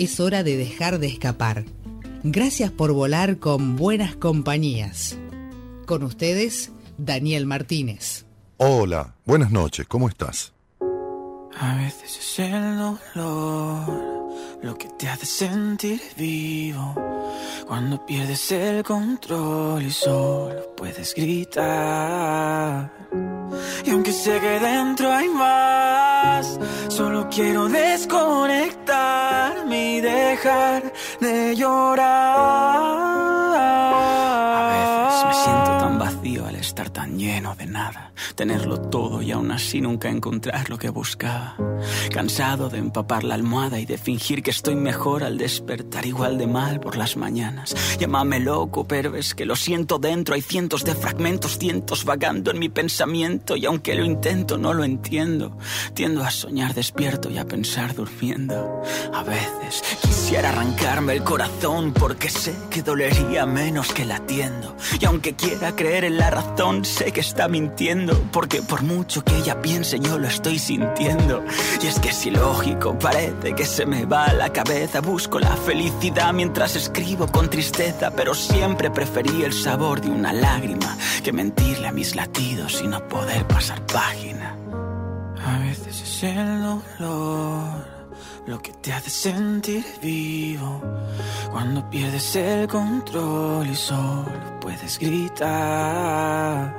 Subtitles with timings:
[0.00, 1.64] es hora de dejar de escapar.
[2.22, 5.18] Gracias por volar con buenas compañías.
[5.86, 8.24] Con ustedes, Daniel Martínez.
[8.56, 10.54] Hola, buenas noches, ¿cómo estás?
[11.58, 14.19] A veces es el dolor
[14.62, 16.94] lo que te hace sentir vivo.
[17.66, 22.90] Cuando pierdes el control y solo puedes gritar.
[23.84, 33.10] Y aunque sé que dentro hay más, solo quiero desconectarme y dejar de llorar
[36.60, 41.56] estar tan lleno de nada, tenerlo todo y aún así nunca encontrar lo que buscaba.
[42.12, 46.46] Cansado de empapar la almohada y de fingir que estoy mejor al despertar igual de
[46.46, 47.74] mal por las mañanas.
[47.98, 52.68] Llámame loco, pero que lo siento dentro, hay cientos de fragmentos, cientos vagando en mi
[52.68, 55.58] pensamiento y aunque lo intento no lo entiendo.
[55.94, 58.82] Tiendo a soñar despierto y a pensar durmiendo.
[59.12, 64.76] A veces quisiera arrancarme el corazón porque sé que dolería menos que latiendo.
[64.98, 69.36] Y aunque quiera creer en la razón, sé que está mintiendo, porque por mucho que
[69.36, 71.44] ella piense yo lo estoy sintiendo.
[71.82, 76.32] Y es que es ilógico, parece que se me va la cabeza, busco la felicidad
[76.32, 81.92] mientras escribo con tristeza, pero siempre preferí el sabor de una lágrima que mentirle a
[81.92, 84.56] mis latidos y no poder pasar página.
[85.44, 87.89] A veces es el dolor
[88.50, 90.82] lo que te hace sentir vivo
[91.52, 96.74] cuando pierdes el control y solo puedes gritar.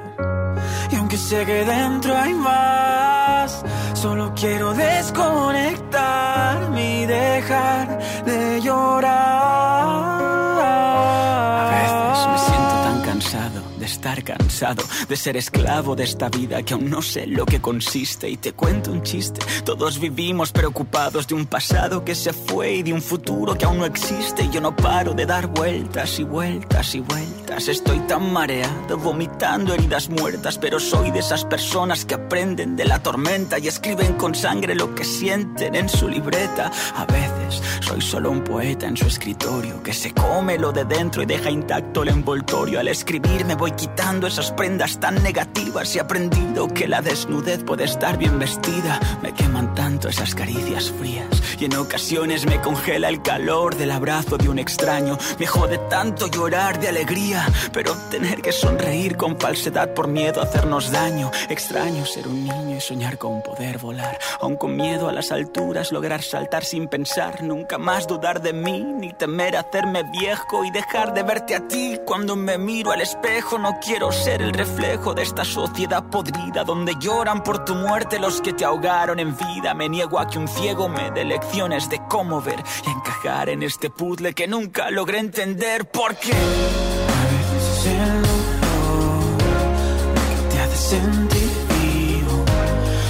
[0.91, 10.10] Y aunque sé que dentro hay más, solo quiero desconectarme y dejar de llorar.
[13.91, 18.29] Estar cansado de ser esclavo de esta vida que aún no sé lo que consiste
[18.29, 19.39] y te cuento un chiste.
[19.65, 23.79] Todos vivimos preocupados de un pasado que se fue y de un futuro que aún
[23.79, 27.67] no existe y yo no paro de dar vueltas y vueltas y vueltas.
[27.67, 33.03] Estoy tan mareado, vomitando heridas muertas, pero soy de esas personas que aprenden de la
[33.03, 36.71] tormenta y escriben con sangre lo que sienten en su libreta.
[36.95, 41.23] A veces soy solo un poeta en su escritorio que se come lo de dentro
[41.23, 42.79] y deja intacto el envoltorio.
[42.79, 47.63] Al escribir me voy quitando esas prendas tan negativas y he aprendido que la desnudez
[47.63, 48.99] puede estar bien vestida.
[49.23, 51.25] Me queman tanto esas caricias frías
[51.59, 55.17] y en ocasiones me congela el calor del abrazo de un extraño.
[55.39, 60.43] Me jode tanto llorar de alegría, pero tener que sonreír con falsedad por miedo a
[60.43, 61.31] hacernos daño.
[61.49, 65.91] Extraño ser un niño y soñar con poder volar, aun con miedo a las alturas,
[65.91, 71.15] lograr saltar sin pensar, nunca más dudar de mí, ni temer hacerme viejo y dejar
[71.15, 75.45] de verte a ti cuando me miro al espejo quiero ser el reflejo de esta
[75.45, 79.73] sociedad podrida donde lloran por tu muerte los que te ahogaron en vida.
[79.73, 83.63] Me niego a que un ciego me dé lecciones de cómo ver y encajar en
[83.63, 88.41] este puzzle que nunca logré entender porque a veces es el
[91.27, 91.41] te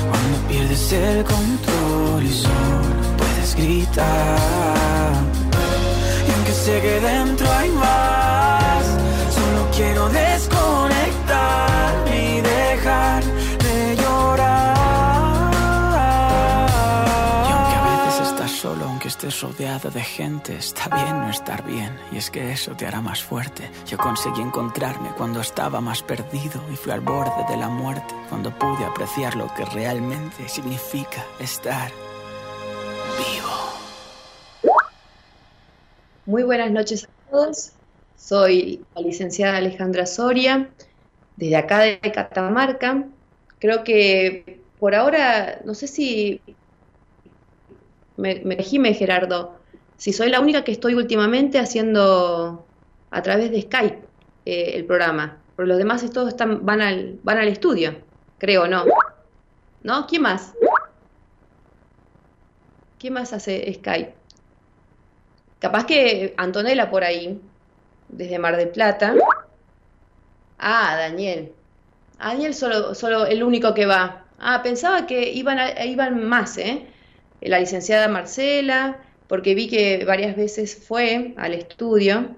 [0.10, 2.82] cuando pierdes el control y solo
[3.18, 5.24] puedes gritar.
[6.28, 8.11] Y aunque sé que dentro hay más,
[19.32, 21.98] estés rodeado de gente, está bien no estar bien.
[22.12, 23.70] Y es que eso te hará más fuerte.
[23.88, 28.52] Yo conseguí encontrarme cuando estaba más perdido y fui al borde de la muerte, cuando
[28.58, 31.92] pude apreciar lo que realmente significa estar
[33.18, 34.72] vivo.
[36.26, 37.72] Muy buenas noches a todos.
[38.18, 40.70] Soy la licenciada Alejandra Soria,
[41.38, 43.06] desde acá de Catamarca.
[43.60, 46.42] Creo que por ahora, no sé si
[48.22, 49.56] me, me Gerardo,
[49.98, 52.66] si soy la única que estoy últimamente haciendo
[53.12, 54.00] a través de Skype
[54.46, 55.38] eh, el programa.
[55.56, 57.96] Pero los demás todos están, van, al, van al estudio,
[58.38, 58.86] creo, ¿no?
[59.84, 60.08] ¿No?
[60.08, 60.54] ¿Quién más?
[62.98, 64.14] ¿Quién más hace Skype?
[65.60, 67.40] Capaz que Antonella por ahí,
[68.10, 69.14] desde Mar del Plata.
[70.58, 71.52] Ah, Daniel.
[72.18, 74.26] Daniel solo, solo el único que va.
[74.40, 76.88] Ah, pensaba que iban, iban más, ¿eh?
[77.42, 82.36] La licenciada Marcela, porque vi que varias veces fue al estudio.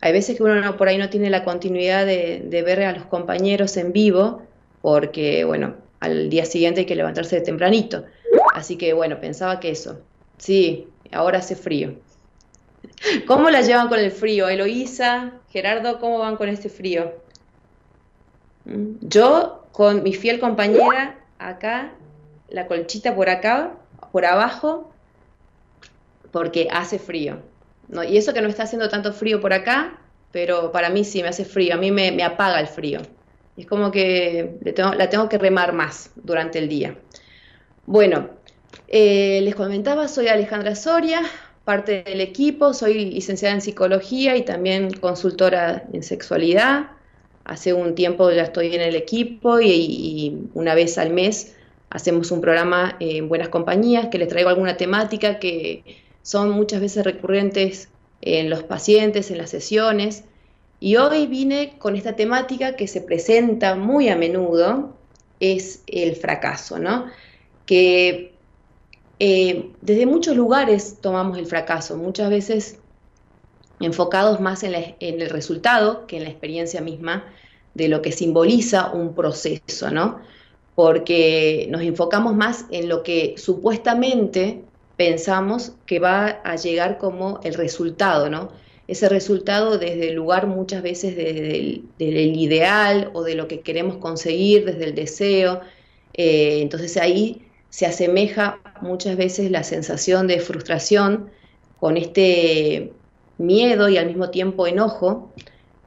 [0.00, 3.76] Hay veces que uno por ahí no tiene la continuidad de, ver a los compañeros
[3.76, 4.42] en vivo,
[4.82, 8.04] porque, bueno, al día siguiente hay que levantarse de tempranito.
[8.54, 10.00] Así que, bueno, pensaba que eso.
[10.36, 11.94] Sí, ahora hace frío.
[13.26, 14.48] ¿Cómo la llevan con el frío?
[14.48, 17.12] Eloísa, Gerardo, ¿cómo van con este frío?
[18.64, 21.92] Mm, yo, con mi fiel compañera, acá,
[22.48, 23.76] la colchita por acá,
[24.14, 24.92] por abajo,
[26.30, 27.40] porque hace frío.
[28.08, 29.98] Y eso que no está haciendo tanto frío por acá,
[30.30, 33.00] pero para mí sí me hace frío, a mí me, apaga el frío.
[33.56, 34.56] Es como que
[34.96, 36.96] la tengo que remar más durante el día.
[37.86, 38.28] Bueno,
[38.86, 41.22] eh, les comentaba, soy Alejandra Soria,
[41.64, 46.86] parte del equipo, soy licenciada en psicología y también consultora en sexualidad.
[47.44, 51.56] Hace un tiempo ya estoy en el equipo y, una vez al mes
[51.94, 55.84] hacemos un programa en Buenas Compañías que les traigo alguna temática que
[56.22, 57.88] son muchas veces recurrentes
[58.20, 60.24] en los pacientes, en las sesiones.
[60.80, 64.96] Y hoy vine con esta temática que se presenta muy a menudo,
[65.38, 67.06] es el fracaso, ¿no?
[67.64, 68.34] Que
[69.20, 72.78] eh, desde muchos lugares tomamos el fracaso, muchas veces
[73.78, 77.24] enfocados más en, el resultado que en la experiencia misma
[77.74, 80.18] de lo que simboliza un proceso, ¿no?
[80.74, 84.62] Porque nos enfocamos más en lo que supuestamente
[84.96, 88.50] pensamos que va a llegar como el resultado, ¿no?
[88.86, 93.96] Ese resultado desde el lugar muchas veces desde el, ideal o de lo que queremos
[93.96, 95.60] conseguir, desde el deseo.
[96.12, 101.30] Eh, entonces ahí se asemeja muchas veces la sensación de frustración
[101.80, 102.92] con este
[103.38, 105.32] miedo y al mismo tiempo enojo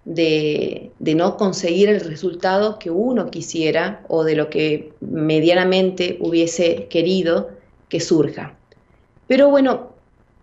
[0.07, 7.49] de, no conseguir el resultado que uno quisiera o de lo que medianamente hubiese querido
[7.89, 8.55] que surja.
[9.27, 9.89] Pero bueno,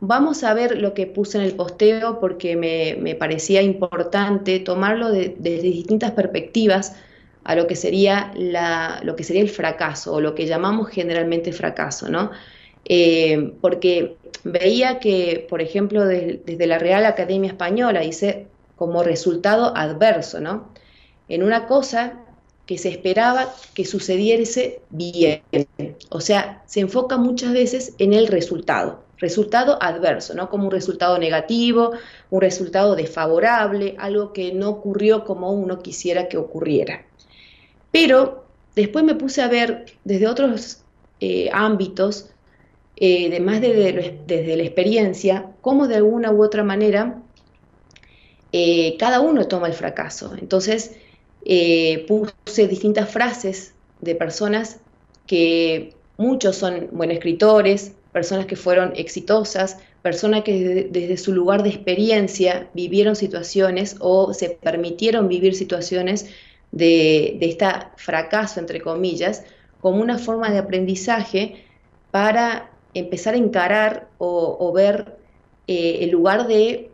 [0.00, 5.62] vamos a ver lo que puse en el posteo porque me, parecía importante tomarlo desde
[5.62, 6.96] distintas perspectivas
[7.44, 11.52] a lo que sería la, lo que sería el fracaso o lo que llamamos generalmente
[11.52, 12.31] fracaso, ¿no?
[12.87, 18.46] Eh, porque veía que, por ejemplo, desde la Real Academia Española dice
[18.85, 20.69] como resultado adverso, ¿no?
[21.27, 22.21] En una cosa
[22.67, 25.41] que se esperaba que sucediese bien.
[26.11, 30.51] O sea, se enfoca muchas veces en el resultado, resultado adverso, ¿no?
[30.51, 31.93] Como un resultado negativo,
[32.29, 37.07] un resultado desfavorable, algo que no ocurrió como uno quisiera que ocurriera.
[37.91, 38.45] Pero
[38.77, 40.83] después me puse a ver desde otros
[41.21, 42.29] eh, ámbitos,
[42.97, 47.23] eh, además de, desde la experiencia, cómo de alguna u otra manera
[48.56, 50.35] eh, cada uno toma el fracaso.
[50.41, 50.93] Entonces
[52.09, 54.79] puse distintas frases de personas
[55.27, 61.71] que muchos son buenos escritores, personas que fueron exitosas, personas que desde, su lugar de
[61.71, 66.31] experiencia vivieron situaciones o se permitieron vivir situaciones
[66.73, 67.67] de, este
[67.97, 69.45] fracaso, entre comillas,
[69.81, 71.65] como una forma de aprendizaje
[72.11, 75.17] para empezar a encarar o, ver
[75.67, 76.91] eh, el lugar de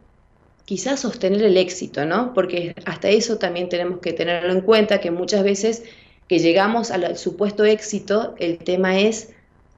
[0.70, 2.32] quizás sostener el éxito, ¿no?
[2.32, 5.82] Porque hasta eso también tenemos que tenerlo en cuenta, que muchas veces
[6.28, 9.30] que llegamos al supuesto éxito, el tema es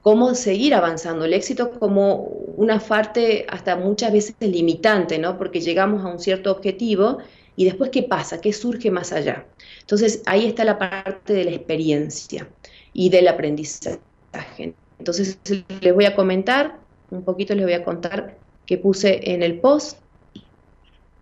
[0.03, 1.25] cómo seguir avanzando.
[1.25, 2.17] El éxito como
[2.57, 5.35] una parte hasta muchas veces limitante, ¿no?
[5.35, 7.17] Porque llegamos a un cierto objetivo
[7.55, 9.47] y después qué pasa, qué surge más allá.
[9.79, 12.47] Entonces ahí está la parte de la experiencia
[12.93, 14.75] y del aprendizaje.
[14.99, 15.39] Entonces
[15.81, 16.77] les voy a comentar,
[17.09, 20.02] un poquito les voy a contar que puse en el post,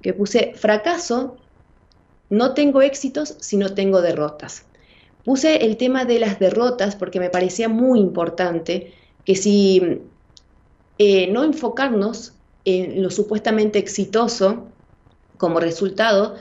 [0.02, 1.38] que puse fracaso,
[2.30, 4.66] no tengo éxitos si no tengo derrotas.
[5.24, 8.94] Puse el tema de las derrotas porque me parecía muy importante
[9.26, 10.02] que si
[10.98, 12.34] eh, no enfocarnos
[12.66, 14.68] en lo supuestamente exitoso
[15.38, 16.36] como resultado,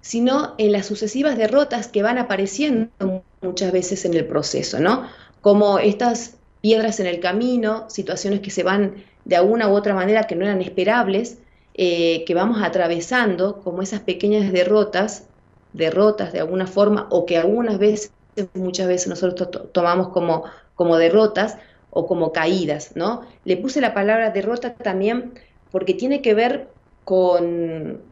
[0.00, 5.06] sino en las sucesivas derrotas que van apareciendo muchas veces en el proceso, ¿no?
[5.40, 10.24] Como estas piedras en el camino, situaciones que se van de alguna u otra manera
[10.24, 11.38] que no eran esperables,
[11.78, 15.28] eh, que vamos atravesando, como esas pequeñas derrotas,
[15.72, 18.12] derrotas de alguna forma, o que algunas veces,
[18.52, 20.44] muchas veces nosotros tomamos como,
[20.74, 21.56] como derrotas
[21.90, 23.22] o como caídas, ¿no?
[23.44, 25.32] Le puse la palabra derrota también
[25.70, 26.68] porque tiene que ver
[27.04, 28.02] con,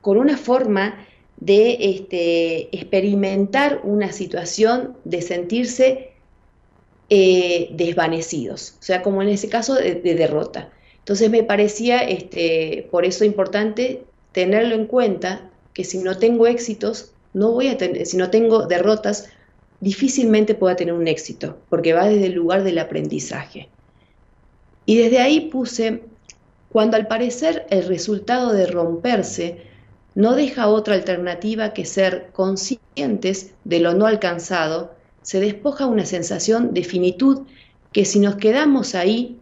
[0.00, 0.94] con una forma
[1.36, 6.12] de este, experimentar una situación de sentirse
[7.10, 10.70] eh, desvanecidos, o sea, como en ese caso de, derrota.
[11.04, 17.12] Entonces me parecía este, por eso importante tenerlo en cuenta que si no tengo éxitos,
[17.34, 19.28] no voy a tener, si no tengo derrotas,
[19.80, 23.68] difícilmente pueda tener un éxito, porque va desde el lugar del aprendizaje.
[24.86, 26.04] Y desde ahí puse,
[26.72, 29.58] cuando al parecer el resultado de romperse
[30.14, 36.72] no deja otra alternativa que ser conscientes de lo no alcanzado, se despoja una sensación
[36.72, 37.42] de finitud
[37.92, 39.38] que si nos quedamos ahí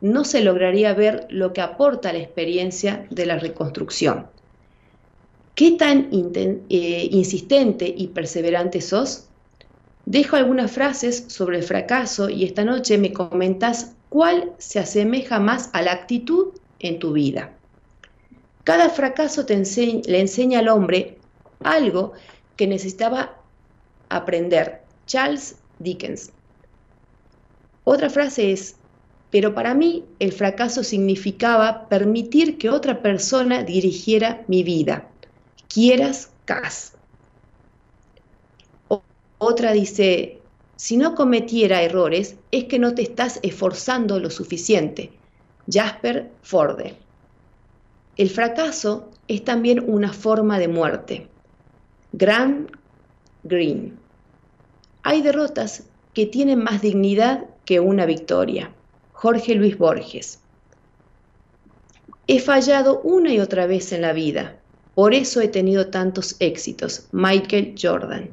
[0.00, 4.26] no se lograría ver lo que aporta la experiencia de la reconstrucción.
[5.54, 9.28] ¿Qué tan eh, insistente y perseverante sos?
[10.04, 15.70] Dejo algunas frases sobre el fracaso y esta noche me comentas cuál se asemeja más
[15.72, 16.48] a la actitud
[16.78, 17.52] en tu vida.
[18.64, 21.18] Cada fracaso le enseña al hombre
[21.62, 22.12] algo
[22.56, 23.36] que necesitaba
[24.08, 24.82] aprender.
[25.06, 26.32] Charles Dickens.
[27.84, 28.75] Otra frase es,
[29.36, 35.10] pero para mí el fracaso significaba permitir que otra persona dirigiera mi vida.
[35.68, 36.94] Quieras, Cas.
[39.36, 40.40] Otra dice,
[40.76, 45.12] si no cometiera errores es que no te estás esforzando lo suficiente.
[45.70, 46.94] Jasper Forde.
[48.16, 51.28] El fracaso es también una forma de muerte.
[52.12, 52.70] Grant
[53.44, 53.98] Green.
[55.02, 55.82] Hay derrotas
[56.14, 58.72] que tienen más dignidad que una victoria.
[59.18, 60.40] Jorge Luis Borges.
[62.26, 64.58] He fallado una y otra vez en la vida,
[64.94, 67.08] por eso he tenido tantos éxitos.
[67.12, 68.28] Michael Jordan.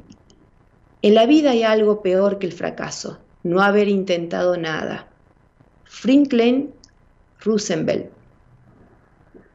[1.02, 5.08] En la vida hay algo peor que el fracaso, no haber intentado nada.
[5.86, 6.74] Franklin
[7.40, 8.10] Roosevelt.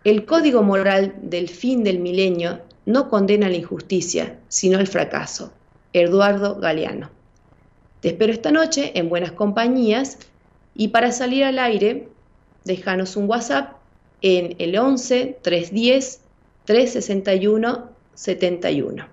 [0.05, 5.53] El código moral del fin del milenio no condena la injusticia, sino el fracaso.
[5.93, 7.11] Eduardo Galeano.
[8.01, 10.19] Te espero esta noche en buenas compañías
[10.79, 12.09] y para salir al aire,
[12.65, 13.73] déjanos un WhatsApp
[14.23, 16.21] en el 11 310
[16.65, 19.07] 361 71.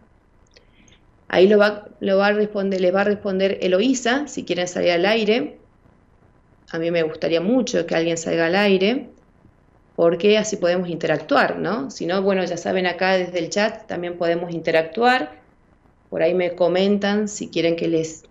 [1.27, 4.91] Ahí lo va, lo va a responder, le va a responder Eloísa si quieren salir
[4.91, 5.57] al aire.
[6.69, 9.09] A mí me gustaría mucho que alguien salga al aire,
[9.95, 11.89] porque así podemos interactuar, ¿no?
[11.89, 15.41] Si no, bueno, ya saben acá desde el chat también podemos interactuar.
[16.11, 18.23] Por ahí me comentan si quieren que les,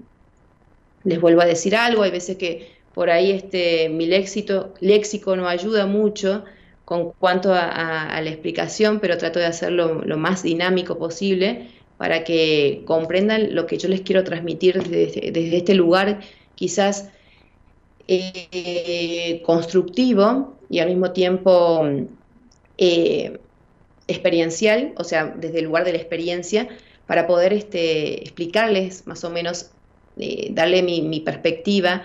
[1.02, 2.04] les vuelva a decir algo.
[2.04, 6.44] Hay veces que por ahí este, mi léxico, no ayuda mucho
[6.84, 12.82] con cuanto a, la explicación, pero trato de hacerlo lo más dinámico posible para que
[12.86, 16.20] comprendan lo que yo les quiero transmitir desde, este lugar
[16.54, 17.10] quizás
[18.06, 21.86] eh, constructivo y al mismo tiempo
[22.76, 23.38] eh,
[24.06, 26.68] experiencial, o sea, desde el lugar de la experiencia,
[27.06, 29.70] para poder este, explicarles más o menos,
[30.18, 32.04] eh, darle mi, perspectiva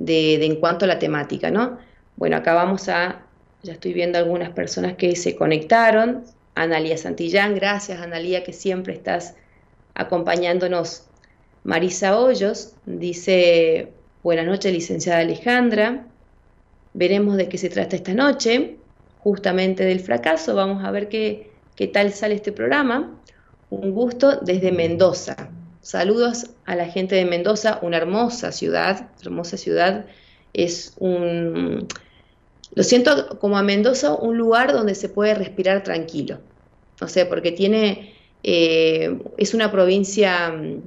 [0.00, 1.78] de, en cuanto a la temática, ¿no?
[2.16, 3.22] Bueno, acá vamos a,
[3.62, 6.24] ya estoy viendo algunas personas que se conectaron,
[6.56, 9.36] Analía Santillán, gracias Analía que siempre estás
[9.94, 11.04] acompañándonos.
[11.62, 13.92] Marisa Hoyos dice,
[14.22, 16.06] buenas noches licenciada Alejandra,
[16.94, 18.78] veremos de qué se trata esta noche,
[19.20, 23.16] justamente del fracaso, vamos a ver qué, qué tal sale este programa.
[23.68, 25.50] Un gusto desde Mendoza.
[25.82, 30.06] Saludos a la gente de Mendoza, una hermosa ciudad, hermosa ciudad.
[30.52, 31.88] Es un,
[32.74, 36.40] lo siento como a Mendoza, un lugar donde se puede respirar tranquilo.
[37.00, 40.82] No sé, porque tiene, eh, es una provincia mm,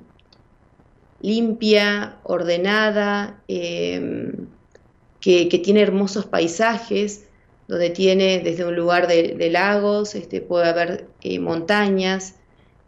[1.22, 4.48] limpia, ordenada, em,
[5.20, 7.26] que, tiene hermosos paisajes,
[7.68, 12.36] donde tiene desde un lugar de, lagos, este, puede haber eh, montañas,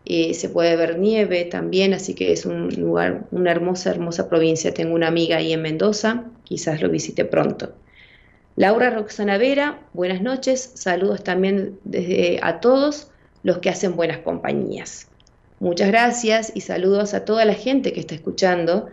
[0.05, 4.73] eh, se puede ver nieve también, así que es un lugar, una hermosa, hermosa provincia.
[4.73, 7.73] Tengo una amiga ahí en Mendoza, quizás lo visite pronto.
[8.55, 13.09] Laura Roxana Vera, buenas noches, saludos también desde a todos
[13.43, 15.07] los que hacen buenas compañías.
[15.59, 18.87] Muchas gracias y saludos a toda la gente que está escuchando,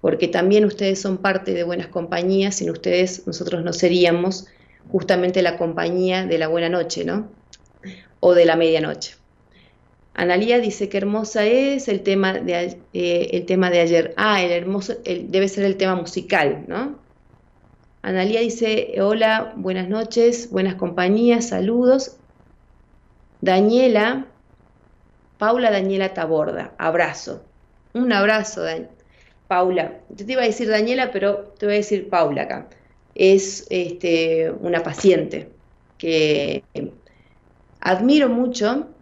[0.00, 4.46] porque también ustedes son parte de buenas compañías, sin ustedes nosotros no seríamos
[4.90, 7.28] justamente la compañía de la buena noche, ¿no?
[8.20, 9.16] O de la medianoche.
[10.14, 14.14] Analía dice que hermosa es el tema de, eh, el tema de ayer.
[14.16, 17.00] Ah, el hermoso, debe ser el tema musical, ¿no?
[18.02, 22.16] Analía dice, hola, buenas noches, buenas compañías, saludos.
[23.40, 24.26] Daniela,
[25.38, 27.42] Paula Daniela Taborda, abrazo.
[27.92, 28.62] Un abrazo,
[29.48, 30.00] Paula.
[30.10, 32.68] Yo te iba a decir Daniela, pero te voy a decir Paula acá.
[33.16, 35.50] Es este, una paciente
[35.98, 36.62] que
[37.80, 38.93] admiro mucho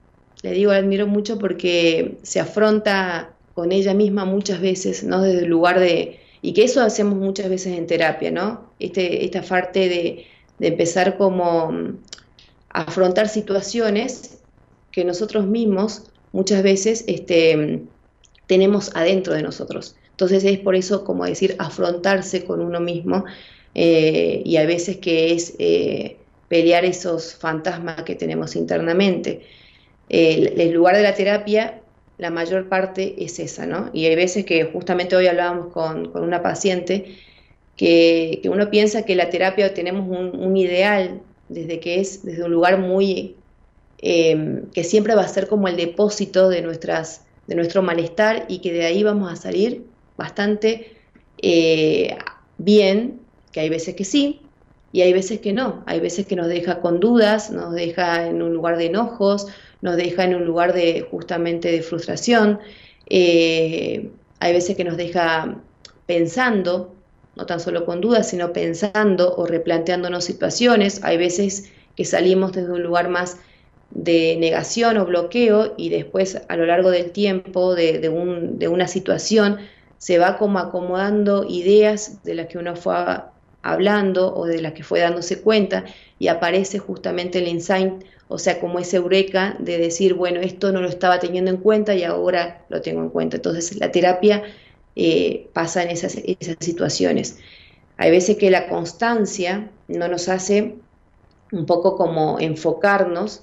[0.42, 5.22] le digo, la admiro mucho porque se afronta con ella misma muchas veces, ¿no?
[5.22, 8.72] Desde el lugar de, y que eso hacemos muchas veces en terapia, ¿no?
[8.78, 10.26] Este, esta parte de,
[10.60, 11.98] empezar como mm,
[12.70, 14.38] a afrontar situaciones
[14.92, 17.82] que nosotros mismos muchas veces este,
[18.46, 19.96] tenemos adentro de nosotros.
[20.10, 23.24] Entonces es por eso, como decir, afrontarse con uno mismo
[23.74, 26.16] eh, y a veces que es eh,
[26.48, 29.42] pelear esos fantasmas que tenemos internamente.
[30.12, 31.80] El, lugar de la terapia,
[32.18, 33.90] la mayor parte es esa, ¿no?
[33.92, 37.16] Y hay veces que justamente hoy hablábamos con, una paciente
[37.76, 42.78] que, uno piensa que la terapia tenemos un, ideal desde que es desde un lugar
[42.78, 43.36] muy
[43.98, 48.58] eh, que siempre va a ser como el depósito de nuestras de nuestro malestar y
[48.60, 49.84] que de ahí vamos a salir
[50.16, 50.92] bastante
[51.38, 52.16] eh,
[52.58, 54.40] bien, que hay veces que sí
[54.92, 58.42] y hay veces que no, hay veces que nos deja con dudas, nos deja en
[58.42, 59.48] un lugar de enojos,
[59.82, 62.60] nos deja en un lugar de justamente de frustración,
[63.10, 64.10] eh,
[64.40, 65.56] hay veces que nos deja
[66.06, 66.94] pensando,
[67.36, 72.72] no tan solo con dudas, sino pensando o replanteándonos situaciones, hay veces que salimos desde
[72.72, 73.36] un lugar más
[73.90, 78.08] de negación o bloqueo y después a lo largo del tiempo de,
[78.68, 79.58] una situación
[79.98, 82.94] se va como acomodando ideas de las que uno fue
[83.62, 85.84] hablando o de las que fue dándose cuenta
[86.18, 87.92] y aparece justamente el insight,
[88.28, 91.94] o sea, como ese eureka de decir, bueno, esto no lo estaba teniendo en cuenta
[91.94, 93.36] y ahora lo tengo en cuenta.
[93.36, 94.42] Entonces la terapia
[94.96, 97.38] eh, pasa en esas, esas situaciones.
[97.96, 100.76] Hay veces que la constancia no nos hace
[101.52, 103.42] un poco como enfocarnos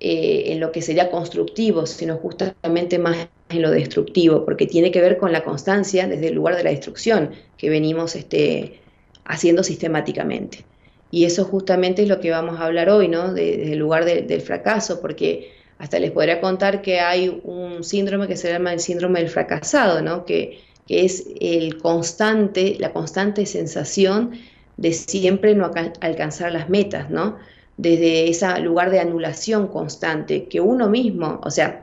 [0.00, 5.00] eh, en lo que sería constructivo, sino justamente más en lo destructivo, porque tiene que
[5.00, 8.81] ver con la constancia desde el lugar de la destrucción que venimos este,
[9.24, 10.64] haciendo sistemáticamente.
[11.10, 13.34] Y eso justamente es lo que vamos a hablar hoy, ¿no?
[13.34, 18.36] desde el lugar del fracaso, porque hasta les podría contar que hay un síndrome que
[18.36, 20.24] se llama el síndrome del fracasado, ¿no?
[20.24, 24.32] Que, que es el constante, la constante sensación
[24.76, 27.36] de siempre no alcanzar las metas, ¿no?
[27.76, 31.81] desde ese lugar de anulación constante, que uno mismo, o sea,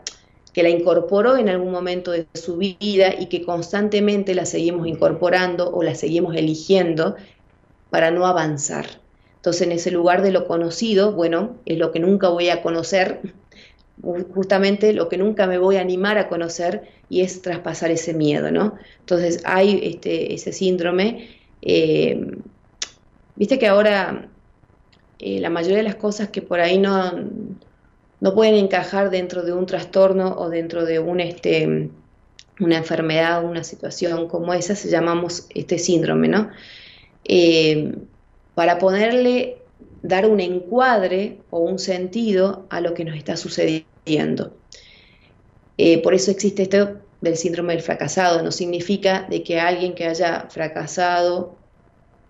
[0.60, 5.72] que la incorporó en algún momento de su vida y que constantemente la seguimos incorporando
[5.72, 7.16] o la seguimos eligiendo
[7.90, 8.86] para no avanzar.
[9.38, 13.22] Entonces, en ese lugar de lo conocido, bueno, es lo que nunca voy a conocer,
[14.36, 18.52] justamente lo que nunca me voy a animar a conocer y es traspasar ese miedo,
[18.52, 18.76] ¿no?
[19.00, 21.38] Entonces, hay este, ese síndrome.
[21.62, 22.20] Eh,
[23.38, 24.28] viste que ahora
[25.20, 27.14] eh, la mayoría de las cosas que por ahí no,
[28.22, 31.90] no pueden encajar dentro de un trastorno o dentro de este,
[32.60, 36.50] una enfermedad, una situación como esa, se llamamos este síndrome, ¿no?
[37.24, 37.94] Eh,
[38.56, 39.58] para ponerle,
[40.02, 44.54] dar un encuadre o un sentido a lo que nos está sucediendo.
[45.78, 50.06] Eh, por eso existe esto del síndrome del fracasado, no significa de que alguien que
[50.06, 51.56] haya fracasado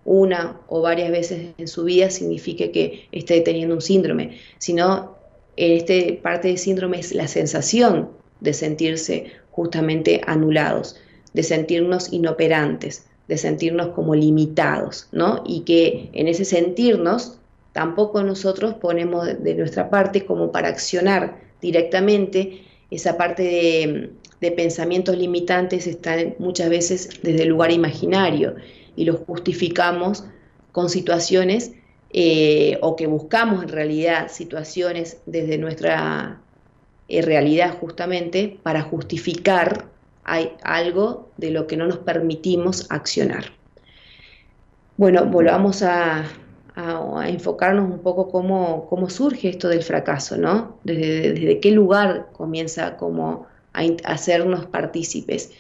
[0.06, 5.19] una o varias veces en su vida signifique que esté teniendo un síndrome, sino
[5.60, 10.96] en este parte del síndrome es la sensación de sentirse justamente anulados,
[11.34, 15.44] de sentirnos inoperantes, de sentirnos como limitados, ¿no?
[15.46, 17.40] Y que en ese sentirnos
[17.74, 25.18] tampoco nosotros ponemos de nuestra parte como para accionar directamente esa parte de, de pensamientos
[25.18, 28.56] limitantes están muchas veces desde el lugar imaginario
[28.96, 30.24] y los justificamos
[30.72, 31.74] con situaciones
[32.12, 36.42] eh, o que buscamos en realidad situaciones desde nuestra
[37.08, 39.86] eh, realidad justamente para justificar
[40.64, 43.46] algo de lo que no nos permitimos accionar.
[44.98, 46.26] Bueno, volvamos a,
[47.26, 50.78] enfocarnos un poco cómo, cómo, surge esto del fracaso, ¿no?
[50.84, 55.52] Desde, qué lugar comienza como a, hacernos partícipes.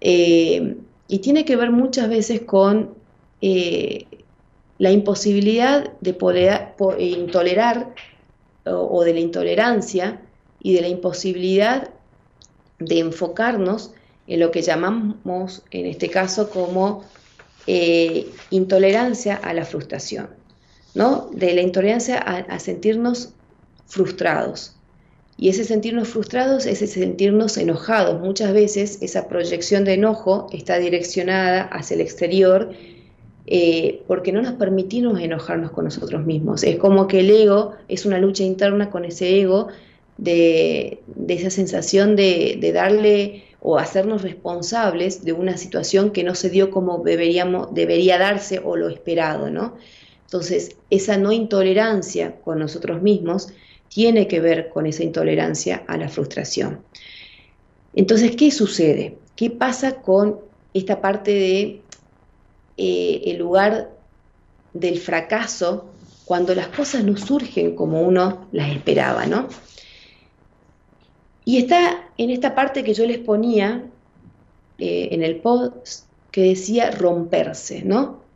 [0.00, 0.76] Eh,
[1.08, 2.94] y tiene que ver muchas veces con
[4.78, 7.94] la imposibilidad de poder eh, intolerar
[8.64, 10.20] o, de la intolerancia
[10.60, 11.90] y de la imposibilidad
[12.78, 13.92] de enfocarnos
[14.26, 17.04] en lo que llamamos en este caso como
[17.66, 20.28] eh, intolerancia a la frustración,
[20.94, 21.30] ¿no?
[21.32, 23.30] De la intolerancia a sentirnos
[23.86, 24.76] frustrados.
[25.38, 28.20] Y ese sentirnos frustrados es ese sentirnos enojados.
[28.20, 32.70] Muchas veces esa proyección de enojo está direccionada hacia el exterior
[33.46, 36.64] eh, porque no nos permitimos enojarnos con nosotros mismos.
[36.64, 39.68] Es como que el ego es una lucha interna con ese ego
[40.18, 46.50] de, esa sensación de, de, darle o hacernos responsables de una situación que no se
[46.50, 49.76] dio como deberíamos, debería darse o lo esperado, ¿no?
[50.24, 53.48] Entonces, esa no intolerancia con nosotros mismos
[53.88, 56.80] tiene que ver con esa intolerancia a la frustración.
[57.94, 59.18] Entonces, ¿qué sucede?
[59.36, 60.40] ¿Qué pasa con
[60.74, 61.80] esta parte de
[62.76, 63.90] eh, el lugar
[64.72, 65.90] del fracaso
[66.24, 69.48] cuando las cosas no surgen como uno las esperaba, ¿no?
[71.44, 73.84] Y está en esta parte que yo les ponía
[74.78, 78.26] eh, en el post que decía romperse, ¿no?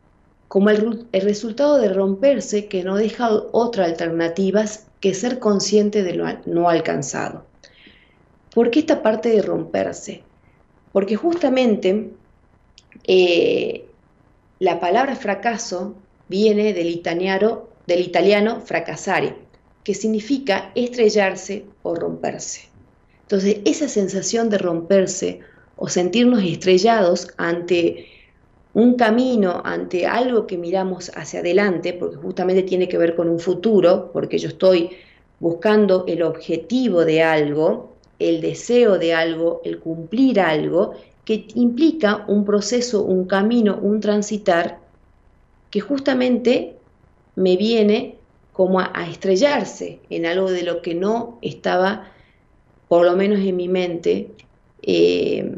[0.51, 4.65] como el, resultado de romperse que no deja otra alternativa
[4.99, 7.45] que ser consciente de lo no alcanzado.
[8.53, 10.23] ¿Por qué esta parte de romperse?
[10.91, 12.11] Porque justamente
[13.05, 13.85] eh,
[14.61, 15.95] la palabra fracaso
[16.27, 19.35] viene del italiano, del italiano fracasare,
[19.83, 22.69] que significa estrellarse o romperse.
[23.23, 25.39] Entonces, esa sensación de romperse
[25.77, 28.05] o sentirnos estrellados ante
[28.75, 33.39] un camino, ante algo que miramos hacia adelante, porque justamente tiene que ver con un
[33.39, 34.91] futuro, porque yo estoy
[35.39, 40.93] buscando el objetivo de algo, el deseo de algo, el cumplir algo,
[41.25, 44.79] que implica un proceso, un camino, un transitar,
[45.69, 46.75] que justamente
[47.35, 48.17] me viene
[48.51, 52.11] como a, estrellarse en algo de lo que no estaba,
[52.87, 54.31] por lo menos en mi mente,
[54.81, 55.57] eh,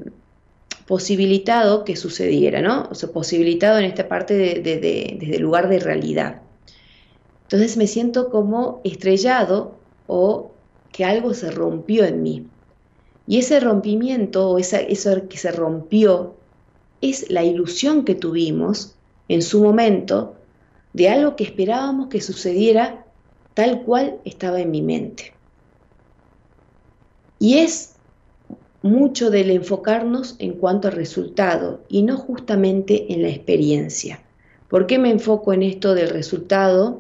[0.86, 2.88] posibilitado que sucediera, ¿no?
[2.92, 6.42] O sea, posibilitado en esta parte desde el lugar de realidad.
[7.44, 9.76] Entonces me siento como estrellado
[10.08, 10.52] o
[10.92, 12.48] que algo se rompió en mí.
[13.28, 16.36] Y ese rompimiento o esa, eso que se rompió
[17.02, 18.96] es la ilusión que tuvimos
[19.28, 20.36] en su momento
[20.94, 23.06] de algo que esperábamos que sucediera
[23.54, 25.34] tal cual estaba en mi mente.
[27.40, 27.94] Y es
[28.82, 34.22] mucho del enfocarnos en cuanto al resultado y no justamente en la experiencia.
[34.70, 37.00] ¿Por qué me enfoco en esto del resultado?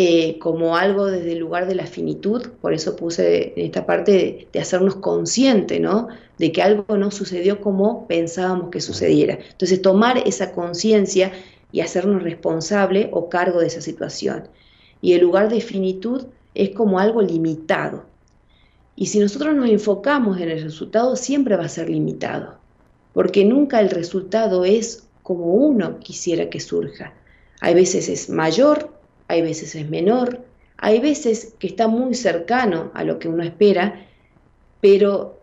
[0.00, 4.46] Eh, como algo desde el lugar de la finitud, por eso puse en esta parte
[4.52, 6.06] de, hacernos consciente, ¿no?
[6.38, 9.40] De que algo no sucedió como pensábamos que sucediera.
[9.50, 11.32] Entonces, tomar esa conciencia
[11.72, 14.44] y hacernos responsable o cargo de esa situación.
[15.02, 18.04] Y el lugar de finitud es como algo limitado.
[18.94, 22.54] Y si nosotros nos enfocamos en el resultado, siempre va a ser limitado,
[23.14, 27.14] porque nunca el resultado es como uno quisiera que surja.
[27.60, 28.96] Hay veces es mayor
[29.28, 30.44] hay veces es menor,
[30.78, 34.06] hay veces que está muy cercano a lo que uno espera,
[34.80, 35.38] pero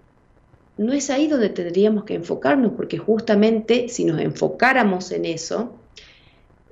[0.78, 5.74] no es ahí donde tendríamos que enfocarnos, porque justamente si nos enfocáramos en eso,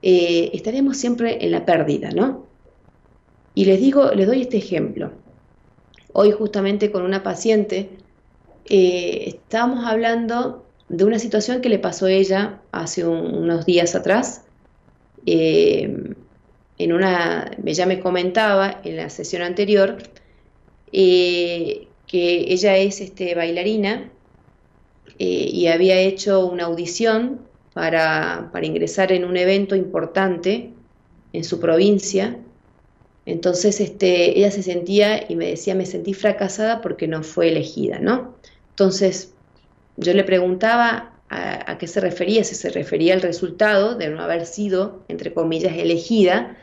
[0.02, 2.46] eh, estaríamos siempre en la pérdida, ¿no?
[3.56, 5.12] Y les digo, les doy este ejemplo.
[6.12, 7.90] Hoy justamente con una paciente
[8.66, 14.44] eh, estábamos hablando de una situación que le pasó a ella hace unos días atrás.
[15.26, 16.16] Eh,
[16.78, 19.98] en una, ella me comentaba en la sesión anterior
[20.92, 24.12] eh, que ella es este, bailarina
[25.20, 27.42] eh, y había hecho una audición
[27.74, 30.72] para, para, ingresar en un evento importante
[31.34, 32.38] en su provincia.
[33.26, 38.00] Entonces este, ella se sentía y me decía, me sentí fracasada porque no fue elegida,
[38.00, 38.36] ¿no?
[38.72, 39.34] Entonces
[39.98, 44.22] yo le preguntaba a, a, qué se refería, si se refería al resultado de no
[44.22, 46.58] haber sido, entre comillas, elegida,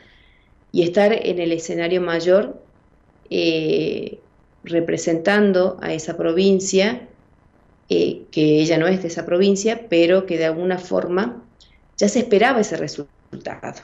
[0.71, 2.61] y estar en el escenario mayor
[3.29, 4.19] eh,
[4.63, 7.07] representando a esa provincia,
[7.89, 11.43] eh, que ella no es de esa provincia, pero que de alguna forma
[11.97, 13.81] ya se esperaba ese resultado.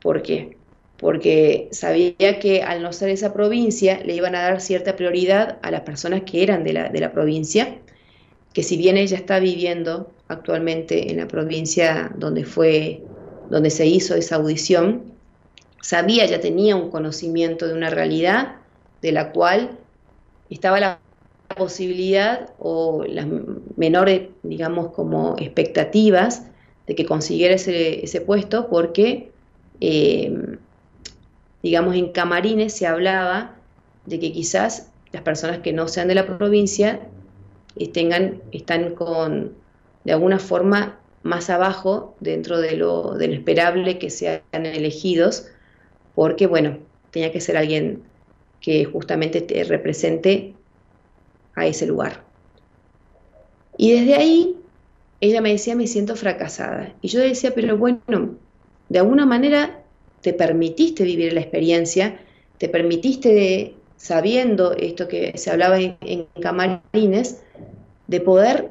[0.00, 0.56] ¿Por qué?
[0.98, 5.70] Porque sabía que al no ser esa provincia le iban a dar cierta prioridad a
[5.70, 7.78] las personas que eran de la, de la provincia,
[8.52, 13.02] que si bien ella está viviendo actualmente en la provincia donde fue,
[13.50, 15.14] donde se hizo esa audición,
[15.84, 18.56] sabía, ya tenía un conocimiento de una realidad
[19.02, 19.78] de la cual
[20.48, 20.98] estaba la
[21.58, 23.26] posibilidad o las
[23.76, 26.46] menores, digamos, como expectativas
[26.86, 29.30] de que consiguiera ese, puesto porque,
[29.82, 30.56] eh,
[31.62, 33.56] digamos, en camarines se hablaba
[34.06, 37.00] de que quizás las personas que no sean de la provincia
[37.92, 39.52] tengan, están con,
[40.04, 45.48] de alguna forma, más abajo dentro de lo, de esperable que sean elegidos
[46.14, 46.78] porque, bueno,
[47.10, 48.02] tenía que ser alguien
[48.60, 50.54] que justamente te represente
[51.54, 52.24] a ese lugar.
[53.76, 54.56] Y desde ahí,
[55.20, 56.94] ella me decía, me siento fracasada.
[57.00, 58.36] Y yo decía, pero bueno,
[58.88, 59.82] de alguna manera
[60.20, 62.20] te permitiste vivir la experiencia,
[62.58, 67.42] te permitiste, sabiendo esto que se hablaba en, en camarines,
[68.06, 68.70] de poder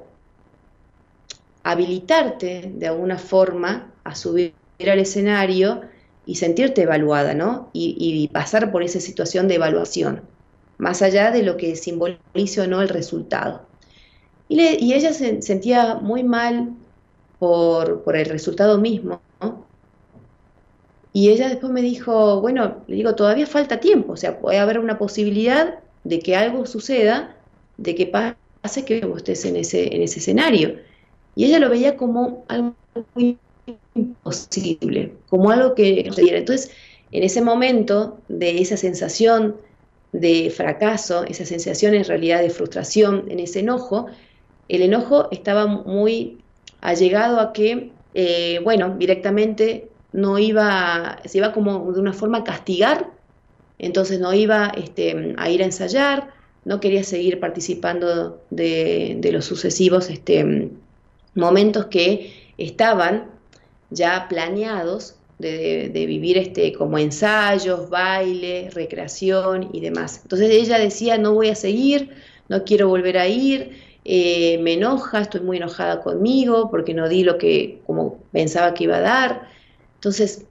[1.64, 5.82] habilitarte de alguna forma a subir al escenario
[6.26, 7.70] y sentirte evaluada, ¿no?
[7.74, 10.22] Y, pasar por esa situación de evaluación,
[10.78, 13.66] más allá de lo que simbolice o no el resultado.
[14.48, 16.74] Y, ella se sentía muy mal
[17.40, 19.66] por, el resultado mismo, ¿no?
[21.12, 24.80] Y ella después me dijo, bueno, le digo, todavía falta tiempo, o sea, puede haber
[24.80, 27.36] una posibilidad de que algo suceda,
[27.78, 30.80] de que pase que vos estés en ese, en ese escenario.
[31.36, 32.76] Y ella lo veía como algo
[33.14, 33.38] muy
[33.96, 36.72] imposible, como algo que Entonces,
[37.12, 39.56] en ese momento de esa sensación
[40.12, 44.08] de fracaso, esa sensación en realidad de frustración, en ese enojo,
[44.70, 46.40] el enojo estaba muy
[46.82, 52.44] allegado a que, eh, bueno, directamente no iba, se iba como de una forma a
[52.44, 53.12] castigar,
[53.80, 56.30] entonces no iba este, a ir a ensayar,
[56.66, 60.70] no quería seguir participando de, los sucesivos este,
[61.36, 63.33] momentos que estaban
[63.94, 70.22] ya planeados de, vivir este, como ensayos, baile, recreación y demás.
[70.24, 72.12] Entonces ella decía, no voy a seguir,
[72.50, 77.24] no quiero volver a ir, eh, me enoja, estoy muy enojada conmigo porque no di
[77.24, 79.50] lo que como pensaba que iba a dar.
[79.96, 80.46] Entonces,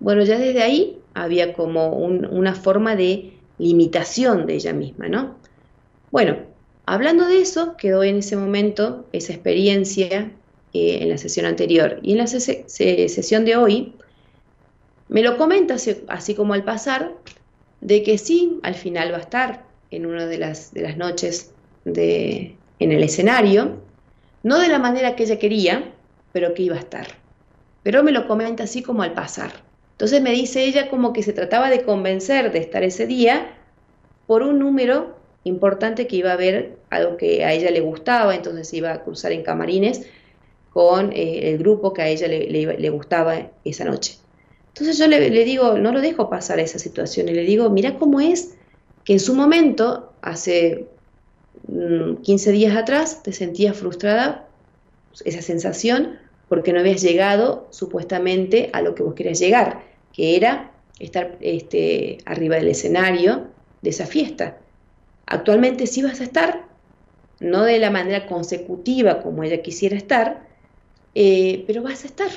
[0.00, 5.36] bueno, ya desde ahí había como una forma de limitación de ella misma, ¿no?
[6.10, 6.36] Bueno,
[6.86, 10.30] hablando de eso, quedó en ese momento esa experiencia
[10.72, 12.00] eh, en la sesión anterior.
[12.02, 13.94] Y en la sesión de hoy,
[15.08, 15.76] me lo comenta
[16.08, 17.14] así, como al pasar,
[17.80, 21.52] de que sí, al final va a estar en una de las, de las noches
[21.84, 23.80] de, en el escenario,
[24.42, 25.92] no de la manera que ella quería,
[26.32, 27.06] pero que iba a estar.
[27.82, 29.52] Pero me lo comenta así como al pasar.
[29.92, 33.54] Entonces me dice ella como que se trataba de convencer de estar ese día
[34.26, 38.72] por un número importante que iba a ver algo que a ella le gustaba, entonces
[38.74, 40.06] iba a cruzar en camarines
[40.78, 44.14] con eh, el grupo que a ella le, gustaba esa noche.
[44.68, 47.98] Entonces yo le, digo, no lo dejo pasar a esa situación y le digo, mira
[47.98, 48.54] cómo es
[49.02, 50.86] que en su momento, hace
[51.66, 54.46] 15 mm, días atrás, te sentías frustrada,
[55.24, 56.16] esa sensación,
[56.48, 62.18] porque no habías llegado supuestamente a lo que vos querías llegar, que era estar este,
[62.24, 63.48] arriba del escenario
[63.82, 64.58] de esa fiesta.
[65.26, 66.66] Actualmente sí vas a estar,
[67.40, 70.46] no de la manera consecutiva como ella quisiera estar,
[71.20, 72.30] eh, pero vas a estar.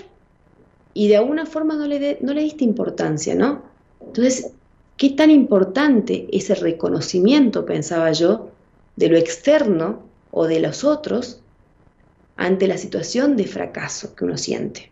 [0.96, 3.62] Y de alguna forma no le, no le diste importancia, ¿no?
[4.00, 4.54] Entonces,
[4.98, 8.50] ¿qué tan importante ese reconocimiento, pensaba yo,
[8.96, 11.42] de lo externo o de los otros
[12.38, 14.90] ante la situación de fracaso que uno siente?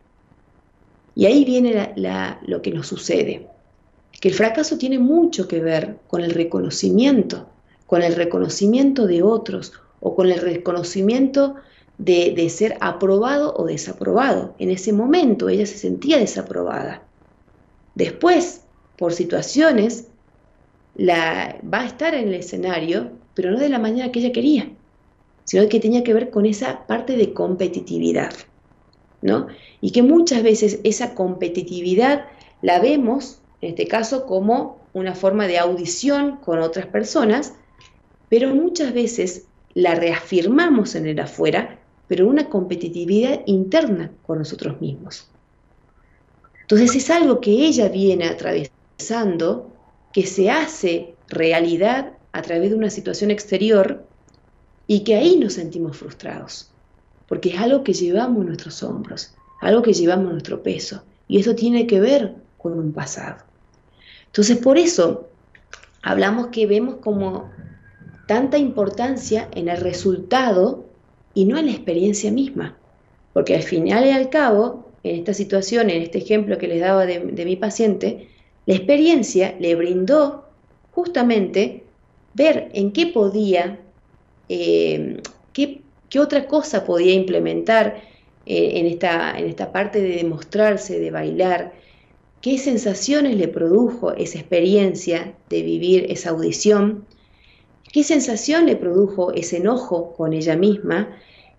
[1.16, 1.96] Y ahí viene
[2.46, 3.48] lo que nos sucede,
[4.22, 7.48] que el fracaso tiene mucho que ver con el reconocimiento
[7.90, 11.56] con el reconocimiento de otros o con el reconocimiento
[12.00, 14.56] de, ser aprobado o desaprobado.
[14.58, 17.04] En ese momento ella se sentía desaprobada.
[17.94, 18.62] Después,
[18.98, 20.08] por situaciones,
[20.96, 24.70] la, va a estar en el escenario, pero no de la manera que ella quería,
[25.44, 28.34] sino que tenía que ver con esa parte de competitividad.
[29.22, 29.48] ¿no?
[29.82, 32.26] Y que muchas veces esa competitividad
[32.62, 37.54] la vemos, en este caso, como una forma de audición con otras personas,
[38.30, 41.79] pero muchas veces la reafirmamos en el afuera,
[42.10, 45.30] pero una competitividad interna con nosotros mismos.
[46.62, 49.72] Entonces es algo que ella viene atravesando,
[50.12, 54.04] que se hace realidad a través de una situación exterior
[54.88, 56.72] y que ahí nos sentimos frustrados,
[57.28, 61.38] porque es algo que llevamos en nuestros hombros, algo que llevamos en nuestro peso, y
[61.38, 63.44] eso tiene que ver con un pasado.
[64.26, 65.30] Entonces por eso
[66.02, 67.52] hablamos que vemos como
[68.28, 70.89] tanta importancia en el resultado
[71.34, 72.78] y no en la experiencia misma.
[73.34, 77.06] Porque al final y al cabo, en esta situación, en este ejemplo que les daba
[77.06, 78.28] de, mi paciente,
[78.66, 80.46] la experiencia le brindó
[80.92, 81.84] justamente
[82.34, 83.80] ver en qué podía,
[84.50, 85.22] eh,
[85.54, 85.82] qué,
[86.20, 88.02] otra cosa podía implementar
[88.46, 91.74] eh, en, esta, en esta parte de demostrarse, de bailar,
[92.42, 97.06] qué sensaciones le produjo esa experiencia de vivir esa audición,
[97.92, 101.10] ¿Qué sensación le produjo ese enojo con ella misma?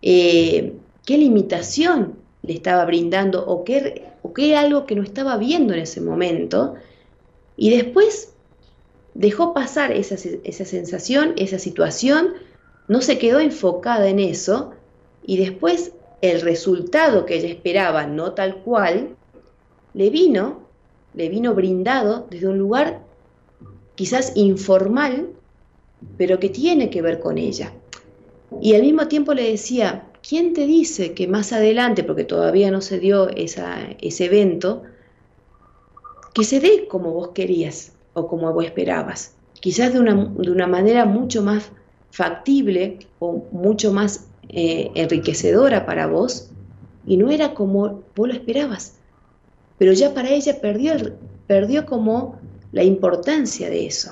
[0.03, 5.37] Eh, ¿Qué limitación le estaba brindando o qué, o qué era algo que no estaba
[5.37, 6.75] viendo en ese momento?
[7.57, 8.33] Y después
[9.15, 10.15] dejó pasar esa,
[10.45, 12.35] esa sensación, esa situación,
[12.87, 14.73] no se quedó enfocada en eso
[15.25, 19.17] y después el resultado que ella esperaba, no tal cual,
[19.95, 20.61] le vino,
[21.15, 23.01] le vino brindado desde un lugar
[23.95, 25.31] quizás informal,
[26.17, 27.73] pero que tiene que ver con ella.
[28.61, 32.81] Y al mismo tiempo le decía, ¿quién te dice que más adelante, porque todavía no
[32.81, 34.83] se dio ese evento,
[36.35, 39.35] que se dé como vos querías o como vos esperabas?
[39.61, 41.71] Quizás de una, de una manera mucho más
[42.11, 46.51] factible o mucho más eh, enriquecedora para vos
[47.07, 48.97] y no era como vos lo esperabas.
[49.79, 50.93] Pero ya para ella perdió,
[51.47, 52.39] perdió como
[52.73, 54.11] la importancia de eso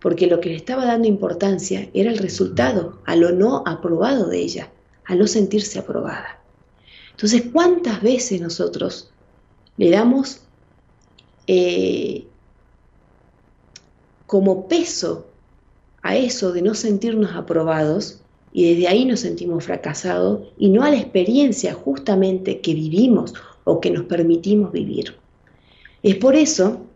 [0.00, 4.38] porque lo que le estaba dando importancia era el resultado, a lo no aprobado de
[4.38, 4.70] ella,
[5.04, 6.40] a no sentirse aprobada.
[7.10, 9.10] Entonces, ¿cuántas veces nosotros
[9.76, 10.40] le damos
[11.46, 12.24] eh,
[14.26, 15.26] como peso
[16.02, 18.20] a eso de no sentirnos aprobados
[18.52, 23.34] y desde ahí nos sentimos fracasados y no a la experiencia justamente que vivimos
[23.64, 25.16] o que nos permitimos vivir?
[26.02, 26.86] Es por eso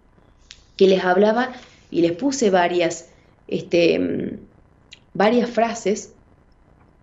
[0.78, 1.52] que les hablaba
[1.94, 3.08] y les puse varias,
[3.48, 4.38] este,
[5.14, 6.12] varias frases.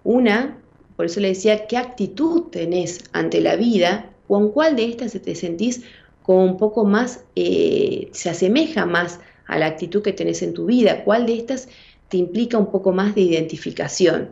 [0.04, 0.62] Una
[1.01, 4.12] por eso le decía, ¿qué actitud tenés ante la vida?
[4.27, 5.84] ¿Con cuál de estas te sentís
[6.21, 10.67] como un poco más, eh, se asemeja más a la actitud que tenés en tu
[10.67, 11.04] vida?
[11.04, 11.69] ¿Cuál de estas
[12.10, 14.30] te implica un poco más de identificación?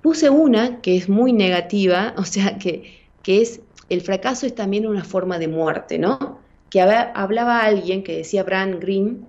[0.00, 4.86] Puse una que es muy negativa, o sea, que, que es, el fracaso es también
[4.86, 6.38] una forma de muerte, ¿no?
[6.70, 9.26] Que hablaba alguien que decía Bran Green,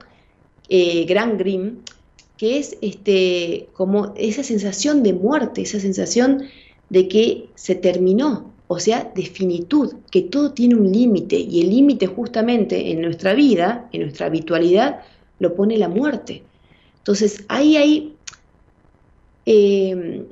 [0.74, 1.80] eh, Gran Grimm,
[2.38, 6.44] que es este, como esa sensación de muerte, esa sensación
[6.90, 11.72] de que se terminó, o sea, de finitud, que todo tiene un límite y el
[11.72, 15.02] límite justamente en nuestra vida, en nuestra habitualidad,
[15.40, 16.42] lo pone la muerte.
[17.00, 18.16] Entonces, ahí hay,
[19.46, 20.24] eh,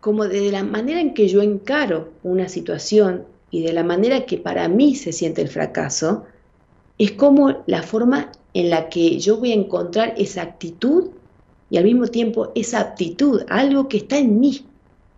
[0.00, 4.38] como de la manera en que yo encaro una situación y de la manera que
[4.38, 6.24] para mí se siente el fracaso,
[6.96, 11.10] es como la forma en la que yo voy a encontrar esa actitud
[11.70, 14.66] y al mismo tiempo esa aptitud, algo que está en mí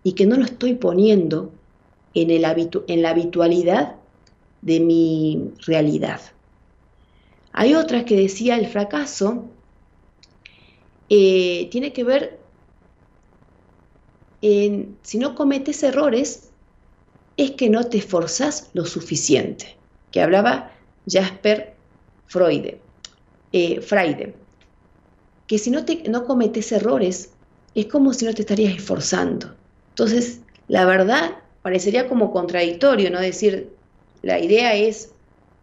[0.03, 1.51] y que no lo estoy poniendo
[2.13, 2.45] en, el
[2.87, 3.95] en la habitualidad
[4.61, 6.21] de mi realidad.
[7.51, 9.45] Hay otras que decía el fracaso
[11.09, 12.39] eh, tiene que ver
[14.41, 16.51] en si no cometes errores
[17.37, 19.75] es que no te esforzas lo suficiente,
[20.11, 20.71] que hablaba
[21.07, 21.75] Jasper
[22.27, 22.75] Freud.
[23.57, 23.79] Eh,
[25.47, 27.29] que si no, te, no cometes errores,
[27.73, 29.55] es como si no te estarías esforzando.
[29.91, 33.21] Entonces, la verdad parecería como contradictorio, ¿no?
[33.21, 33.69] Decir,
[34.23, 35.13] la idea es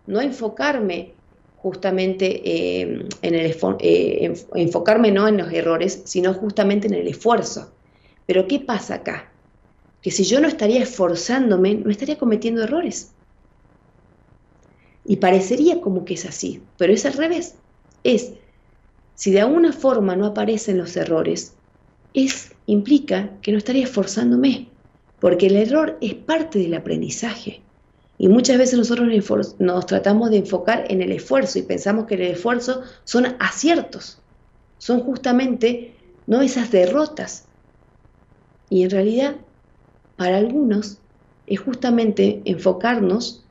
[0.06, 1.12] no enfocarme
[1.56, 7.74] justamente eh, en el eh, enfocarme no en los errores, sino justamente en el esfuerzo.
[8.26, 9.30] Pero ¿qué pasa acá?
[10.00, 13.12] Que si yo no estaría esforzándome, no estaría cometiendo errores.
[15.04, 17.56] Y parecería como que es así, pero es al revés
[18.04, 18.32] es,
[19.14, 21.54] si de alguna forma no aparecen los errores,
[22.14, 24.68] es, implica que no estaría esforzándome,
[25.20, 27.62] porque el error es parte del aprendizaje.
[28.18, 29.08] Y muchas veces nosotros
[29.58, 34.18] nos tratamos de enfocar en el esfuerzo y pensamos que el esfuerzo son aciertos,
[34.78, 35.94] son justamente
[36.26, 37.46] no esas derrotas.
[38.68, 39.36] Y en realidad,
[40.16, 40.98] para algunos,
[41.46, 43.44] es justamente enfocarnos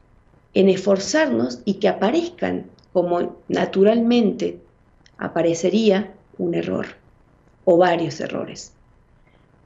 [0.54, 4.60] en esforzarnos y que aparezcan como naturalmente
[5.18, 6.88] aparecería un error
[7.66, 8.74] o varios errores.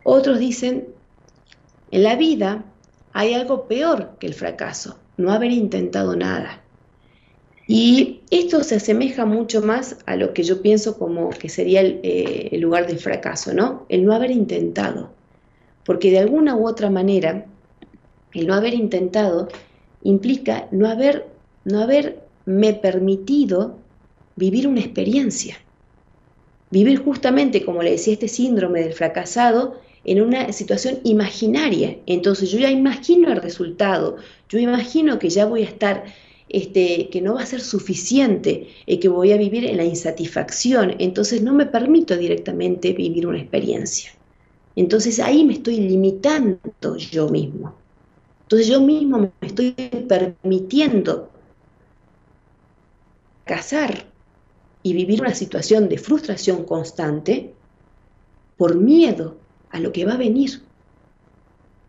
[0.04, 0.88] Otros dicen,
[1.92, 2.64] en la vida
[3.14, 6.62] hay algo peor que el fracaso, no haber intentado nada.
[7.68, 12.00] Y esto se asemeja mucho más a lo que yo pienso como que sería el,
[12.04, 13.86] eh, lugar del fracaso, ¿no?
[13.90, 15.10] El no haber intentado.
[15.84, 17.46] Porque de alguna u otra manera,
[18.34, 19.48] el no haber intentado
[20.04, 21.26] implica no haber,
[21.64, 23.78] no haber me he permitido
[24.36, 25.58] vivir una experiencia.
[26.72, 31.98] Vivir justamente, como le decía, este síndrome del fracasado en una situación imaginaria.
[32.06, 34.18] Entonces yo ya imagino el resultado,
[34.50, 36.06] yo imagino que ya voy a estar,
[36.50, 40.96] este, que no va a ser suficiente, y que voy a vivir en la insatisfacción.
[41.00, 44.12] Entonces no me permito directamente vivir una experiencia.
[44.76, 46.60] Entonces ahí me estoy limitando
[46.98, 47.74] yo mismo.
[48.44, 49.72] Entonces yo mismo me estoy
[50.08, 51.32] permitiendo
[53.46, 54.12] casar
[54.84, 57.56] y vivir una situación de frustración constante
[58.58, 59.38] por miedo
[59.70, 60.62] a lo que va a venir,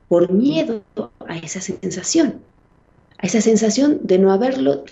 [0.09, 0.83] por miedo
[1.27, 2.43] a esa sensación,
[3.19, 4.85] a esa sensación de no haberlo,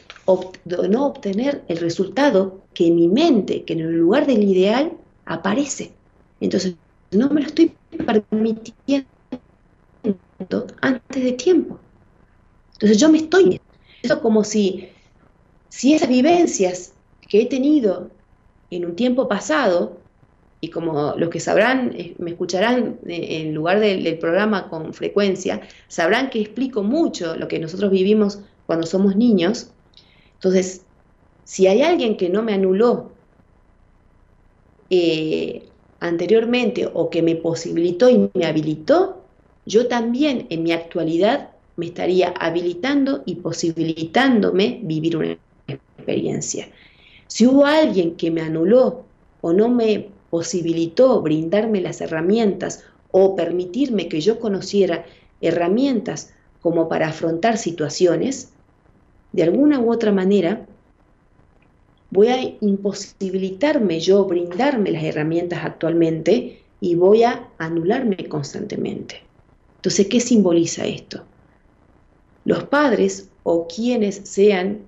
[0.65, 4.93] de no obtener el resultado que en mi mente, que en el lugar del ideal
[5.25, 5.93] aparece.
[6.41, 6.77] Entonces,
[7.13, 9.07] no me lo estoy permitiendo
[10.81, 11.79] antes de tiempo.
[12.75, 13.61] Entonces yo me estoy,
[14.03, 14.89] eso como si
[15.75, 16.93] si esas vivencias
[17.29, 18.09] que he tenido
[18.71, 19.99] en un tiempo pasado,
[20.61, 25.63] y como los que sabrán, eh, me escucharán eh, en lugar del, programa con frecuencia,
[25.89, 29.73] sabrán que explico mucho lo que nosotros vivimos cuando somos niños.
[30.35, 30.83] Entonces,
[31.43, 33.11] si hay alguien que no me anuló
[34.91, 35.65] eh,
[35.99, 39.25] anteriormente o que me posibilitó y me habilitó,
[39.67, 45.37] yo también en mi actualidad me estaría habilitando y posibilitándome vivir una
[46.05, 46.69] experiencia.
[47.27, 49.05] Si hubo alguien que me anuló
[49.41, 55.07] o no me posibilitó brindarme las herramientas o permitirme que yo conociera
[55.41, 58.51] herramientas como para afrontar situaciones,
[59.33, 60.67] de alguna u otra manera
[62.11, 69.23] voy a imposibilitarme yo brindarme las herramientas actualmente y voy a anularme constantemente.
[69.77, 71.25] Entonces, ¿qué simboliza esto?
[72.45, 74.81] Los padres o quienes sean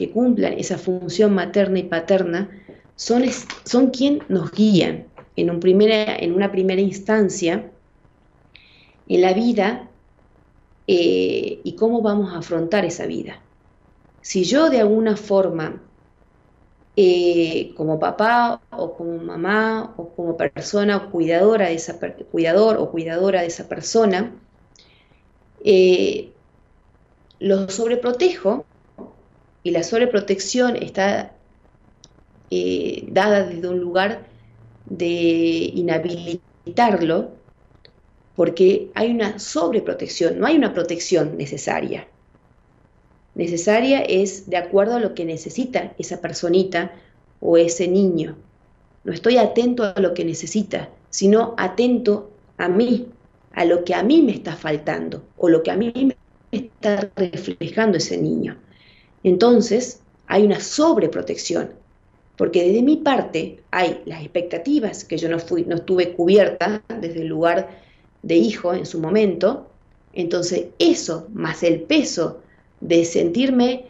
[0.00, 2.48] que cumplan esa función materna y paterna
[2.96, 3.22] son,
[3.66, 7.70] son quien nos guían en, un primera, en una primera instancia
[9.06, 9.90] en la vida
[10.86, 13.42] eh, y cómo vamos a afrontar esa vida.
[14.22, 15.82] Si yo de alguna forma
[16.96, 22.00] eh, como papá o como mamá o como persona o cuidadora de esa,
[22.32, 24.32] cuidador o cuidadora de esa persona,
[25.62, 26.32] eh,
[27.38, 28.64] lo sobreprotejo
[29.62, 31.32] y la sobreprotección está
[32.50, 34.26] eh, dada desde un lugar
[34.86, 37.32] de inhabilitarlo
[38.36, 42.06] porque hay una sobreprotección, no hay una protección necesaria
[43.34, 46.92] necesaria es de acuerdo a lo que necesita esa personita
[47.40, 48.36] o ese niño.
[49.04, 53.08] No estoy atento a lo que necesita, sino atento a mí,
[53.52, 56.16] a lo que a mí me está faltando o lo que a mí me
[56.52, 58.58] está reflejando ese niño.
[59.22, 61.70] Entonces, hay una sobreprotección,
[62.36, 67.22] porque desde mi parte hay las expectativas que yo no, fui, no estuve cubierta desde
[67.22, 67.68] el lugar
[68.22, 69.68] de hijo en su momento,
[70.12, 72.40] entonces eso más el peso
[72.80, 73.86] de sentirme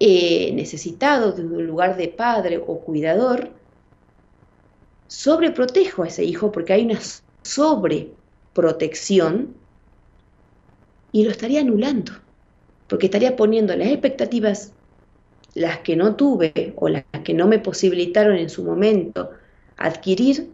[0.00, 3.50] eh, necesitado de un lugar de padre o cuidador,
[5.08, 7.00] sobreprotejo a ese hijo porque hay una
[7.42, 9.56] sobreprotección
[11.10, 12.12] y lo estaría anulando,
[12.88, 14.72] porque estaría poniendo las expectativas,
[15.54, 19.30] las que no tuve o las que no me posibilitaron en su momento
[19.76, 20.50] adquirir,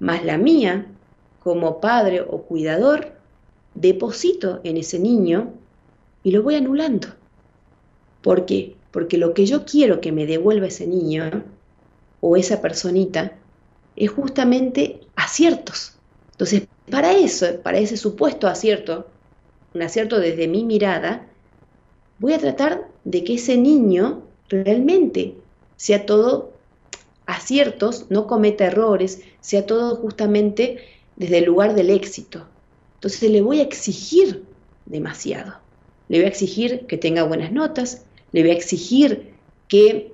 [0.00, 0.86] más la mía
[1.40, 3.12] como padre o cuidador,
[3.74, 5.52] deposito en ese niño
[6.22, 7.08] y lo voy anulando.
[8.22, 8.76] ¿Por qué?
[8.90, 11.44] Porque lo que yo quiero que me devuelva ese niño
[12.20, 13.32] o esa personita
[13.96, 15.94] es justamente aciertos.
[16.32, 19.06] Entonces, para eso, para ese supuesto acierto,
[19.74, 21.27] un acierto desde mi mirada,
[22.18, 25.34] voy a tratar de que ese niño realmente
[25.76, 26.52] sea todo
[27.26, 30.78] aciertos, no cometa errores, sea todo justamente
[31.16, 32.46] desde el lugar del éxito.
[32.94, 34.44] Entonces le voy a exigir
[34.86, 35.54] demasiado.
[36.08, 39.34] Le voy a exigir que tenga buenas notas, le voy a exigir
[39.68, 40.12] que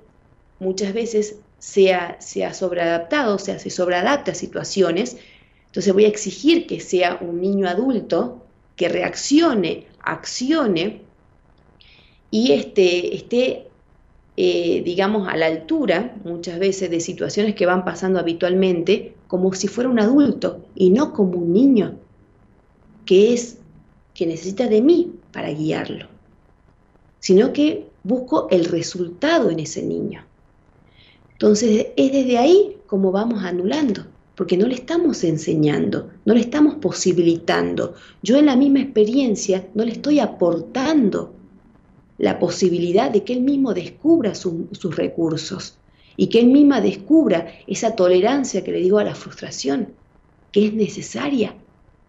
[0.59, 5.17] muchas veces sea, sea sobreadaptado, o sea, se sobreadapte a situaciones.
[5.67, 8.45] Entonces voy a exigir que sea un niño adulto
[8.75, 11.04] que reaccione, accione
[12.35, 13.67] y este, esté,
[14.35, 19.69] eh, digamos, a la altura muchas veces de situaciones que van pasando habitualmente como si
[19.69, 21.95] fuera un adulto y no como un niño
[23.05, 23.59] que es
[24.13, 26.07] que necesita de mí para guiarlo,
[27.21, 30.25] sino que busco el resultado en ese niño.
[31.31, 36.75] Entonces es desde ahí como vamos anulando, porque no le estamos enseñando, no le estamos
[36.75, 37.93] posibilitando.
[38.21, 41.34] Yo en la misma experiencia no le estoy aportando
[42.17, 45.77] la posibilidad de que él mismo descubra sus recursos
[46.17, 49.89] y que él misma descubra esa tolerancia que le digo a la frustración,
[50.51, 51.55] que es necesaria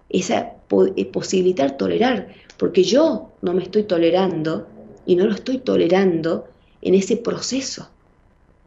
[0.08, 0.52] esa
[0.96, 4.68] eh, posibilitar tolerar, porque yo no me estoy tolerando
[5.04, 6.46] y no lo estoy tolerando
[6.82, 7.88] en ese proceso.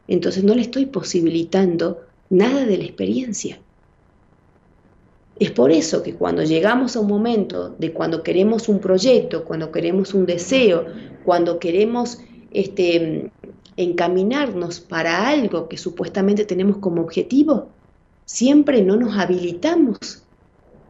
[0.07, 3.59] Entonces no le estoy posibilitando nada de la experiencia.
[5.39, 9.71] Es por eso que cuando llegamos a un momento de cuando queremos un proyecto, cuando
[9.71, 10.85] queremos un deseo,
[11.23, 12.19] cuando queremos
[12.51, 13.31] este,
[13.77, 17.69] encaminarnos para algo que supuestamente tenemos como objetivo,
[18.25, 20.23] siempre no nos habilitamos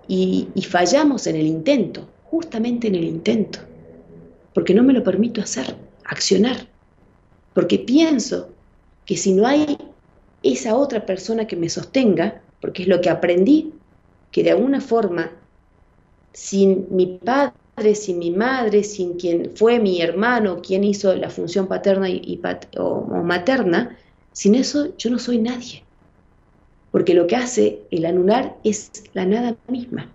[0.07, 3.59] y, fallamos en el intento, justamente en el intento,
[4.55, 5.75] porque no me lo permito hacer,
[6.05, 6.67] accionar,
[7.53, 8.49] porque pienso
[9.05, 9.77] que si no hay
[10.41, 13.71] esa otra persona que me sostenga, porque es lo que aprendí,
[14.31, 15.31] que de alguna forma,
[16.33, 21.67] sin mi padre, sin mi madre, sin quien fue mi hermano, quien hizo la función
[21.67, 22.41] paterna y,
[22.77, 23.97] o materna,
[24.31, 25.83] sin eso yo no soy nadie
[26.91, 30.11] porque lo que hace el anular es la nada misma.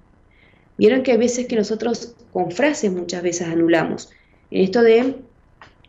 [0.76, 4.10] Vieron que hay veces que nosotros con frases muchas veces anulamos.
[4.50, 5.16] En esto de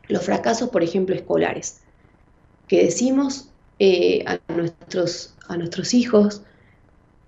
[0.07, 1.81] los fracasos, por ejemplo, escolares,
[2.67, 3.49] que decimos
[3.79, 6.43] eh, a, nuestros, a nuestros hijos,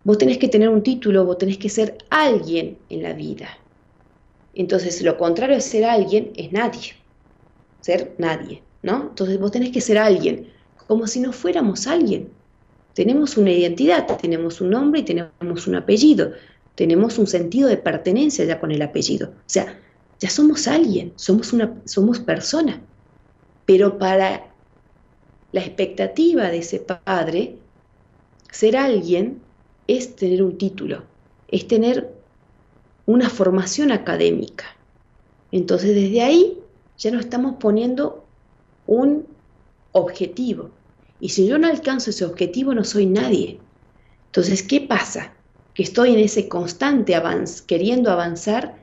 [0.08, 3.49] vos tenés que tener un título, vos tenés que ser alguien en la vida.
[4.53, 6.93] Entonces, lo contrario de ser alguien es nadie,
[7.82, 9.10] ser nadie, ¿no?
[9.10, 10.47] Entonces, vos tenés que ser alguien,
[10.88, 12.30] como si no fuéramos alguien.
[12.93, 16.32] Tenemos una identidad, tenemos un nombre y tenemos un apellido,
[16.76, 19.28] tenemos un sentido de pertenencia ya con el apellido.
[19.28, 19.78] O sea,
[20.22, 22.82] ya somos alguien, somos una somos persona.
[23.66, 24.53] Pero para
[25.51, 27.58] la expectativa de ese padre,
[28.49, 29.45] ser alguien
[29.88, 31.03] es tener un título,
[31.47, 32.13] es tener
[33.05, 34.65] una formación académica.
[35.51, 36.59] Entonces desde ahí
[36.97, 38.25] ya no estamos poniendo
[38.85, 39.25] un
[39.91, 40.71] objetivo.
[41.19, 43.59] Y si yo no alcanzo ese objetivo, no soy nadie.
[44.27, 45.33] Entonces, ¿qué pasa?
[45.73, 48.75] Que estoy en ese constante avance, queriendo avanzar,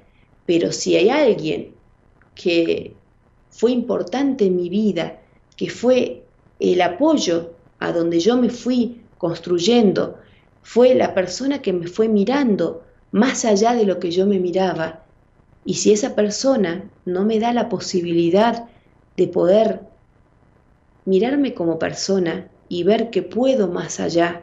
[0.47, 1.75] pero si hay alguien
[2.35, 2.95] que
[3.51, 5.21] fue importante en mi vida,
[5.57, 6.25] que fue
[6.59, 10.19] el apoyo a donde yo me fui construyendo,
[10.65, 15.05] fue la persona que me fue mirando más allá de lo que yo me miraba,
[15.65, 18.67] y si esa persona no me da la posibilidad
[19.17, 19.83] de poder
[21.05, 24.43] mirarme como persona y ver que puedo más allá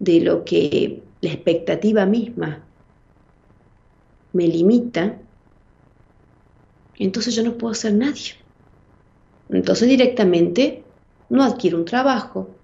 [0.00, 2.64] de lo que la expectativa misma
[4.32, 5.16] me limita,
[6.96, 8.34] entonces yo no puedo ser nadie.
[9.48, 10.82] Entonces directamente
[11.30, 12.57] no adquiero un trabajo,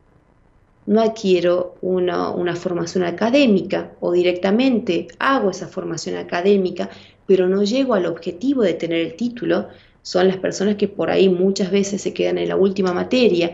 [0.86, 6.90] no adquiero una, formación académica o directamente hago esa formación académica,
[7.26, 9.68] pero no llego al objetivo de tener el título,
[10.02, 13.52] son las personas que por ahí muchas veces se quedan en la última materia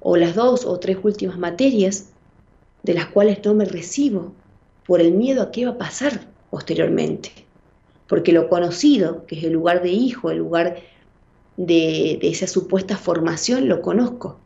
[0.00, 2.10] o las dos o tres últimas materias
[2.84, 4.32] de las cuales no me recibo
[4.86, 7.32] por el miedo a qué va a pasar posteriormente.
[8.06, 10.76] Porque lo conocido, que es el lugar de hijo, el lugar
[11.56, 14.38] de esa supuesta formación, lo conozco,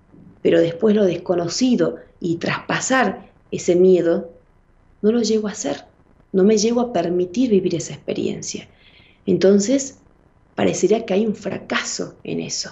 [0.49, 4.31] pero después lo desconocido y traspasar ese miedo,
[5.03, 5.85] no lo llego a hacer,
[6.33, 8.67] no me llego a permitir vivir esa experiencia.
[9.27, 9.99] Entonces,
[10.55, 12.71] parecería que hay un fracaso en eso.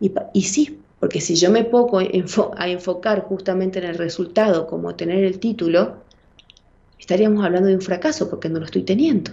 [0.00, 5.22] Y, sí, porque si yo me pongo a enfocar justamente en el resultado como tener
[5.22, 5.96] el título,
[6.98, 9.32] estaríamos hablando de un fracaso porque no lo estoy teniendo.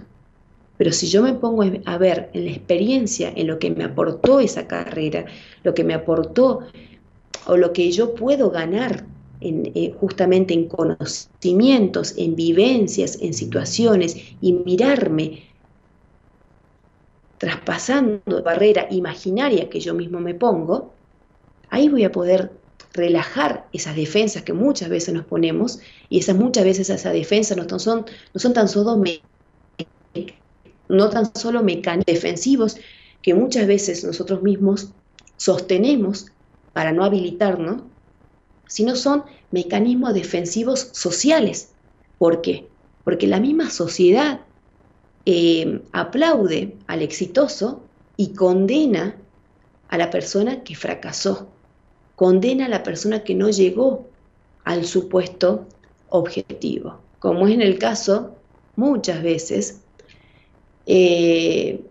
[0.77, 4.41] Pero si yo me pongo a ver en la experiencia, en lo que me aportó
[4.41, 5.23] esa carrera,
[5.63, 6.67] lo que me aportó
[7.47, 9.05] o lo que yo puedo ganar
[9.41, 15.43] en, eh, justamente en conocimientos, en vivencias, en situaciones y mirarme
[17.37, 20.93] traspasando barrera imaginaria que yo mismo me pongo,
[21.69, 22.51] ahí voy a poder
[22.93, 25.79] relajar esas defensas que muchas veces nos ponemos
[26.09, 29.01] y esas muchas veces esas defensas no son, no son tan solo
[30.87, 32.77] no tan solo mecanismos defensivos
[33.21, 34.93] que muchas veces nosotros mismos
[35.37, 36.27] sostenemos
[36.73, 37.83] para no habilitarnos,
[38.67, 41.69] sino son mecanismos defensivos sociales.
[42.17, 42.67] ¿Por qué?
[43.03, 44.41] Porque la misma sociedad
[45.25, 47.83] eh, aplaude al exitoso
[48.17, 49.15] y condena
[49.89, 51.47] a la persona que fracasó,
[52.15, 54.07] condena a la persona que no llegó
[54.63, 55.67] al supuesto
[56.09, 58.35] objetivo, como es en el caso
[58.75, 59.81] muchas veces,
[60.85, 61.83] eh,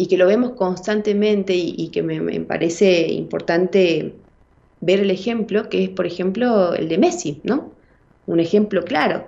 [0.00, 4.14] y que lo vemos constantemente y, que me, parece importante
[4.80, 7.70] ver el ejemplo, que es por ejemplo el de Messi, ¿no?
[8.26, 9.26] Un ejemplo claro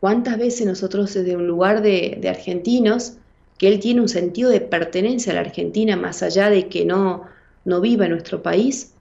[0.00, 3.18] ¿Cuántas veces nosotros desde un lugar de, argentinos,
[3.58, 7.24] que él tiene un sentido de pertenencia a la Argentina más allá de que no,
[7.66, 8.94] no viva en nuestro país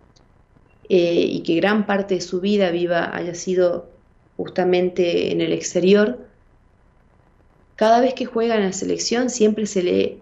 [0.90, 3.90] eh, y que gran parte de su vida viva haya sido
[4.36, 6.20] justamente en el exterior,
[7.78, 10.18] cada vez que juega en la selección siempre se le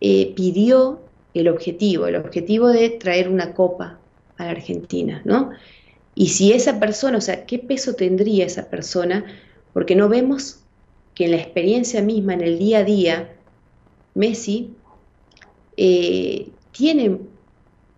[0.00, 1.00] eh, pidió
[1.34, 3.98] el objetivo, el objetivo de traer una copa
[4.36, 5.50] a la Argentina, ¿no?
[6.14, 9.24] Y si esa persona, o sea, ¿qué peso tendría esa persona
[9.72, 10.60] porque no vemos
[11.14, 13.36] que en la experiencia misma, en el día a día,
[14.14, 14.70] Messi
[15.76, 17.18] eh, tiene,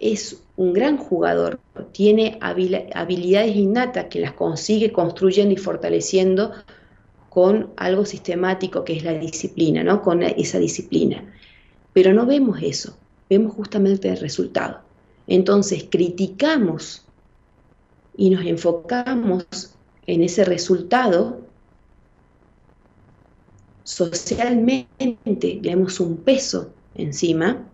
[0.01, 1.61] es un gran jugador,
[1.93, 6.53] tiene habilidades innatas que las consigue construyendo y fortaleciendo
[7.29, 10.03] con algo sistemático que es la disciplina, ¿no?
[10.03, 11.25] con esa disciplina.
[11.93, 12.97] Pero no vemos eso,
[13.29, 14.81] vemos justamente el resultado.
[15.27, 17.05] Entonces criticamos
[18.17, 19.47] y nos enfocamos
[20.07, 21.49] en ese resultado
[23.89, 27.65] socialmente le damos un peso encima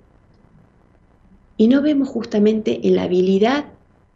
[1.56, 3.66] y no vemos justamente en la habilidad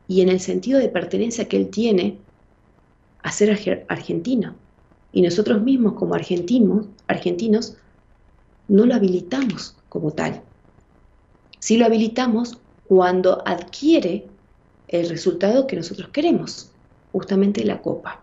[0.07, 2.19] y en el sentido de pertenencia que él tiene
[3.23, 4.55] a ser argentino.
[5.13, 7.77] Y nosotros mismos como argentinos, argentinos
[8.69, 10.43] no lo habilitamos como tal.
[11.59, 14.27] Sí lo habilitamos cuando adquiere
[14.89, 16.71] el resultado que nosotros queremos,
[17.13, 18.23] justamente la copa.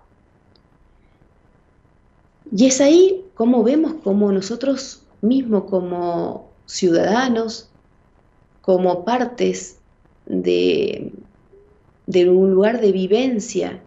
[2.52, 7.70] Y es ahí como vemos como nosotros mismos, como ciudadanos,
[8.62, 9.78] como partes
[10.26, 11.12] de,
[12.08, 13.82] de un lugar de vivencia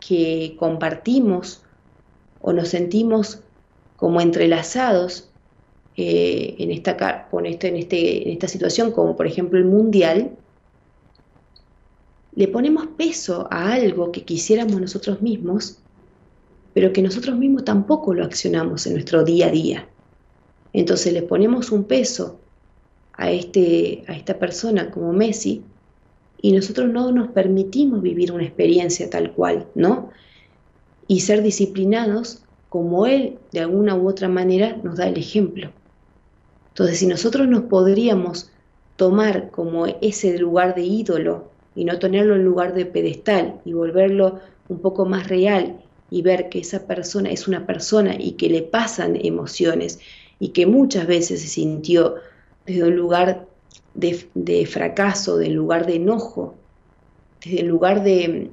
[0.00, 1.62] que compartimos
[2.40, 3.40] o nos sentimos
[3.96, 5.30] como entrelazados
[5.96, 10.30] eh, en, esta, este, en, este, en esta situación, como por ejemplo el mundial,
[12.34, 15.78] le ponemos peso a algo que quisiéramos nosotros mismos,
[16.74, 19.88] pero que nosotros mismos tampoco lo accionamos en nuestro día a día.
[20.74, 22.38] Entonces le ponemos un peso
[23.14, 25.62] a, este, a esta persona como Messi
[26.42, 30.10] y nosotros no nos permitimos vivir una experiencia tal cual, ¿no?
[31.08, 35.70] Y ser disciplinados como Él de alguna u otra manera nos da el ejemplo.
[36.76, 38.50] Entonces, si nosotros nos podríamos
[38.96, 44.40] tomar como ese lugar de ídolo y no tenerlo en lugar de pedestal y volverlo
[44.68, 48.60] un poco más real y ver que esa persona es una persona y que le
[48.60, 50.00] pasan emociones
[50.38, 52.16] y que muchas veces se sintió
[52.66, 53.46] desde un lugar
[53.94, 56.56] de, fracaso, del lugar de enojo,
[57.42, 58.50] desde el lugar de,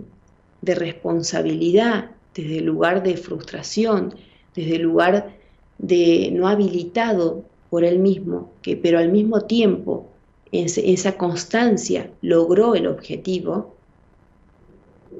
[0.62, 4.16] de responsabilidad, desde el lugar de frustración,
[4.56, 5.36] desde el lugar
[5.78, 10.06] de no habilitado por él mismo, que pero al mismo tiempo
[10.52, 13.74] en esa constancia logró el objetivo,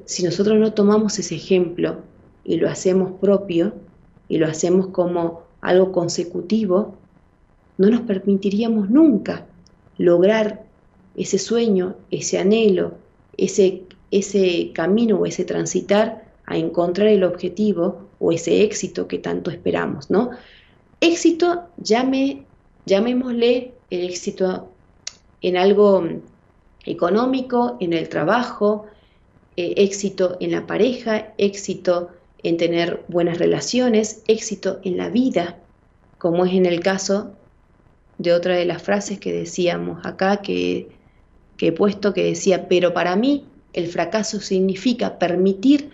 [0.04, 1.96] si nosotros no tomamos ese ejemplo
[2.44, 3.72] y lo hacemos propio
[4.28, 6.94] y lo hacemos como algo consecutivo,
[7.76, 9.46] no nos permitiríamos nunca
[9.98, 10.62] lograr
[11.16, 12.92] ese sueño, ese anhelo,
[13.36, 13.82] ese,
[14.12, 20.08] ese camino o ese transitar a encontrar el objetivo o ese éxito que tanto esperamos,
[20.08, 20.30] ¿no?
[21.04, 22.46] Éxito, llame,
[22.86, 24.70] llamémosle el éxito
[25.42, 26.02] en algo
[26.86, 28.86] económico, en el trabajo,
[29.58, 32.08] eh, éxito en la pareja, éxito
[32.42, 35.58] en tener buenas relaciones, éxito en la vida,
[36.16, 37.32] como es en el caso
[38.16, 40.88] de otra de las frases que decíamos acá, que,
[41.58, 43.44] que he puesto, que decía, pero para mí
[43.74, 45.90] el fracaso significa permitir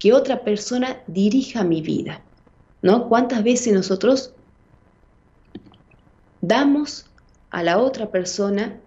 [0.00, 2.22] que otra persona dirija mi vida.
[2.82, 3.08] ¿No?
[3.08, 4.34] ¿Cuántas veces nosotros
[6.40, 7.06] damos
[7.50, 8.78] a la otra persona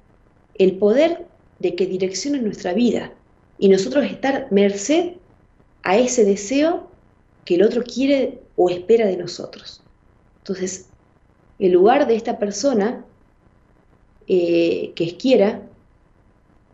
[0.56, 1.26] el poder
[1.60, 3.14] de que direccione nuestra vida
[3.58, 5.14] y nosotros estar merced
[5.84, 6.90] a ese deseo
[7.46, 9.82] que el otro quiere o espera de nosotros?
[10.40, 10.88] Entonces,
[11.60, 13.06] el lugar de esta persona
[14.28, 15.62] eh, que quiera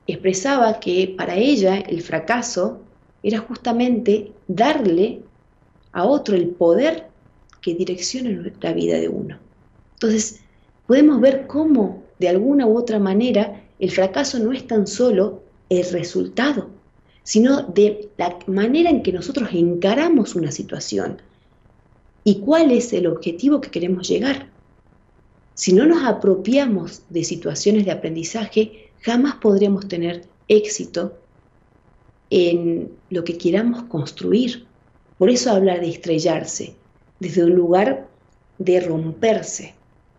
[0.07, 2.81] expresaba que para ella el fracaso
[3.23, 5.21] era justamente darle
[5.91, 7.07] a otro el poder
[7.61, 9.37] que direcciona la vida de uno.
[9.95, 10.41] Entonces,
[10.87, 15.87] podemos ver cómo, de alguna u otra manera, el fracaso no es tan solo el
[15.91, 16.69] resultado,
[17.23, 21.21] sino de la manera en que nosotros encaramos una situación
[22.23, 24.49] y cuál es el objetivo que queremos llegar.
[25.53, 31.17] Si no nos apropiamos de situaciones de aprendizaje, jamás podremos tener éxito
[32.29, 34.65] en lo que queramos construir.
[35.17, 36.75] Por eso habla de estrellarse,
[37.19, 38.07] desde un lugar
[38.57, 39.76] de romperse.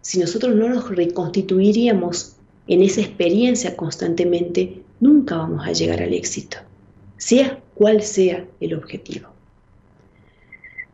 [0.09, 2.36] Si nosotros no nos reconstituiríamos
[2.66, 6.56] en esa experiencia constantemente, nunca vamos a llegar al éxito,
[7.18, 9.28] sea cual sea el objetivo.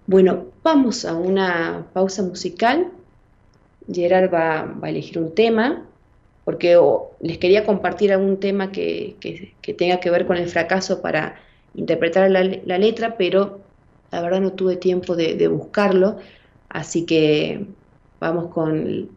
[0.09, 2.89] Bueno, vamos a una pausa musical.
[3.89, 5.87] Gerard va, va a elegir un tema
[6.45, 6.77] porque
[7.21, 9.15] les quería compartir algún tema que,
[9.79, 11.37] tenga que ver con el fracaso para
[11.77, 13.61] interpretar la, letra, pero
[14.11, 16.17] la verdad no tuve tiempo de, buscarlo,
[16.69, 17.65] así que
[18.21, 19.11] vamos con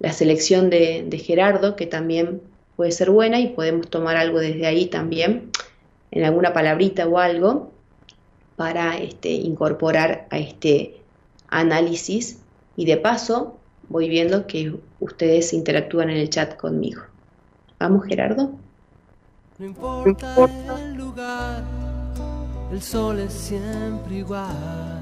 [0.00, 2.42] la selección de, Gerardo, que también
[2.76, 5.50] puede ser buena y podemos tomar algo desde ahí también,
[6.10, 7.72] en alguna palabrita o algo,
[8.56, 11.00] para este, incorporar a este
[11.48, 12.40] análisis
[12.76, 17.02] y de paso voy viendo que ustedes interactúan en el chat conmigo.
[17.78, 18.52] Vamos, Gerardo.
[19.58, 20.36] No importa,
[20.82, 21.62] el lugar,
[22.72, 24.93] el sol es siempre igual.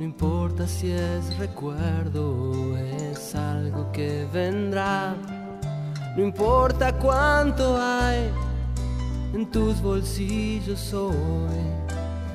[0.00, 5.14] No importa si es recuerdo o es algo que vendrá.
[6.16, 8.30] No importa cuánto hay
[9.34, 11.12] en tus bolsillos hoy.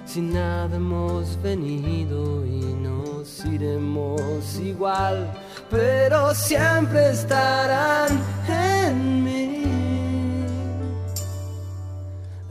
[0.06, 5.28] Si nada hemos venido y nos iremos igual
[5.70, 9.25] pero siempre estarán en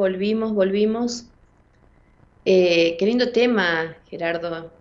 [0.00, 1.26] volvimos, volvimos.
[2.46, 4.72] Eh, qué lindo tema, Gerardo.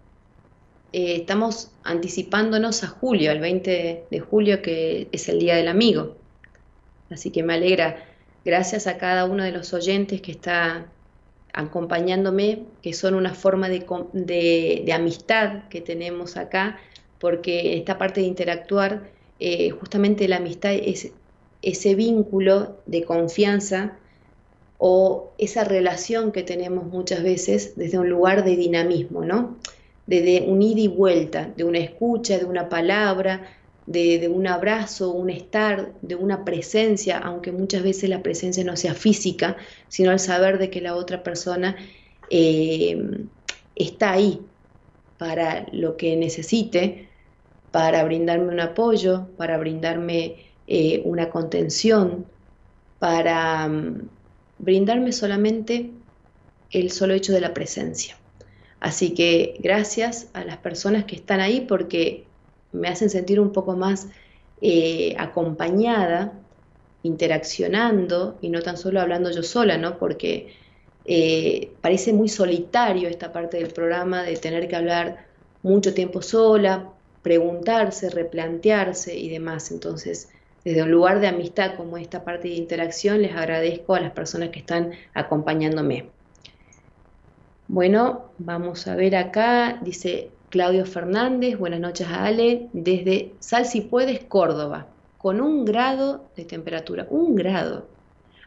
[0.93, 6.15] Eh, estamos anticipándonos a julio, al 20 de julio, que es el Día del Amigo.
[7.09, 8.05] Así que me alegra.
[8.45, 10.85] Gracias a cada uno de los oyentes que está
[11.51, 16.79] acompañándome, que son una forma de, amistad que tenemos acá,
[17.19, 19.09] porque esta parte de interactuar,
[19.41, 21.11] eh, justamente la amistad es
[21.61, 23.97] ese vínculo de confianza
[24.79, 29.57] o esa relación que tenemos muchas veces desde un lugar de dinamismo, ¿no?
[30.07, 33.41] Desde un ida y vuelta, de una escucha, de una palabra,
[33.85, 38.93] de, un abrazo, un estar, de una presencia, aunque muchas veces la presencia no sea
[38.93, 39.57] física,
[39.89, 41.75] sino al saber de que la otra persona
[42.29, 43.25] eh,
[43.75, 44.39] está ahí
[45.17, 47.09] para lo que necesite,
[47.71, 50.35] para brindarme un apoyo, para brindarme
[50.67, 52.25] eh, una contención,
[52.99, 54.09] para mm,
[54.59, 55.91] brindarme solamente
[56.71, 58.17] el solo hecho de la presencia.
[58.79, 62.25] Así que gracias a las personas que están ahí porque
[62.71, 64.07] me hacen sentir un poco más
[64.61, 66.33] eh, acompañada,
[67.03, 69.97] interaccionando y no tan solo hablando yo sola, ¿no?
[69.97, 70.53] Porque
[71.05, 75.25] eh, parece muy solitario esta parte del programa de tener que hablar
[75.63, 76.89] mucho tiempo sola,
[77.21, 79.71] preguntarse, replantearse y demás.
[79.71, 80.29] Entonces,
[80.69, 84.49] desde un lugar de amistad como esta parte de interacción, les agradezco a las personas
[84.49, 86.05] que están acompañándome.
[87.67, 93.81] Bueno, vamos a ver acá, dice Claudio Fernández, buenas noches a Ale, desde Sal si
[93.81, 94.85] puedes, Córdoba,
[95.17, 97.87] con un grado de temperatura, un grado.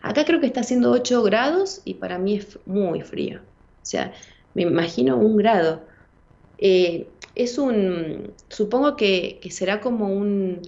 [0.00, 3.40] Acá creo que está haciendo 8 grados y para mí es muy frío.
[3.40, 4.12] O sea,
[4.54, 5.80] me imagino un grado.
[6.58, 10.60] Eh, es un, supongo que será como un,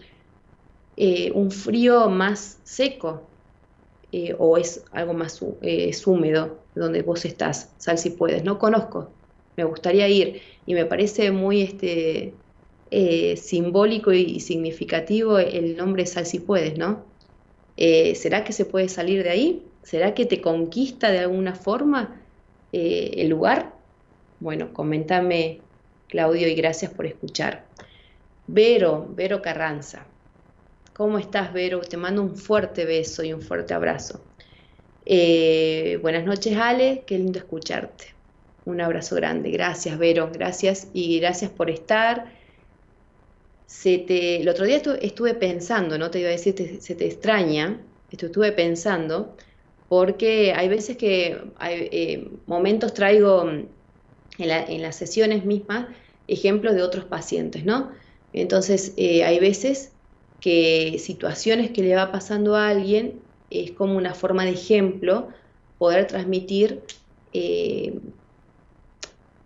[0.97, 3.29] eh, un frío más seco
[4.13, 9.17] eh, o es algo más eh, húmedo donde vos estás, sal si puedes, no conozco,
[9.57, 12.35] me gustaría ir y me parece muy este,
[13.37, 17.13] simbólico y significativo el nombre sal si puedes, ¿no?
[17.77, 19.73] ¿Será que se puede salir de ahí?
[19.83, 22.21] ¿Será que te conquista de alguna forma
[22.73, 23.75] el lugar?
[24.41, 25.61] Bueno, comentame
[26.09, 27.69] Claudio y gracias por escuchar.
[28.47, 30.14] Vero, Vero Carranza.
[30.95, 31.81] ¿Cómo estás, Vero?
[31.81, 34.21] Te mando un fuerte beso y un fuerte abrazo.
[35.05, 37.03] Eh, buenas noches, Ale.
[37.05, 38.15] Qué lindo escucharte.
[38.65, 39.51] Un abrazo grande.
[39.51, 40.31] Gracias, Vero.
[40.33, 42.33] Gracias y gracias por estar.
[43.67, 47.81] Se te, el otro día estuve, pensando, no te iba a decir, se te extraña.
[48.11, 49.37] estuve pensando
[49.89, 53.69] porque hay veces que hay eh, momentos traigo en,
[54.39, 55.89] en, las sesiones mismas
[56.29, 57.91] ejemplos de otros pacientes, ¿no?
[58.33, 59.94] Entonces, eh, hay veces
[60.45, 63.19] que situaciones que le va pasando a alguien
[63.49, 65.29] es como una forma de ejemplo
[65.79, 66.83] poder transmitir
[67.33, 67.99] eh,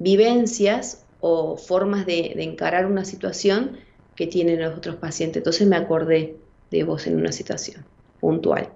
[0.01, 3.77] vivencias o formas de, encarar una situación
[4.17, 5.37] que tienen los otros pacientes.
[5.37, 6.35] Entonces me acordé
[6.73, 7.85] de vos en una situación
[8.19, 8.69] puntual.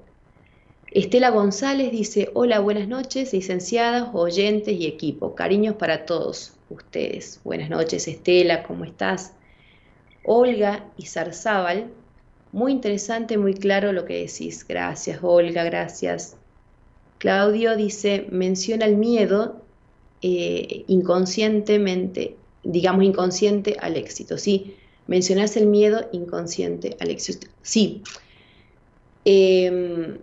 [0.93, 5.35] Estela González dice, hola, buenas noches, licenciadas, oyentes y equipo.
[5.35, 7.41] Cariños para todos ustedes.
[7.43, 9.33] Buenas noches, Estela, ¿cómo estás?
[10.23, 11.91] Olga Izarzábal,
[12.53, 14.67] muy interesante, muy claro lo que decís.
[14.67, 16.37] Gracias, Olga, gracias.
[17.19, 19.63] Claudio dice, menciona el miedo
[20.23, 24.39] eh, inconscientemente, digamos inconsciente al éxito.
[24.39, 24.77] Sí,
[25.07, 27.49] mencionás el miedo inconsciente al éxito.
[27.63, 28.03] Sí.
[29.25, 30.19] Em,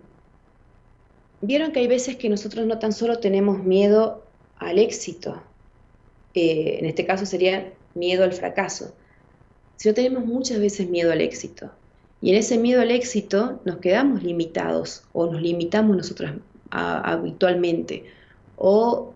[1.42, 4.22] Vieron que hay veces que nosotros no tan solo tenemos miedo
[4.58, 5.42] al éxito,
[6.34, 8.94] eh, en este caso sería miedo al fracaso,
[9.76, 11.70] sino tenemos muchas veces miedo al éxito.
[12.22, 16.32] Y en ese miedo al éxito nos quedamos limitados o nos limitamos nosotros
[16.70, 18.04] habitualmente.
[18.56, 19.14] O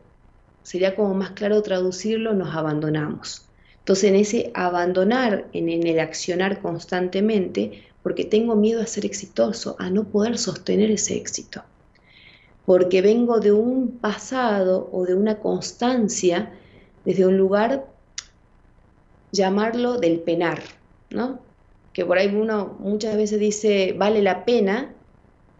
[0.62, 3.46] sería como más claro traducirlo, nos abandonamos.
[3.80, 9.90] Entonces en ese abandonar, en el accionar constantemente, porque tengo miedo a ser exitoso, a
[9.90, 11.62] no poder sostener ese éxito
[12.66, 16.52] porque vengo de un pasado o de una constancia
[17.04, 17.86] desde un lugar,
[19.32, 20.62] llamarlo del penar,
[21.10, 21.40] ¿no?
[21.94, 24.94] Que por ahí uno muchas veces dice, vale la pena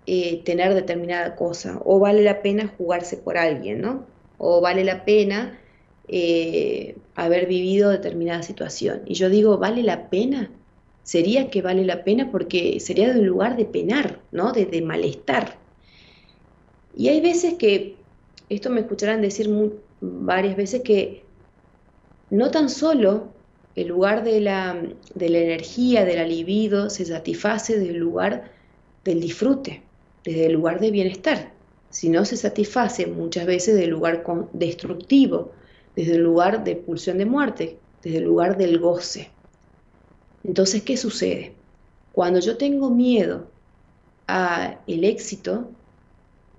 [0.07, 4.07] eh, tener determinada cosa, o vale la pena jugarse por alguien, ¿no?
[4.37, 5.59] O vale la pena
[6.09, 9.01] eh, haber vivido determinada situación.
[9.07, 10.51] Y yo digo, ¿vale la pena?
[11.05, 14.53] Sería que vale la pena porque sería de un lugar de penar, ¿no?
[14.53, 15.57] de malestar.
[16.97, 17.97] Y hay veces que,
[18.49, 19.51] esto me escucharán decir
[20.01, 21.25] varias veces, que
[22.31, 23.34] no tan solo
[23.77, 24.81] el lugar de la,
[25.15, 28.53] de la energía, de la libido, se satisface del lugar
[29.05, 29.83] del disfrute,
[30.25, 31.53] desde el lugar de bienestar,
[31.91, 35.53] sino se satisface muchas veces del lugar destructivo,
[35.97, 39.31] desde el lugar de pulsión de muerte, desde el lugar del goce.
[40.43, 41.53] Entonces, ¿qué sucede?
[42.13, 43.47] Cuando yo tengo miedo
[44.27, 45.69] a el éxito,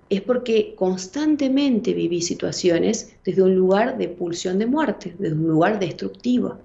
[0.08, 5.78] es porque constantemente viví situaciones desde un lugar de pulsión de muerte, desde un lugar
[5.78, 6.58] destructivo.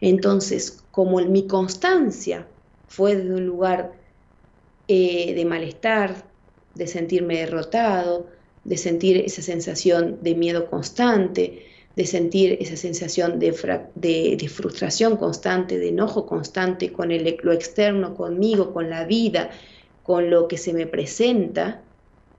[0.00, 2.46] Entonces, como mi constancia
[2.88, 3.92] fue desde un lugar
[4.88, 6.26] eh, de malestar,
[6.74, 8.26] de sentirme derrotado,
[8.64, 11.66] de sentir esa sensación de miedo constante,
[11.96, 13.52] de sentir esa sensación de,
[14.48, 19.50] frustración constante, de enojo constante con lo externo, conmigo, con la vida,
[20.02, 21.82] con lo que se me presenta,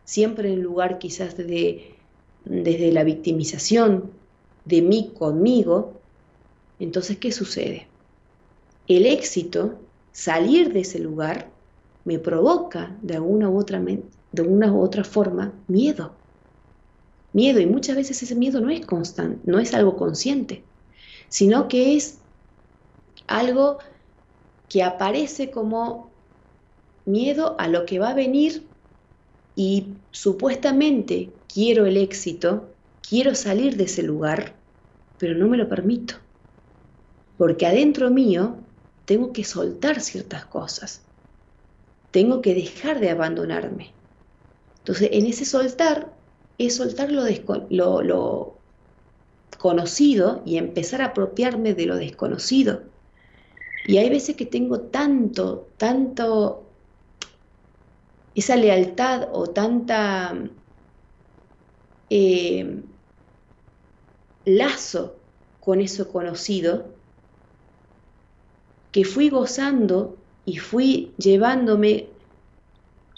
[0.03, 1.95] siempre en lugar quizás de,
[2.43, 4.11] desde la victimización
[4.65, 6.01] de mí conmigo,
[6.79, 7.87] entonces, ¿qué sucede?
[8.87, 9.79] El éxito,
[10.11, 11.51] salir de ese lugar,
[12.03, 16.15] me provoca de alguna u otra, de una u otra forma miedo.
[17.33, 20.63] Miedo, y muchas veces ese miedo no es constante, no es algo consciente,
[21.29, 22.21] sino que es
[23.27, 23.79] algo
[24.69, 26.11] que aparece como
[27.05, 28.69] miedo a lo que va a venir
[29.55, 34.61] y supuestamente quiero el éxito, quiero salir de ese lugar,
[35.17, 36.24] pero no me lo permito.
[37.37, 38.57] Porque adentro mío
[39.05, 41.01] tengo que soltar ciertas cosas.
[42.11, 43.91] Tengo que dejar de abandonarme.
[44.79, 46.13] Entonces, en ese soltar
[46.57, 48.57] es soltar lo, lo,
[49.57, 52.83] conocido y empezar a apropiarme de lo desconocido.
[53.87, 56.65] Y hay veces que tengo tanto, tanto
[58.33, 60.37] esa lealtad o tanta
[62.09, 62.83] eh,
[64.45, 65.15] lazo
[65.59, 66.94] con eso conocido,
[68.95, 70.15] que fui gozando
[70.45, 72.07] y fui llevándome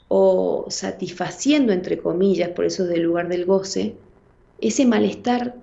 [0.07, 3.93] o satisfaciendo, entre comillas, por eso es del lugar del goce,
[4.59, 5.53] ese malestar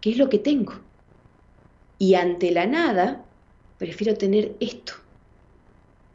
[0.00, 0.72] que es lo que tengo.
[1.98, 3.26] Y ante la nada,
[3.76, 4.94] prefiero tener esto,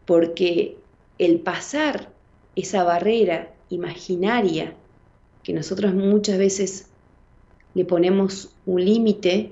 [0.07, 0.79] porque
[1.19, 2.11] el pasar
[2.55, 4.73] esa barrera imaginaria
[5.43, 6.87] que nosotros muchas veces
[7.75, 9.51] le ponemos un límite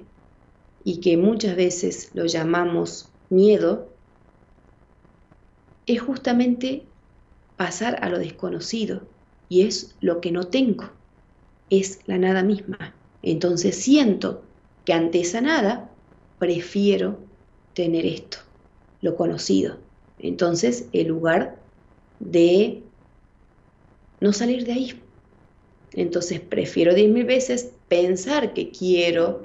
[0.83, 3.89] y que muchas veces lo llamamos miedo,
[5.85, 6.87] es justamente
[7.55, 9.09] pasar a lo desconocido
[9.49, 10.91] y es lo que no tengo,
[11.69, 12.95] es la nada misma.
[13.21, 14.43] Entonces siento
[14.85, 15.91] que ante esa nada
[16.37, 17.19] prefiero
[17.73, 18.37] tener esto,
[19.01, 19.79] lo conocido.
[20.19, 21.61] Entonces el lugar
[22.19, 22.83] de
[24.21, 25.03] no salir de ahí.
[25.93, 29.41] Entonces prefiero diez mil veces pensar que quiero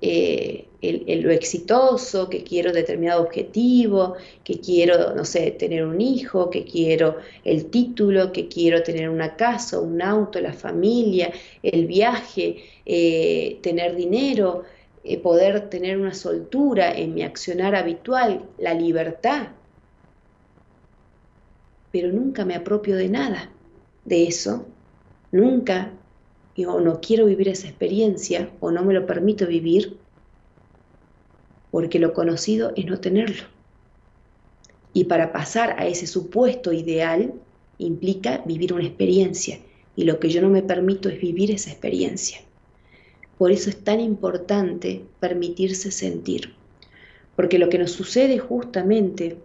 [0.00, 6.64] eh, lo exitoso, que quiero determinado objetivo, que quiero, no sé, tener un hijo, que
[6.64, 13.58] quiero el título, que quiero tener una casa, un auto, la familia, el viaje, eh,
[13.62, 14.64] tener dinero,
[15.04, 19.48] eh, poder tener una soltura en mi accionar habitual, la libertad.
[21.92, 23.50] Pero nunca me apropio de nada
[24.04, 24.66] de eso,
[25.30, 25.92] nunca
[26.66, 29.96] o no quiero vivir esa experiencia o no me lo permito vivir,
[31.72, 33.42] porque lo conocido es no tenerlo.
[34.92, 37.32] Y para pasar a ese supuesto ideal
[37.78, 39.58] implica vivir una experiencia,
[39.96, 42.40] y lo que yo no me permito es vivir esa experiencia.
[43.38, 46.54] Por eso es tan importante permitirse sentir,
[47.36, 49.38] porque lo que nos sucede justamente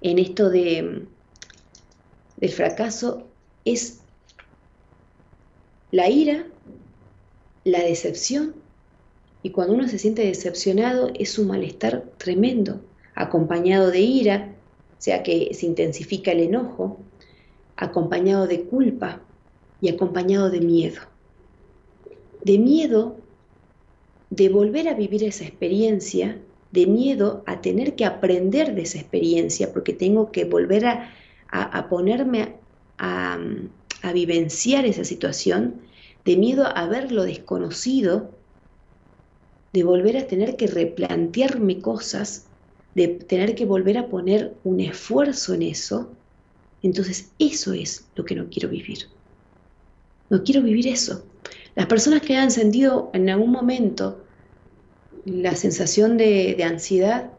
[0.00, 1.04] en esto de,
[2.38, 3.26] del fracaso
[3.66, 4.00] es
[5.90, 6.46] la ira,
[7.64, 8.54] la decepción,
[9.48, 12.82] y cuando uno se siente decepcionado es un malestar tremendo,
[13.14, 14.52] acompañado de ira,
[14.92, 16.98] o sea que se intensifica el enojo,
[17.74, 19.22] acompañado de culpa
[19.80, 21.00] y acompañado de miedo.
[22.44, 23.16] De miedo
[24.28, 26.36] de volver a vivir esa experiencia,
[26.70, 32.56] de miedo a tener que aprender de esa experiencia, porque tengo que volver a, ponerme
[32.98, 33.38] a,
[34.02, 35.76] a vivenciar esa situación,
[36.26, 38.36] de miedo a ver lo desconocido,
[39.72, 42.46] de volver a tener que replantearme cosas,
[42.94, 46.10] de tener que volver a poner un esfuerzo en eso,
[46.82, 49.06] entonces eso es lo que no quiero vivir.
[50.30, 51.24] No quiero vivir eso.
[51.74, 54.24] Las personas que han sentido en algún momento
[55.24, 57.30] la sensación de, de ansiedad,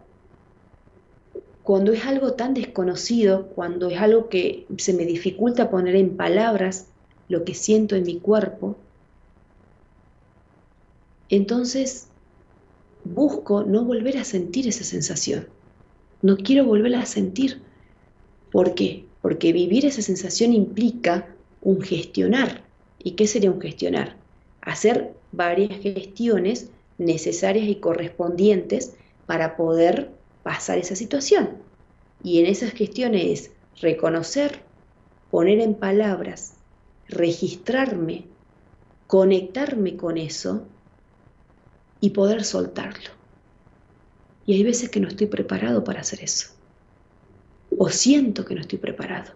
[1.64, 6.88] cuando es algo tan desconocido, cuando es algo que se me dificulta poner en palabras
[7.28, 8.76] lo que siento en mi cuerpo,
[11.30, 12.09] entonces
[13.04, 15.48] busco no volver a sentir esa sensación.
[16.22, 17.62] No quiero volverla a sentir.
[18.52, 19.06] ¿Por qué?
[19.22, 21.28] Porque vivir esa sensación implica
[21.62, 22.64] un gestionar.
[23.02, 24.18] ¿Y qué sería un gestionar?
[24.62, 28.94] Hacer varias gestiones necesarias y correspondientes
[29.26, 30.12] para poder
[30.44, 31.50] pasar esa situación.
[32.24, 34.62] Y en esas gestiones es reconocer,
[35.32, 36.56] poner en palabras,
[37.08, 38.26] registrarme,
[39.08, 40.66] conectarme con eso
[42.02, 43.10] y poder soltarlo.
[44.46, 46.50] Y hay veces que no estoy preparado para hacer eso.
[47.78, 49.34] O siento que no estoy preparado.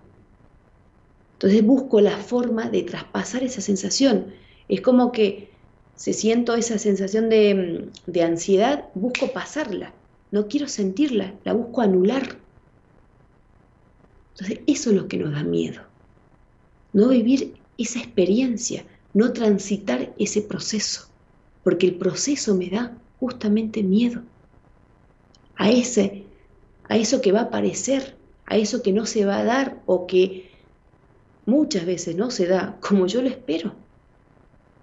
[1.33, 4.33] Entonces busco la forma de traspasar esa sensación.
[4.67, 5.51] Es como que
[5.95, 9.93] si siento esa sensación de, de ansiedad, busco pasarla
[10.33, 12.39] no quiero sentirla, la busco anular.
[14.31, 15.83] Entonces, eso es lo que nos da miedo.
[16.91, 18.83] No vivir esa experiencia,
[19.13, 21.07] no transitar ese proceso,
[21.63, 24.21] porque el proceso me da justamente miedo
[25.55, 26.23] a ese
[26.89, 30.05] a eso que va a aparecer, a eso que no se va a dar o
[30.05, 30.49] que
[31.45, 33.73] muchas veces no se da como yo lo espero.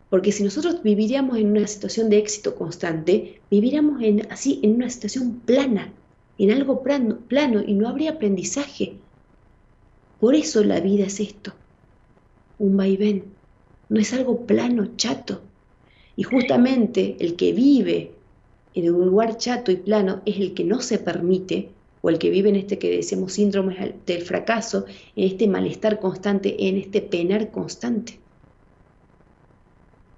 [0.09, 5.41] Porque si nosotros viviríamos en una situación de éxito constante, viviríamos así en una situación
[5.41, 5.93] plana,
[6.39, 8.95] en algo plano, plano y no habría aprendizaje.
[10.19, 11.53] Por eso la vida es esto,
[12.59, 13.25] un vaivén,
[13.89, 15.43] no es algo plano, chato.
[16.21, 18.13] Y justamente el que vive
[18.75, 21.71] en un lugar chato y plano es el que no se permite,
[22.03, 24.85] o el que vive en este que decimos síndrome del fracaso,
[25.17, 28.21] en este malestar constante, en este penar constante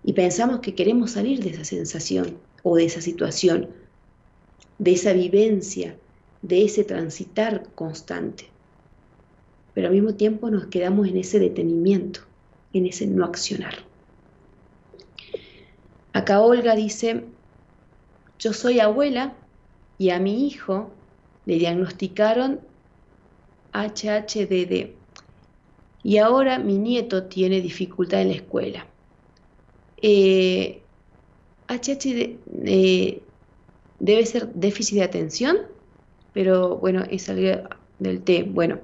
[0.05, 3.69] y pensamos que queremos salir de esa sensación o de esa situación,
[4.79, 5.97] de esa vivencia,
[6.43, 8.47] de ese transitar constante.
[9.75, 12.21] Pero al mismo tiempo nos quedamos en ese detenimiento,
[12.73, 13.92] en ese no accionar.
[16.13, 17.25] Acá Olga dice,
[18.39, 19.35] yo soy abuela
[19.99, 20.91] y a mi hijo
[21.47, 22.61] le diagnosticaron
[23.73, 24.91] HHDD
[26.03, 28.87] y ahora mi nieto tiene dificultad en la escuela.
[30.03, 30.83] Eh,
[31.69, 33.23] HH eh,
[34.01, 35.59] debe ser déficit de atención,
[36.35, 37.69] pero bueno, es algo
[38.01, 38.43] del T.
[38.43, 38.81] Bueno,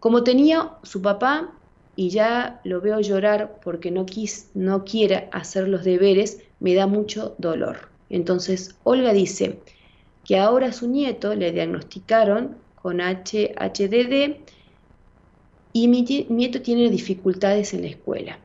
[0.00, 1.50] como tenía su papá
[1.96, 6.86] y ya lo veo llorar porque no, quis, no quiere hacer los deberes, me da
[6.86, 7.88] mucho dolor.
[8.10, 9.58] Entonces, Olga dice
[10.24, 14.36] que ahora su nieto le diagnosticaron con HHDD
[15.72, 18.38] y mi nieto tiene dificultades en la escuela.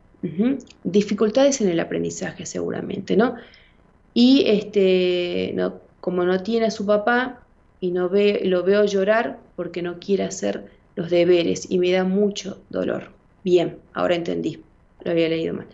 [0.83, 3.35] Dificultades en el aprendizaje seguramente, ¿no?
[4.13, 7.43] Y este, no, como no tiene a su papá
[7.79, 12.03] y no ve, lo veo llorar porque no quiere hacer los deberes y me da
[12.03, 13.18] mucho dolor.
[13.43, 14.63] Bien, ahora entendí,
[15.03, 15.67] lo había leído mal.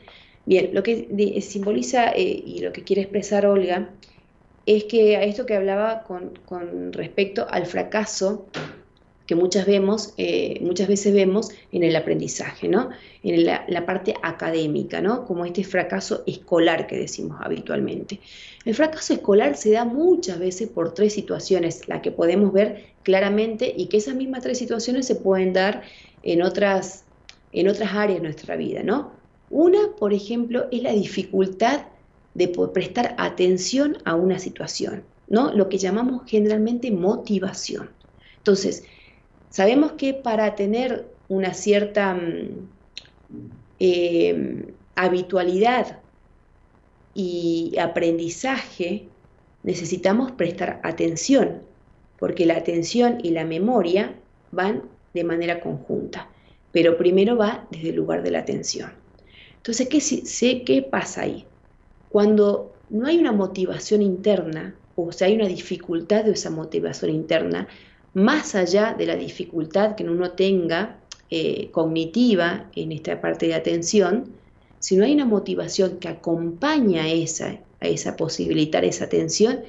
[0.46, 3.90] Bien, lo que simboliza eh, y lo que quiere expresar Olga
[4.66, 8.48] es que a esto que hablaba con, respecto al fracaso
[9.26, 12.90] que muchas, vemos, eh, muchas veces vemos en el aprendizaje, ¿no?
[13.24, 15.26] en la, parte académica, ¿no?
[15.26, 18.20] como este fracaso escolar que decimos habitualmente.
[18.66, 23.74] El fracaso escolar se da muchas veces por tres situaciones, la que podemos ver claramente
[23.76, 25.82] y que esas mismas tres situaciones se pueden dar
[26.22, 27.05] en otras
[27.56, 29.12] en otras áreas de nuestra vida, ¿no?
[29.50, 31.86] Una, por ejemplo, es la dificultad
[32.34, 35.54] de prestar atención a una situación, ¿no?
[35.54, 37.90] Lo que llamamos generalmente motivación.
[38.38, 38.84] Entonces,
[39.50, 42.68] sabemos que para tener una cierta mm,
[43.80, 46.00] em, habitualidad
[47.14, 49.08] y aprendizaje,
[49.64, 51.62] necesitamos prestar atención,
[52.20, 54.14] porque la atención y la memoria
[54.52, 54.84] van
[55.14, 56.30] de manera conjunta,
[56.76, 58.92] pero primero va desde el lugar de la atención.
[59.56, 61.46] Entonces, ¿qué, sé qué pasa ahí?
[62.10, 67.70] Cuando no hay una motivación interna, o sea, hay una dificultad de esa motivación interna,
[68.14, 71.00] más allá de la dificultad que uno tenga
[71.30, 74.34] eh, cognitiva en esta parte de atención,
[74.80, 79.62] si no hay una motivación que acompaña a esa, a esa posibilitar esa atención,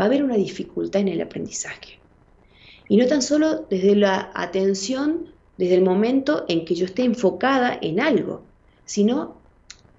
[0.00, 1.98] va a haber una dificultad en el aprendizaje.
[2.88, 7.78] Y no tan solo desde la atención, desde el momento en que yo esté enfocada
[7.80, 8.42] en algo,
[8.84, 9.36] sino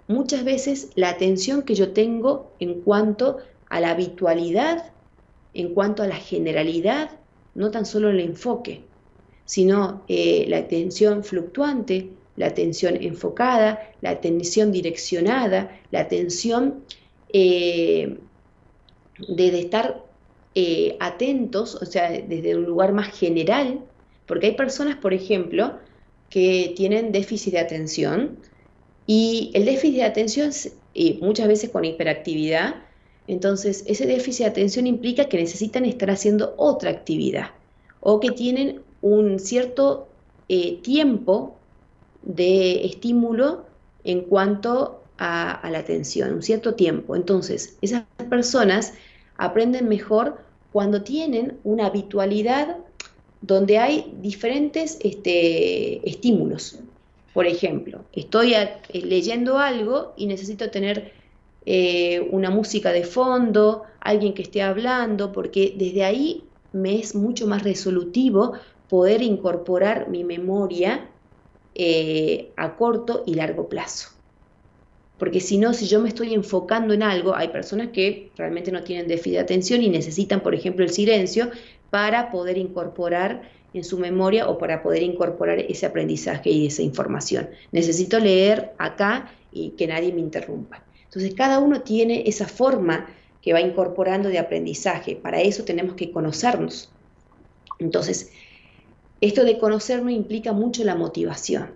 [0.07, 3.37] muchas veces la atención que yo tengo en cuanto
[3.69, 4.91] a la habitualidad,
[5.53, 7.11] en cuanto a la generalidad,
[7.55, 8.83] no tan solo el enfoque,
[9.45, 16.83] sino eh, la atención fluctuante, la atención enfocada, la atención direccionada, la atención
[17.33, 18.19] eh,
[19.27, 20.03] de, estar
[20.53, 23.81] eh, atentos, o sea, desde un lugar más general,
[24.27, 25.79] porque hay personas, por ejemplo,
[26.29, 28.37] que tienen déficit de atención
[29.05, 30.51] y el déficit de atención,
[30.93, 32.75] y muchas veces con hiperactividad,
[33.27, 37.51] entonces ese déficit de atención implica que necesitan estar haciendo otra actividad
[37.99, 40.07] o que tienen un cierto
[40.49, 41.57] eh, tiempo
[42.23, 43.65] de estímulo
[44.03, 47.15] en cuanto a, la atención, un cierto tiempo.
[47.15, 48.93] Entonces, esas personas
[49.37, 50.37] aprenden mejor
[50.71, 52.77] cuando tienen una habitualidad
[53.41, 56.79] donde hay diferentes este, estímulos.
[57.33, 61.13] Por ejemplo, estoy eh, leyendo algo y necesito tener
[61.65, 67.45] eh, una música de fondo, alguien que esté hablando, porque desde ahí me es mucho
[67.45, 68.53] más resolutivo
[68.89, 71.09] poder incorporar mi memoria
[71.75, 74.09] eh, a corto y largo plazo.
[75.19, 78.83] Porque si no, si yo me estoy enfocando en algo, hay personas que realmente no
[78.83, 81.49] tienen déficit de atención y necesitan, por ejemplo, el silencio
[81.89, 87.49] para poder incorporar en su memoria o para poder incorporar ese aprendizaje y esa información.
[87.71, 90.83] Necesito leer acá y que nadie me interrumpa.
[91.03, 93.07] Entonces, cada uno tiene esa forma
[93.41, 95.15] que va incorporando de aprendizaje.
[95.15, 96.89] Para eso tenemos que conocernos.
[97.79, 98.31] Entonces,
[99.21, 101.71] esto de conocernos implica mucho la motivación.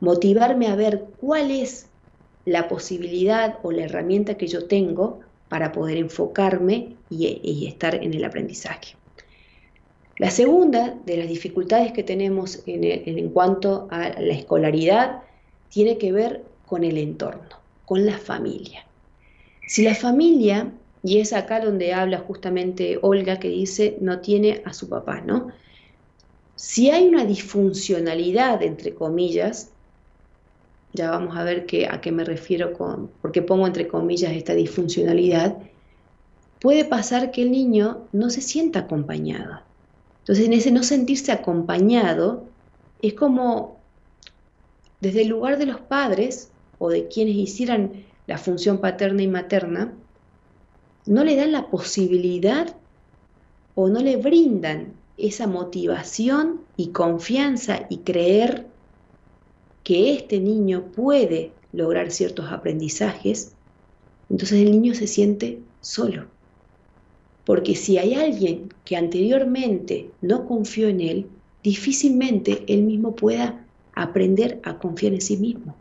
[0.00, 1.86] Motivarme a ver cuál es
[2.44, 8.24] la posibilidad o la herramienta que yo tengo para poder enfocarme y, estar en el
[8.24, 8.95] aprendizaje.
[10.18, 15.22] La segunda de las dificultades que tenemos en, en cuanto a la escolaridad
[15.68, 18.86] tiene que ver con el entorno, con la familia.
[19.66, 24.72] Si la familia, y es acá donde habla justamente Olga que dice no tiene a
[24.72, 25.48] su papá, ¿no?
[26.54, 29.70] Si hay una disfuncionalidad, entre comillas,
[30.94, 35.58] ya vamos a ver a qué me refiero con, porque pongo entre comillas esta disfuncionalidad,
[36.60, 39.65] puede pasar que el niño no se sienta acompañado.
[40.26, 42.48] Entonces, en ese no sentirse acompañado,
[43.00, 43.76] es como
[45.00, 49.92] desde el lugar de los padres o de quienes hicieran la función paterna y materna,
[51.06, 52.74] no le dan la posibilidad
[53.76, 58.66] o no le brindan esa motivación y confianza y creer
[59.84, 63.52] que este niño puede lograr ciertos aprendizajes,
[64.28, 66.35] entonces el niño se siente solo.
[67.46, 71.26] Porque si hay alguien que anteriormente no confió en él,
[71.62, 73.64] difícilmente él mismo pueda
[73.94, 75.76] aprender a confiar en sí mismo.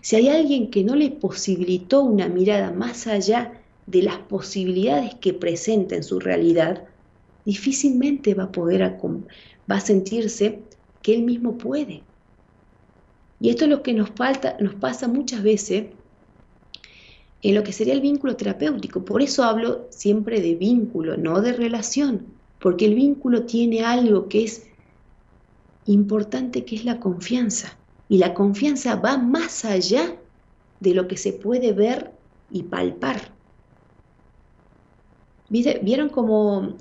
[0.00, 3.52] Si hay alguien que no le posibilitó una mirada más allá
[3.86, 6.84] de las posibilidades que presenta en su realidad,
[7.44, 10.60] difícilmente va a poder, va a sentirse
[11.02, 12.02] que él mismo puede.
[13.40, 15.86] Y esto es lo que nos, falta, nos pasa muchas veces
[17.42, 19.04] en lo que sería el vínculo terapéutico.
[19.04, 22.26] Por eso hablo siempre de vínculo, no de relación,
[22.60, 24.68] porque el vínculo tiene algo que es
[25.86, 27.76] importante, que es la confianza.
[28.08, 30.16] Y la confianza va más allá
[30.78, 32.12] de lo que se puede ver
[32.50, 33.32] y palpar.
[35.48, 36.76] ¿Vieron como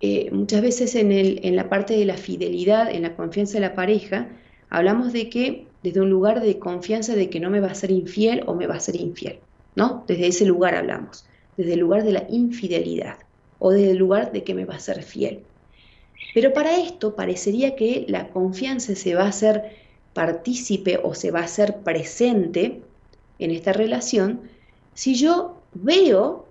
[0.00, 3.60] eh, muchas veces en, el, en la parte de la fidelidad, en la confianza de
[3.60, 4.28] la pareja,
[4.68, 7.92] hablamos de que desde un lugar de confianza de que no me va a ser
[7.92, 9.38] infiel o me va a ser infiel,
[9.76, 10.02] ¿no?
[10.08, 11.26] Desde ese lugar hablamos,
[11.56, 13.18] desde el lugar de la infidelidad
[13.60, 15.44] o desde el lugar de que me va a ser fiel.
[16.34, 19.76] Pero para esto parecería que la confianza se va a hacer
[20.12, 22.80] partícipe o se va a hacer presente
[23.38, 24.40] en esta relación
[24.92, 26.46] si yo veo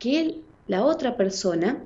[0.00, 1.84] que la otra persona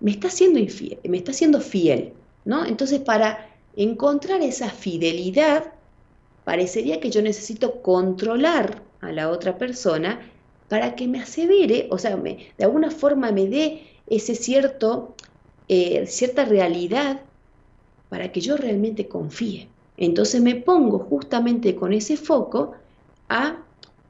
[0.00, 2.14] me está siendo infiel, me está siendo fiel,
[2.44, 2.66] ¿no?
[2.66, 5.72] Entonces, para encontrar esa fidelidad,
[6.44, 10.20] parecería que yo necesito controlar a la otra persona
[10.68, 15.14] para que me asevere, o sea, me, de alguna forma me dé ese cierto,
[15.68, 17.20] eh, cierta realidad
[18.08, 19.68] para que yo realmente confíe.
[19.96, 22.72] Entonces me pongo justamente con ese foco
[23.28, 23.58] a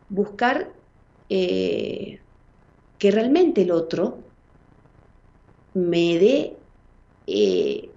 [0.08, 0.72] buscar
[1.28, 2.20] eh,
[2.98, 4.18] que realmente el otro
[5.74, 6.56] me dé
[7.26, 7.91] eh,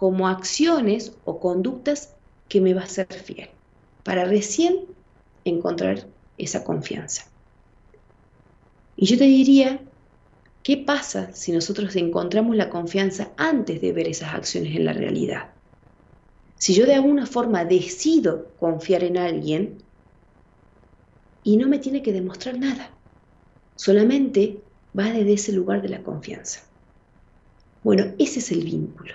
[0.00, 2.16] como acciones o conductas
[2.48, 3.50] que me va a ser fiel,
[4.02, 4.86] para recién
[5.44, 6.08] encontrar
[6.38, 7.30] esa confianza.
[8.96, 9.86] Y yo te diría,
[10.62, 15.50] ¿qué pasa si nosotros encontramos la confianza antes de ver esas acciones en la realidad?
[16.54, 19.84] Si yo de alguna forma decido confiar en alguien
[21.42, 22.98] y no me tiene que demostrar nada,
[23.74, 24.64] solamente
[24.98, 26.60] va desde ese lugar de la confianza.
[27.82, 29.14] Bueno, ese es el vínculo,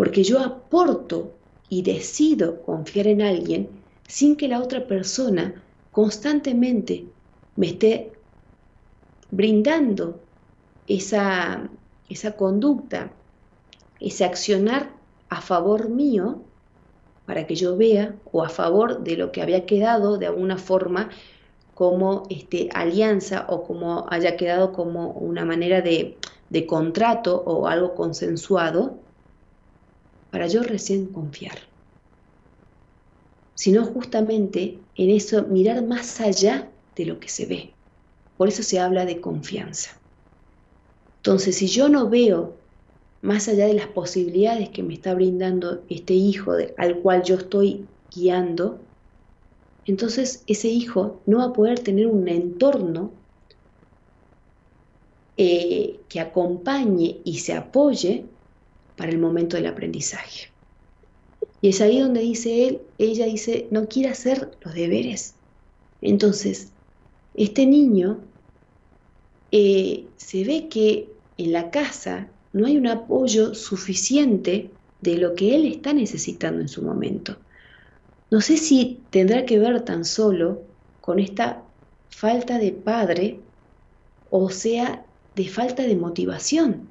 [0.00, 1.34] porque yo aporto
[1.68, 3.68] y decido confiar en alguien
[4.08, 5.62] sin que la otra persona
[5.92, 7.04] constantemente
[7.56, 8.10] me esté
[9.30, 10.18] brindando
[10.86, 11.68] esa,
[12.08, 13.12] esa conducta,
[14.00, 14.90] ese accionar
[15.28, 16.44] a favor mío,
[17.26, 21.10] para que yo vea, o a favor de lo que había quedado de alguna forma
[21.74, 26.16] como este, alianza o como haya quedado como una manera de,
[26.48, 28.99] de contrato o algo consensuado,
[30.30, 31.58] para yo recién confiar.
[33.54, 37.74] Sino justamente en eso mirar más allá de lo que se ve.
[38.36, 40.00] Por eso se habla de confianza.
[41.18, 42.56] Entonces, si yo no veo
[43.22, 47.86] más allá de las posibilidades que me está brindando este hijo al cual yo estoy
[48.10, 48.80] guiando,
[49.84, 53.12] entonces ese hijo no va a poder tener un entorno
[55.36, 58.24] eh, que acompañe y se apoye
[59.00, 60.50] para el momento del aprendizaje.
[61.62, 65.36] Y es ahí donde dice él, ella dice, no quiere hacer los deberes.
[66.02, 66.68] Entonces,
[67.32, 68.18] este niño
[69.52, 71.08] eh, se ve que
[71.38, 74.68] en la casa no hay un apoyo suficiente
[75.00, 77.38] de lo que él está necesitando en su momento.
[78.30, 80.60] No sé si tendrá que ver tan solo
[81.00, 81.62] con esta
[82.10, 83.40] falta de padre
[84.28, 85.06] o sea
[85.36, 86.86] de falta de motivación,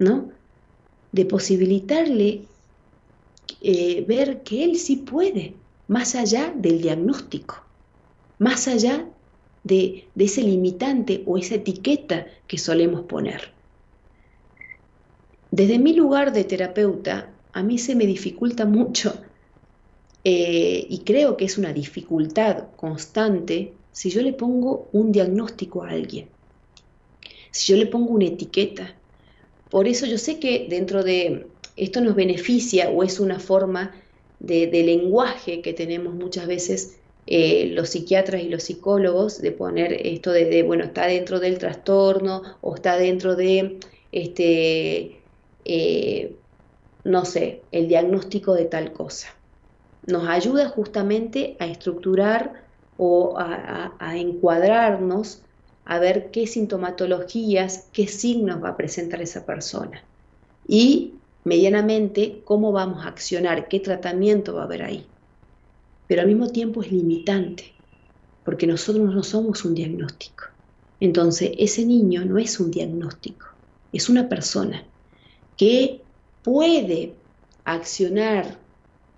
[0.00, 0.36] ¿no?
[1.12, 2.42] De posibilitarle
[3.60, 5.54] eh, ver que él sí puede,
[5.88, 7.56] más allá del diagnóstico,
[8.38, 9.06] más allá
[9.64, 13.52] de, ese limitante o esa etiqueta que solemos poner.
[15.50, 19.14] Desde mi lugar de terapeuta, a mí se me dificulta mucho
[20.24, 25.90] eh, y creo que es una dificultad constante si yo le pongo un diagnóstico a
[25.90, 26.28] alguien,
[27.50, 28.94] si yo le pongo una etiqueta.
[29.70, 31.46] Por eso yo sé que dentro de
[31.76, 33.92] esto nos beneficia o es una forma
[34.40, 36.96] de, lenguaje que tenemos muchas veces
[37.26, 42.42] eh, los psiquiatras y los psicólogos de poner esto de, bueno, está dentro del trastorno
[42.60, 43.78] o está dentro de
[44.12, 45.20] este,
[45.64, 46.34] eh,
[47.04, 49.28] no sé, el diagnóstico de tal cosa.
[50.06, 52.64] Nos ayuda justamente a estructurar
[52.96, 55.42] o a, encuadrarnos,
[55.88, 60.04] a ver qué sintomatologías, qué signos va a presentar esa persona.
[60.68, 65.06] Y medianamente cómo vamos a accionar, qué tratamiento va a haber ahí.
[66.06, 67.72] Pero al mismo tiempo es limitante,
[68.44, 70.44] porque nosotros no somos un diagnóstico.
[71.00, 73.46] Entonces, ese niño no es un diagnóstico,
[73.90, 74.84] es una persona
[75.56, 76.02] que
[76.42, 77.14] puede
[77.64, 78.58] accionar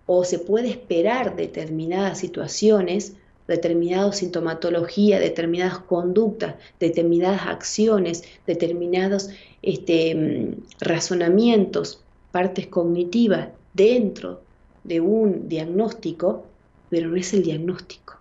[0.06, 3.16] o se puede esperar determinadas situaciones,
[3.50, 12.00] determinadas sintomatología, determinadas conductas, determinadas acciones, determinados este, mm, razonamientos,
[12.30, 14.40] partes cognitivas dentro
[14.84, 16.46] de un diagnóstico,
[16.90, 18.14] pero no es el diagnóstico.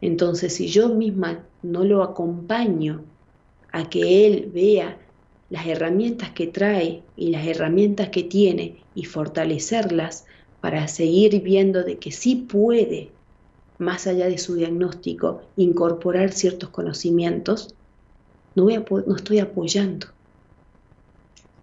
[0.00, 3.02] Entonces, si yo misma no lo acompaño
[3.70, 4.98] a que él vea
[5.48, 10.26] las herramientas que trae y las herramientas que tiene y fortalecerlas
[10.60, 13.10] para seguir viendo de que sí puede,
[13.78, 17.74] más allá de su diagnóstico, incorporar ciertos conocimientos,
[18.54, 20.06] no, voy no estoy apoyando.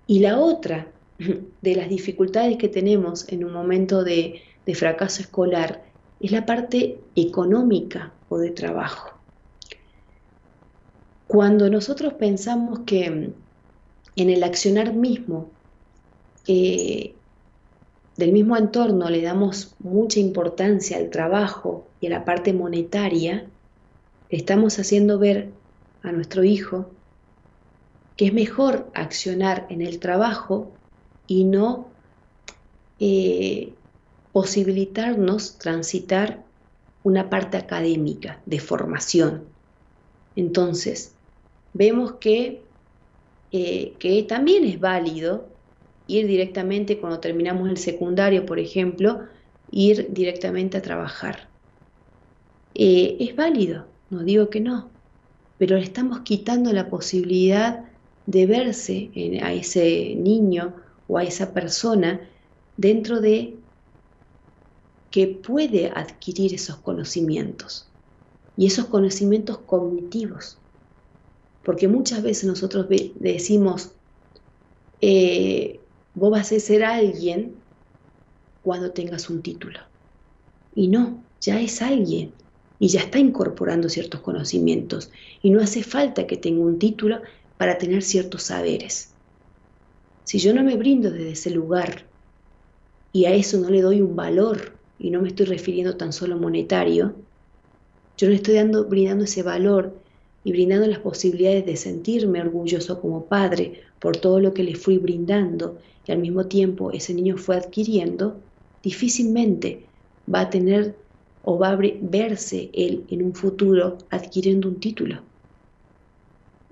[0.08, 0.92] Y la otra
[1.62, 5.84] de las dificultades que tenemos en un momento de, de fracaso escolar
[6.20, 9.12] es la parte económica o de trabajo.
[11.28, 13.34] Cuando nosotros pensamos que
[14.16, 15.50] en el accionar mismo,
[16.48, 17.16] eh,
[18.22, 23.48] del mismo entorno le damos mucha importancia al trabajo y a la parte monetaria,
[24.30, 25.49] estamos haciendo ver
[26.03, 26.91] a nuestro hijo
[28.15, 30.72] que es mejor accionar en el trabajo
[31.26, 31.88] y no
[32.99, 33.73] eh,
[34.31, 36.43] posibilitarnos transitar
[37.02, 39.45] una parte académica de formación.
[40.35, 41.15] Entonces,
[41.73, 42.61] vemos que,
[43.52, 45.51] eh, que también es válido
[46.12, 49.22] ir directamente cuando terminamos el secundario, por ejemplo,
[49.72, 51.50] ir directamente a trabajar.
[52.74, 54.92] Eh, es válido, no digo que no,
[55.58, 57.86] pero le estamos quitando la posibilidad
[58.26, 59.12] de verse
[59.42, 60.76] a ese niño
[61.08, 62.22] o a esa persona
[62.78, 63.58] dentro de
[65.10, 67.92] que puede adquirir esos conocimientos
[68.56, 70.58] y esos conocimientos cognitivos.
[71.64, 73.92] Porque muchas veces nosotros decimos,
[75.02, 75.82] eh,
[76.14, 77.56] vos vas a ser alguien
[78.64, 79.80] cuando tengas un título.
[80.74, 82.34] Y no, ya es alguien
[82.80, 85.12] y ya está incorporando ciertos conocimientos.
[85.42, 87.22] Y no hace falta que tenga un título
[87.58, 89.14] para tener ciertos saberes.
[90.24, 92.06] Si yo no me brindo desde ese lugar
[93.12, 96.38] y a eso no le doy un valor, y no me estoy refiriendo tan solo
[96.38, 97.16] monetario,
[98.18, 100.00] yo le estoy dando, brindando ese valor
[100.44, 104.98] y brindando las posibilidades de sentirme orgulloso como padre por todo lo que le fui
[104.98, 108.41] brindando y al mismo tiempo ese niño fue adquiriendo,
[108.84, 109.86] difícilmente
[110.34, 110.95] va a tener
[111.44, 115.22] o va a verse él en un futuro adquiriendo un título.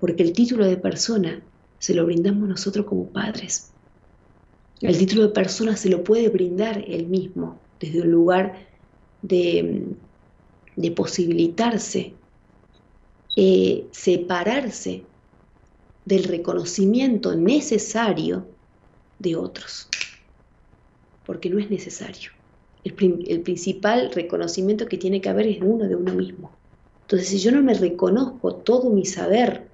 [0.00, 1.40] Porque el título de persona
[1.78, 3.70] se lo brindamos nosotros como padres.
[4.80, 8.66] El título de persona se lo puede brindar él mismo desde un lugar
[9.22, 9.94] de,
[10.96, 12.14] posibilitarse,
[13.36, 15.04] eh, separarse
[16.04, 18.46] del reconocimiento necesario
[19.18, 19.88] de otros,
[21.26, 22.30] porque no es necesario.
[22.82, 22.94] El,
[23.42, 26.50] principal reconocimiento que tiene que haber es uno de uno mismo.
[27.02, 29.68] Entonces, si yo no me reconozco todo mi saber,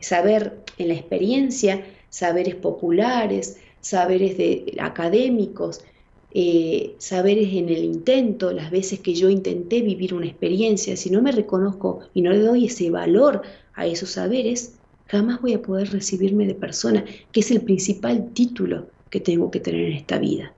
[0.00, 5.82] saber en la experiencia, saberes populares, saberes de, académicos,
[6.30, 11.20] eh, saberes en el intento, las veces que yo intenté vivir una experiencia, si no
[11.20, 13.42] me reconozco y no le doy ese valor
[13.74, 14.78] a esos saberes,
[15.14, 19.60] jamás voy a poder recibirme de persona, que es el principal título que tengo que
[19.60, 20.56] tener en esta vida.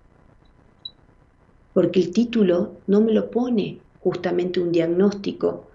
[1.74, 5.68] Porque el título no me lo pone justamente un diagnóstico,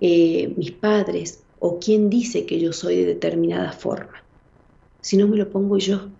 [0.00, 4.24] eh, mis padres o quien dice que yo soy de determinada forma,
[5.00, 6.12] sino me lo pongo yo.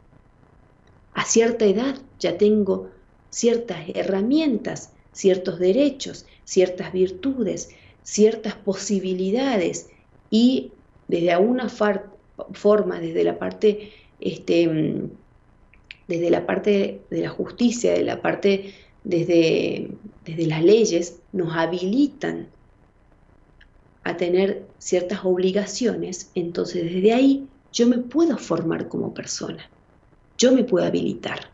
[1.13, 2.91] A cierta edad ya tengo
[3.31, 7.71] ciertas herramientas, ciertos derechos, ciertas virtudes,
[8.03, 9.91] ciertas posibilidades
[10.29, 10.73] y
[11.11, 15.11] desde alguna forma, desde la parte, este,
[16.07, 19.91] desde la parte de la justicia, de la parte desde,
[20.25, 22.47] desde las leyes, nos habilitan
[24.05, 29.69] a tener ciertas obligaciones, entonces desde ahí yo me puedo formar como persona,
[30.39, 31.51] yo me puedo habilitar.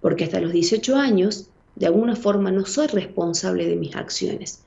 [0.00, 4.62] Porque hasta los 18 años, de alguna forma, no soy responsable de mis acciones.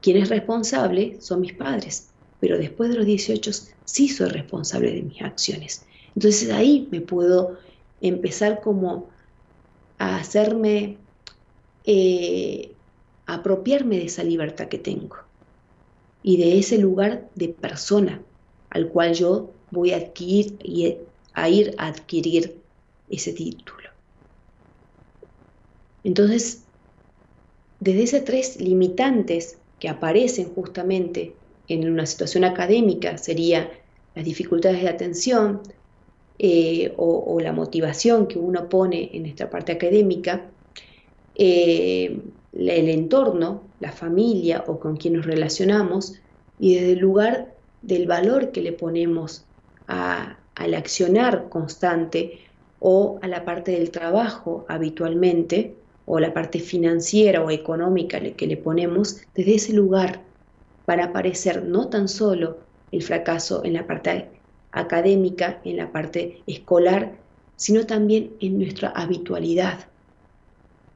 [0.00, 2.08] Quien es responsable son mis padres,
[2.40, 3.50] pero después de los 18
[3.84, 5.84] sí soy responsable de mis acciones.
[6.14, 7.58] Entonces ahí me puedo
[8.00, 9.08] empezar como
[9.98, 10.98] a hacerme,
[11.84, 12.72] eh,
[13.26, 15.16] apropiarme de esa libertad que tengo
[16.22, 18.22] y de ese lugar de persona
[18.70, 20.96] al cual yo voy a adquirir y
[21.32, 22.60] a ir a adquirir
[23.08, 23.88] ese título.
[26.04, 26.62] Entonces,
[27.80, 31.34] desde esas tres limitantes que aparecen justamente
[31.68, 33.70] en una situación académica, sería
[34.14, 35.60] las dificultades de atención
[36.38, 40.46] eh, o, la motivación que uno pone en esta parte académica,
[41.34, 42.20] eh,
[42.52, 46.14] el entorno, la familia o con quien nos relacionamos,
[46.58, 49.44] y desde el lugar del valor que le ponemos
[49.86, 52.40] al accionar constante
[52.80, 55.74] o a la parte del trabajo habitualmente,
[56.06, 60.22] o la parte financiera o económica que le ponemos, desde ese lugar
[60.86, 62.58] van a aparecer no tan solo
[62.92, 64.28] el fracaso en la parte
[64.72, 67.16] académica, en la parte escolar,
[67.56, 69.86] sino también en nuestra habitualidad.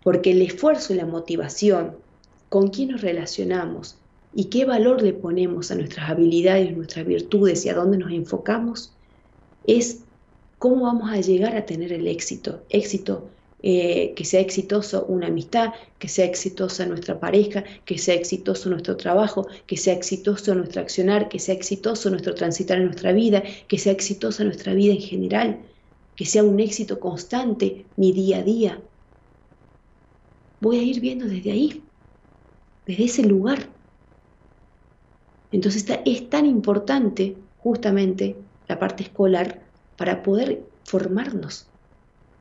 [0.03, 1.97] Porque el esfuerzo y la motivación,
[2.49, 3.97] con quién nos relacionamos
[4.35, 8.93] y qué valor le ponemos a nuestras habilidades, nuestras virtudes y a dónde nos enfocamos,
[9.67, 10.05] es
[10.59, 12.63] cómo vamos a llegar a tener el éxito.
[12.71, 13.29] Éxito
[13.63, 18.97] eh, que sea exitoso una amistad, que sea exitosa nuestra pareja, que sea exitoso nuestro
[18.97, 23.79] trabajo, que sea exitoso nuestro accionar, que sea exitoso nuestro transitar en nuestra vida, que
[23.79, 25.61] sea exitosa nuestra vida en general,
[26.17, 28.83] que sea un éxito constante mi día a día.
[30.61, 31.83] voy a ir viendo desde ahí,
[32.87, 33.69] desde ese lugar.
[35.53, 38.37] Entonces es tan importante justamente
[38.69, 39.63] la parte escolar
[39.97, 41.70] para poder formarnos,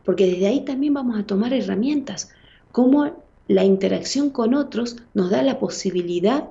[0.03, 2.30] porque desde ahí también vamos a tomar herramientas,
[2.71, 6.49] como la interacción con otros nos da la posibilidad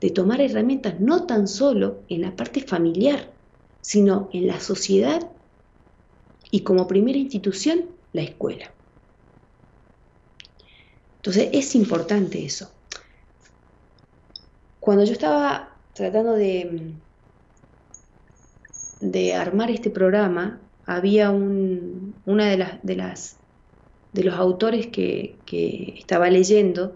[0.00, 3.32] de tomar herramientas no tan solo en la parte familiar,
[3.80, 5.30] sino en la sociedad
[6.50, 8.72] y como primera institución, la escuela.
[11.16, 12.70] Entonces es importante eso.
[14.80, 16.94] Cuando yo estaba tratando de,
[19.00, 20.60] de armar este programa,
[20.96, 23.36] había un, una de las, de las
[24.12, 26.94] de los autores que, que estaba leyendo,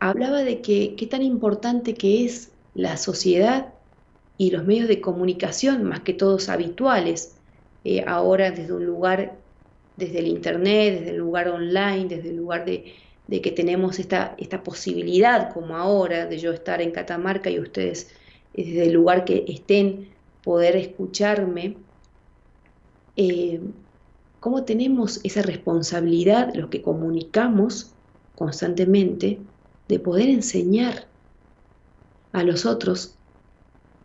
[0.00, 3.74] hablaba de que qué tan importante que es la sociedad
[4.36, 7.36] y los medios de comunicación, más que todos habituales,
[7.84, 9.38] eh, ahora desde un lugar,
[9.96, 12.94] desde el Internet, desde el lugar online, desde el lugar de,
[13.26, 18.10] de que tenemos esta, esta posibilidad como ahora de yo estar en Catamarca y ustedes
[18.54, 21.76] eh, desde el lugar que estén poder escucharme,
[23.16, 23.60] eh,
[24.40, 27.94] cómo tenemos esa responsabilidad, los que comunicamos
[28.34, 29.40] constantemente,
[29.88, 31.08] de poder enseñar
[32.32, 33.18] a los otros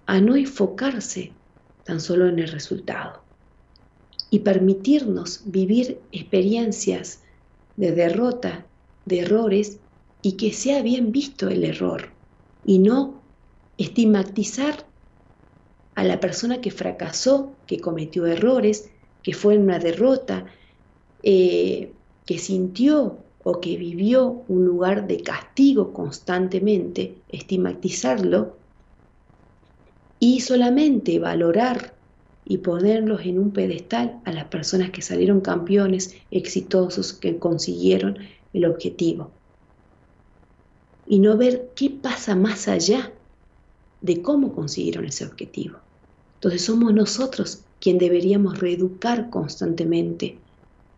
[0.06, 1.34] a no enfocarse
[1.84, 3.24] tan solo en el resultado
[4.30, 7.24] y permitirnos vivir experiencias
[7.76, 8.68] de derrota,
[9.06, 9.80] de errores
[10.22, 12.10] y que sea bien visto el error
[12.64, 13.24] y no
[13.78, 14.86] estigmatizar
[15.96, 18.92] a la persona que fracasó, que cometió errores,
[19.30, 20.48] que fue una derrota,
[21.22, 21.94] eh,
[22.26, 28.58] que sintió o que vivió un lugar de castigo constantemente, estigmatizarlo
[30.20, 31.94] y solamente valorar
[32.44, 38.18] y ponerlos en un pedestal a las personas que salieron campeones, exitosos, que consiguieron
[38.52, 39.30] el objetivo.
[41.06, 43.14] Y no ver qué pasa más allá
[44.02, 45.78] de cómo consiguieron ese objetivo.
[46.38, 50.38] Entonces somos nosotros quien deberíamos reeducar constantemente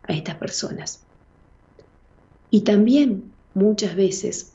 [0.04, 1.04] a estas personas.
[2.50, 4.54] Y también muchas veces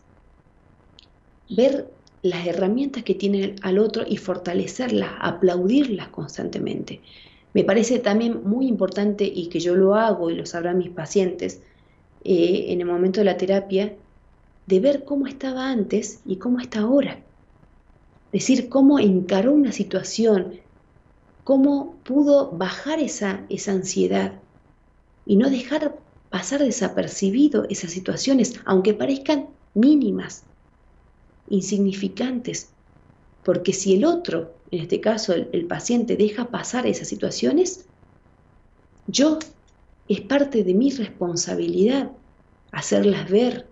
[1.48, 1.88] ver
[2.22, 7.00] las herramientas que tiene al otro y fortalecerlas, aplaudirlas constantemente.
[7.54, 11.62] Me parece también muy importante y que yo lo hago y lo sabrán mis pacientes
[12.24, 13.94] eh, en el momento de la terapia,
[14.66, 17.20] de ver cómo estaba antes y cómo está ahora.
[18.32, 20.60] Decir cómo encaró una situación,
[21.46, 24.32] cómo pudo bajar esa, esa ansiedad
[25.24, 25.96] y no dejar
[26.28, 30.42] pasar desapercibido esas situaciones, aunque parezcan mínimas,
[31.48, 32.70] insignificantes,
[33.44, 37.86] porque si el otro, en este caso el, el paciente, deja pasar esas situaciones,
[39.06, 39.38] yo
[40.08, 42.10] es parte de mi responsabilidad
[42.72, 43.68] hacerlas ver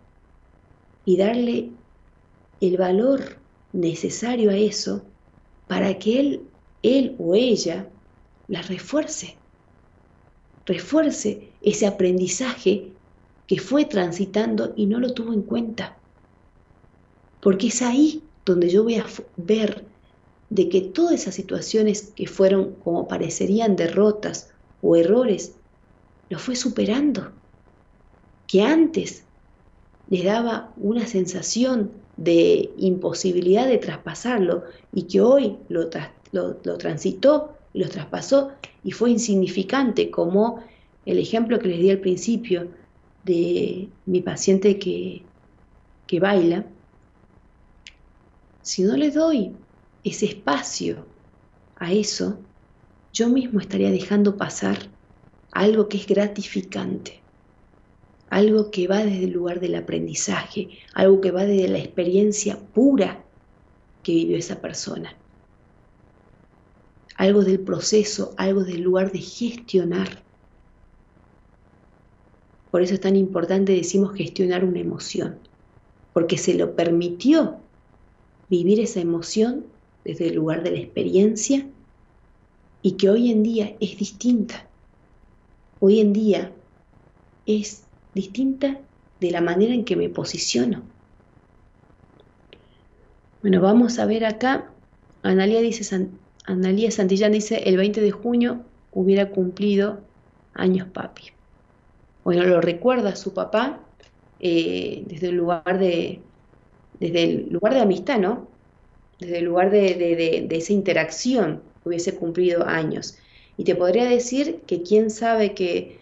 [1.05, 1.71] y darle
[2.61, 3.37] el valor
[3.73, 5.03] necesario a eso
[5.67, 6.41] para que él
[6.85, 7.89] él o ella
[8.47, 9.37] la refuerce,
[10.67, 12.93] refuerce ese aprendizaje
[13.47, 15.97] que fue transitando y no lo tuvo en cuenta.
[17.41, 19.07] Porque es ahí donde yo voy a
[19.37, 19.85] ver
[20.51, 24.51] de que todas esas situaciones que fueron como parecerían derrotas
[24.83, 25.55] o errores,
[26.29, 27.33] lo fue superando.
[28.47, 29.25] Que antes
[30.11, 35.89] le daba una sensación de imposibilidad de traspasarlo y que hoy lo,
[36.35, 38.53] lo, transitó y lo traspasó
[38.83, 40.63] y fue insignificante, como
[41.07, 42.69] el ejemplo que les di al principio
[43.25, 45.23] de mi paciente que,
[46.07, 46.67] que baila,
[48.63, 49.53] si no le doy
[50.03, 51.07] ese espacio
[51.77, 52.39] a eso,
[53.13, 54.79] yo mismo estaría dejando pasar
[55.53, 57.21] algo que es gratificante,
[58.29, 63.25] algo que va desde el lugar del aprendizaje, algo que va desde la experiencia pura
[64.03, 65.17] que vivió esa persona
[67.17, 70.23] algo del proceso, algo del lugar de gestionar.
[72.71, 75.39] Por eso es tan importante, decimos, gestionar una emoción,
[76.13, 77.57] porque se lo permitió
[78.51, 79.65] vivir esa emoción
[80.05, 81.67] desde el lugar de la experiencia
[82.83, 84.69] y que hoy en día es distinta.
[85.81, 86.53] Hoy en día
[87.47, 87.85] es
[88.15, 88.81] distinta
[89.21, 90.83] de la manera en que me posiciono.
[93.41, 94.71] Bueno, vamos a ver acá,
[95.23, 95.85] Analia dice,
[96.45, 100.01] Analía Santillán dice, el 20 de junio hubiera cumplido
[100.55, 101.31] años papi.
[102.23, 103.81] Bueno, lo recuerda su papá
[104.41, 106.21] eh, desde el lugar de,
[107.01, 108.47] desde el lugar de amistad, ¿no?
[109.19, 113.19] Desde el lugar de, de, esa interacción hubiese cumplido años.
[113.57, 115.99] Y te podría decir que quién sabe que,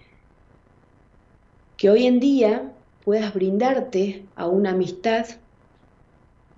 [1.77, 2.73] que hoy en día
[3.05, 5.27] puedas brindarte a una amistad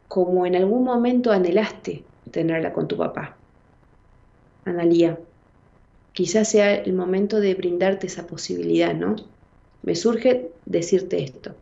[0.08, 3.36] como en algún momento anhelaste tenerla con tu papá.
[4.64, 5.18] Analía,
[6.12, 9.16] quizás sea el momento de brindarte esa posibilidad, ¿no?
[9.82, 11.54] Me surge decirte esto.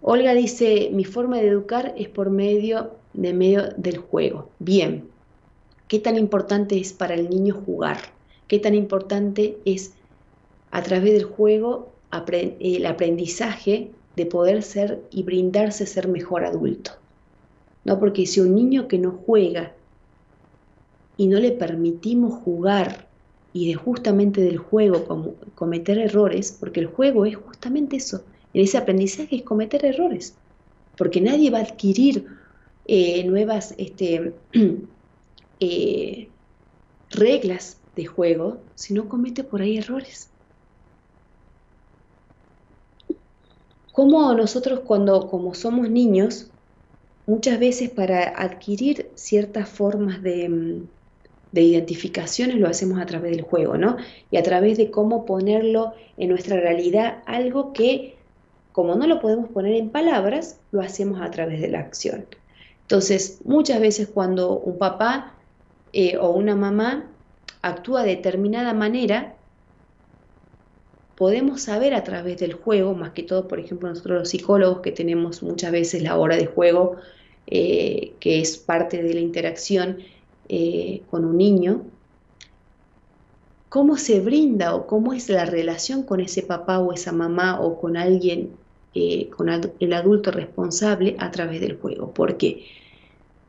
[0.00, 4.50] Olga dice, mi forma de educar es por medio de medio del juego.
[4.58, 5.04] Bien,
[5.86, 7.98] ¿qué tan importante es para el niño jugar?
[8.48, 9.92] ¿Qué tan importante es
[10.70, 11.92] a través del juego
[12.32, 16.92] el aprendizaje de poder ser y brindarse ser mejor adulto?
[17.84, 17.98] ¿No?
[17.98, 19.72] Porque si un niño que no juega
[21.16, 23.10] y no le permitimos jugar
[23.52, 25.04] y justamente del juego
[25.54, 30.40] cometer errores, porque el juego es justamente eso, en ese aprendizaje es cometer errores,
[30.96, 32.26] porque nadie va a adquirir
[32.84, 34.34] eh, nuevas este,
[35.60, 36.32] eh,
[37.10, 40.32] reglas de juego si no comete por ahí errores.
[43.92, 46.52] Como nosotros cuando como somos niños,
[47.26, 50.88] muchas veces para adquirir ciertas formas de, mm,
[51.52, 53.96] de identificaciones lo hacemos a través del juego, ¿no?
[54.30, 58.16] Y a través de cómo ponerlo en nuestra realidad, algo que
[58.72, 62.26] como no lo podemos poner en palabras, lo hacemos a través de la acción.
[62.82, 65.34] Entonces, muchas veces cuando un papá
[65.92, 67.06] eh, o una mamá
[67.60, 69.36] actúa de determinada manera,
[71.16, 74.90] podemos saber a través del juego, más que todo, por ejemplo, nosotros los psicólogos que
[74.90, 76.96] tenemos muchas veces la hora de juego,
[77.46, 79.98] eh, que es parte de la interacción,
[80.54, 81.80] eh, con un niño,
[83.70, 87.80] cómo se brinda o cómo es la relación con ese papá o esa mamá o
[87.80, 88.50] con alguien,
[88.94, 92.12] eh, con el adulto responsable a través del juego.
[92.12, 92.66] Porque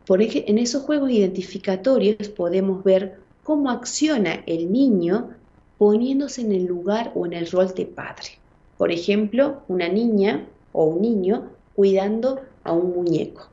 [0.08, 5.32] en esos juegos identificatorios podemos ver cómo acciona el niño
[5.78, 8.30] poniéndose en el lugar o en el rol de padre.
[8.78, 13.53] Por ejemplo, una niña o un niño cuidando a un muñeco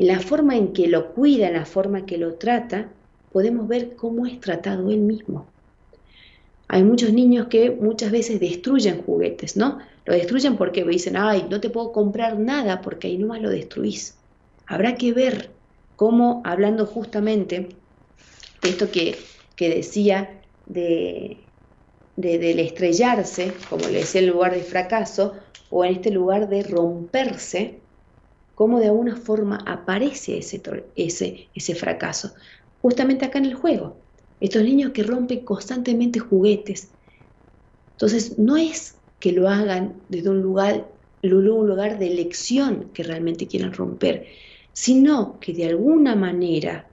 [0.00, 2.88] en la forma en que lo cuida, en la forma que lo trata,
[3.32, 5.46] podemos ver cómo es tratado él mismo.
[6.68, 9.78] Hay muchos niños que muchas veces destruyen juguetes, ¿no?
[10.06, 14.16] Lo destruyen porque dicen, ay, no te puedo comprar nada porque ahí nomás lo destruís.
[14.66, 15.50] Habrá que ver
[15.96, 17.68] cómo, hablando justamente
[18.62, 19.18] de esto que,
[19.58, 20.30] decía
[20.64, 21.36] de,
[22.16, 25.34] del estrellarse, como le decía el lugar de fracaso,
[25.68, 27.80] o en este lugar de romperse,
[28.60, 30.60] cómo de alguna forma aparece ese,
[30.94, 32.34] ese, ese fracaso.
[32.82, 33.96] Justamente acá en el juego.
[34.38, 36.90] Estos niños que rompen constantemente juguetes.
[37.92, 40.86] Entonces, no es que lo hagan desde un lugar,
[41.22, 44.26] un lugar de elección que realmente quieran romper,
[44.74, 46.86] sino que de alguna manera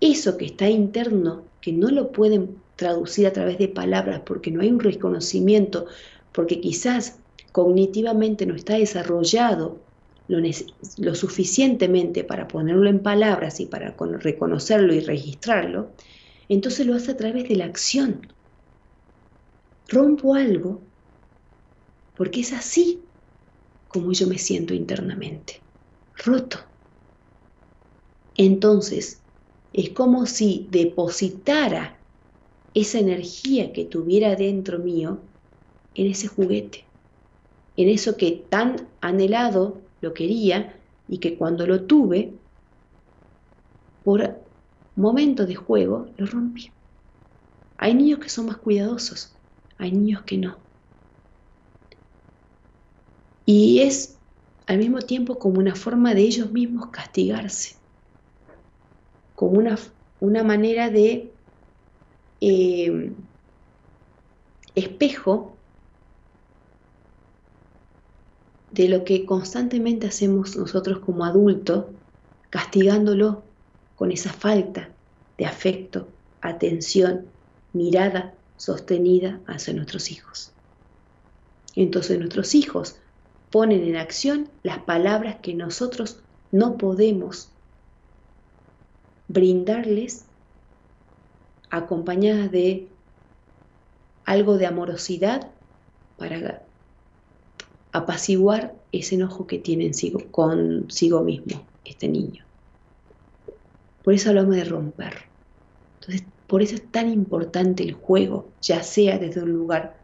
[0.00, 4.62] eso que está interno, que no lo pueden traducir a través de palabras porque no
[4.62, 5.84] hay un reconocimiento,
[6.32, 7.18] porque quizás
[7.52, 9.86] cognitivamente no está desarrollado
[10.28, 15.90] lo, suficientemente para ponerlo en palabras y para reconocerlo y registrarlo,
[16.48, 18.28] entonces lo hace a través de la acción.
[19.88, 20.82] Rompo algo
[22.16, 23.00] porque es así
[23.88, 25.62] como yo me siento internamente,
[26.14, 26.58] roto.
[28.36, 29.22] Entonces,
[29.72, 31.98] es como si depositara
[32.74, 35.20] esa energía que tuviera dentro mío
[35.94, 36.84] en ese juguete,
[37.76, 42.38] en eso que tan anhelado lo quería y que cuando lo tuve,
[44.02, 44.44] por
[44.94, 46.72] momento de juego, lo rompí.
[47.76, 49.38] Hay niños que son más cuidadosos,
[49.78, 50.58] hay niños que no.
[53.44, 54.18] Y es
[54.66, 57.76] al mismo tiempo como una forma de ellos mismos castigarse,
[59.34, 59.78] como una,
[60.20, 61.32] una manera de
[62.40, 63.12] eh,
[64.74, 65.57] espejo
[68.70, 71.86] de lo que constantemente hacemos nosotros como adultos,
[72.50, 73.42] castigándolo
[73.96, 74.90] con esa falta
[75.36, 76.08] de afecto,
[76.40, 77.26] atención,
[77.72, 80.52] mirada sostenida hacia nuestros hijos.
[81.74, 82.96] Entonces nuestros hijos
[83.50, 86.20] ponen en acción las palabras que nosotros
[86.50, 87.50] no podemos
[89.28, 90.24] brindarles
[91.70, 92.88] acompañadas de
[94.24, 95.50] algo de amorosidad
[96.16, 96.62] para
[97.92, 99.90] apaciguar ese enojo que tiene
[100.30, 102.44] consigo mismo este niño.
[104.02, 105.14] Por eso hablamos de romper.
[106.00, 109.98] Entonces, por eso es tan importante el juego, ya sea desde un lugar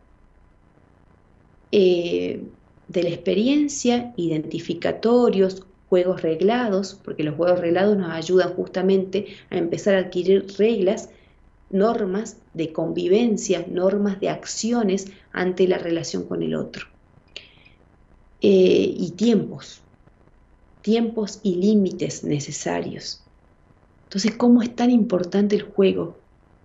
[1.72, 2.42] eh,
[2.88, 9.94] de la experiencia, identificatorios, juegos reglados, porque los juegos reglados nos ayudan justamente a empezar
[9.94, 11.10] a adquirir reglas,
[11.70, 16.93] normas de convivencia, normas de acciones ante la relación con el otro
[18.46, 19.80] eh, y tiempos,
[20.82, 23.22] tiempos y límites necesarios.
[24.02, 26.18] Entonces, ¿cómo es tan importante el juego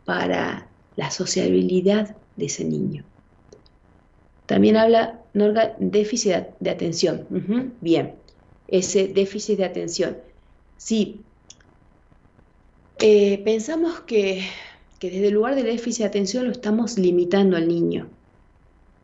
[0.04, 3.06] para la sociabilidad de ese niño?
[4.46, 7.26] También habla Norga déficit de atención.
[7.80, 8.16] bien,
[8.68, 10.18] ese déficit de atención.
[10.76, 11.22] Sí,
[13.00, 14.42] eh, pensamos que,
[15.00, 18.10] que desde el lugar del déficit de atención lo estamos limitando al niño.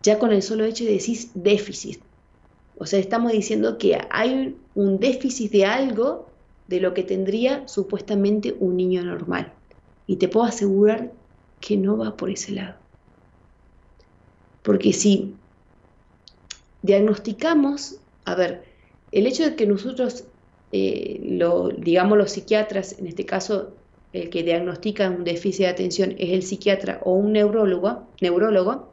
[0.03, 2.04] Ya con el solo hecho de decir déficit.
[2.77, 6.27] O sea, estamos diciendo que hay un déficit de algo
[6.67, 9.53] de lo que tendría supuestamente un niño normal.
[10.07, 11.11] Y te puedo asegurar
[11.61, 12.75] que no va por ese lado.
[14.61, 15.35] Porque si
[16.81, 18.63] diagnosticamos, a ver,
[19.11, 20.25] el hecho de que nosotros,
[20.71, 23.71] eh, lo, digamos los psiquiatras, en este caso
[24.13, 28.89] el que diagnostica un déficit de atención es el psiquiatra o un neurólogo, neurólogo,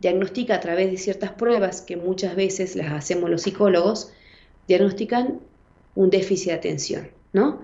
[0.00, 4.12] diagnostica a través de ciertas pruebas que muchas veces las hacemos los psicólogos,
[4.66, 5.40] diagnostican
[5.94, 7.60] un déficit de atención, ¿no?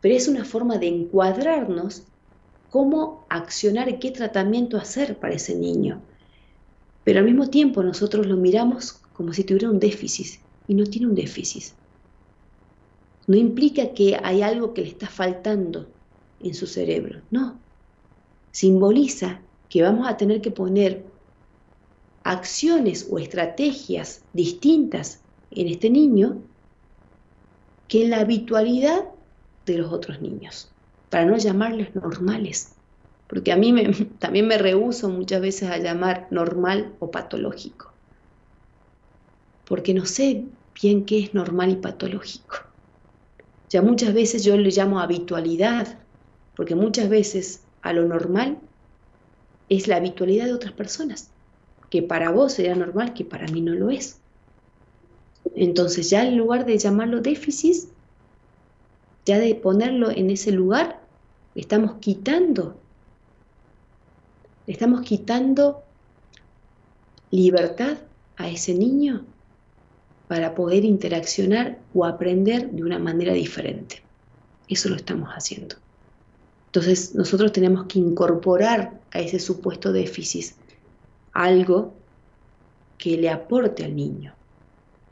[0.00, 2.02] Pero es una forma de encuadrarnos
[2.70, 6.02] cómo accionar qué tratamiento hacer para ese niño.
[7.04, 11.06] Pero al mismo tiempo nosotros lo miramos como si tuviera un déficit y no tiene
[11.06, 11.72] un déficit.
[13.26, 15.88] No implica que hay algo que le está faltando
[16.40, 17.58] en su cerebro, no.
[18.50, 21.04] Simboliza que vamos a tener que poner
[22.26, 25.22] acciones o estrategias distintas
[25.52, 26.42] en este niño
[27.86, 29.04] que en la habitualidad
[29.64, 30.74] de los otros niños,
[31.08, 32.74] para no llamarles normales,
[33.28, 33.72] porque a mí
[34.18, 37.92] también me rehuso muchas veces a llamar normal o patológico,
[39.64, 40.46] porque no sé
[40.82, 42.56] bien qué es normal y patológico.
[43.68, 46.04] Ya muchas veces yo le llamo habitualidad,
[46.56, 48.60] porque muchas veces a lo normal
[49.68, 51.35] es la habitualidad de otras personas,
[51.90, 54.18] que para vos sería normal, que para mí no lo es.
[55.54, 57.88] Entonces ya en lugar de llamarlo déficit,
[59.24, 61.00] ya de ponerlo en ese lugar,
[61.54, 62.76] estamos quitando,
[64.66, 65.82] estamos quitando
[67.30, 67.98] libertad
[68.36, 69.24] a ese niño
[70.28, 74.02] para poder interaccionar o aprender de una manera diferente.
[74.68, 75.76] Eso lo estamos haciendo.
[76.66, 80.54] Entonces nosotros tenemos que incorporar a ese supuesto déficit
[81.36, 81.92] algo
[82.96, 84.32] que le aporte al niño.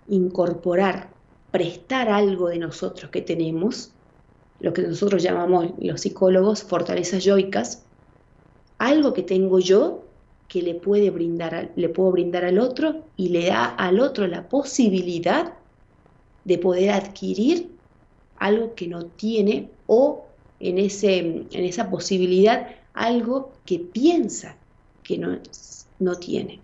[0.09, 1.11] Incorporar,
[1.51, 3.93] prestar algo de nosotros que tenemos,
[4.61, 7.85] lo que nosotros llamamos los psicólogos fortalezas yoicas,
[8.79, 10.05] algo que tengo yo
[10.49, 14.49] que le, puede brindar, le puedo brindar al otro y le da al otro la
[14.49, 15.53] posibilidad
[16.45, 17.71] de poder adquirir
[18.39, 20.25] algo que no tiene o
[20.59, 24.57] en, ese, en esa posibilidad algo que piensa
[25.03, 25.39] que no,
[25.99, 26.61] no tiene.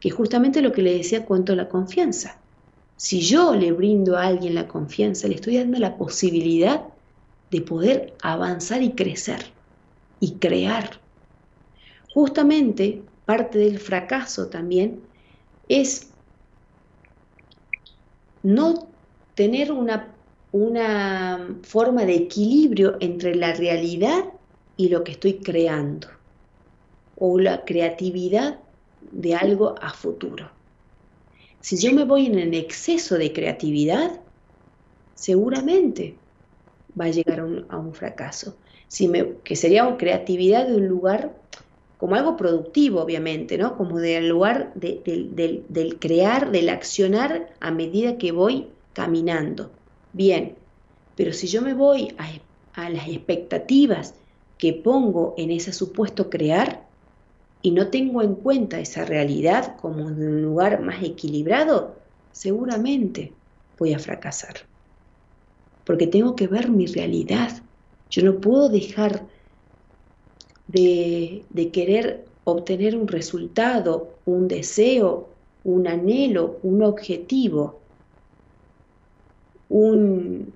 [0.00, 2.40] Que justamente lo que le decía cuanto a la confianza.
[2.96, 6.84] Si yo le brindo a alguien la confianza, le estoy dando la posibilidad
[7.50, 9.44] de poder avanzar y crecer
[10.20, 11.00] y crear.
[12.14, 15.02] Justamente parte del fracaso también
[15.68, 16.14] es
[18.42, 18.88] no
[19.34, 20.14] tener una,
[20.52, 24.24] una forma de equilibrio entre la realidad
[24.76, 26.15] y lo que estoy creando
[27.16, 28.58] o la creatividad
[29.10, 30.50] de algo a futuro.
[31.60, 34.20] Si yo me voy en el exceso de creatividad,
[35.14, 36.14] seguramente
[36.98, 38.56] va a llegar a un, fracaso.
[38.88, 41.34] Si me, que sería creatividad de un lugar
[41.98, 43.76] como algo productivo, obviamente, ¿no?
[43.76, 49.70] Como del lugar del, crear, del accionar a medida que voy caminando.
[50.12, 50.54] Bien,
[51.16, 52.14] pero si yo me voy
[52.74, 54.14] a las expectativas
[54.58, 56.85] que pongo en ese supuesto crear,
[57.66, 61.96] y no tengo en cuenta esa realidad como un lugar más equilibrado,
[62.30, 63.32] seguramente
[63.76, 64.54] voy a fracasar.
[65.84, 67.64] Porque tengo que ver mi realidad.
[68.08, 69.26] Yo no puedo dejar
[70.68, 75.34] de, de querer obtener un resultado, un deseo,
[75.64, 77.82] un anhelo, un objetivo,
[79.68, 80.54] un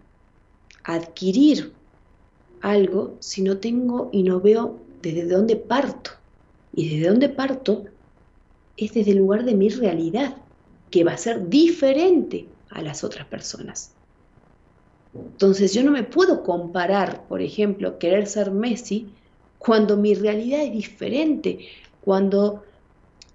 [0.84, 1.74] adquirir
[2.60, 6.19] algo si no tengo y no veo desde dónde parto.
[6.72, 7.84] Y desde dónde parto
[8.76, 10.36] es desde el lugar de mi realidad,
[10.90, 13.94] que va a ser diferente a las otras personas.
[15.12, 19.14] Entonces yo no me puedo comparar, por ejemplo, querer ser Messi
[19.58, 21.68] cuando mi realidad es diferente,
[22.00, 22.62] cuando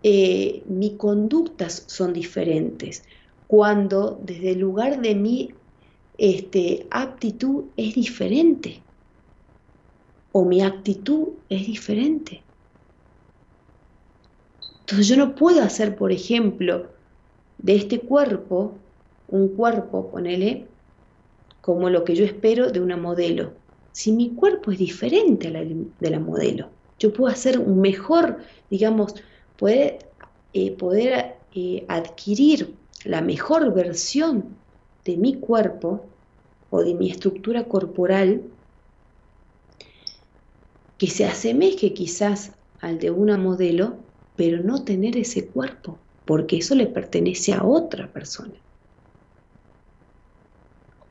[0.03, 3.03] eh, mis conductas son diferentes,
[3.47, 5.53] cuando desde el lugar de mi
[6.17, 8.81] este, aptitud es diferente
[10.31, 12.44] o mi actitud es diferente.
[14.85, 16.85] Entonces yo no puedo hacer, por ejemplo,
[17.57, 18.75] de este cuerpo,
[19.27, 20.67] un cuerpo, ponele,
[21.61, 23.53] como lo que yo espero de una modelo.
[23.93, 28.37] Si mi cuerpo es diferente la de la modelo, yo puedo hacer un mejor,
[28.69, 29.15] digamos,
[29.57, 29.97] poder,
[30.53, 32.75] eh, poder eh, adquirir
[33.05, 34.55] la mejor versión
[35.03, 36.05] de mi cuerpo
[36.69, 38.43] o de mi estructura corporal
[40.99, 42.51] que se asemeje quizás
[42.81, 44.05] al de una modelo,
[44.35, 48.53] pero no tener ese cuerpo, porque eso le pertenece a otra persona.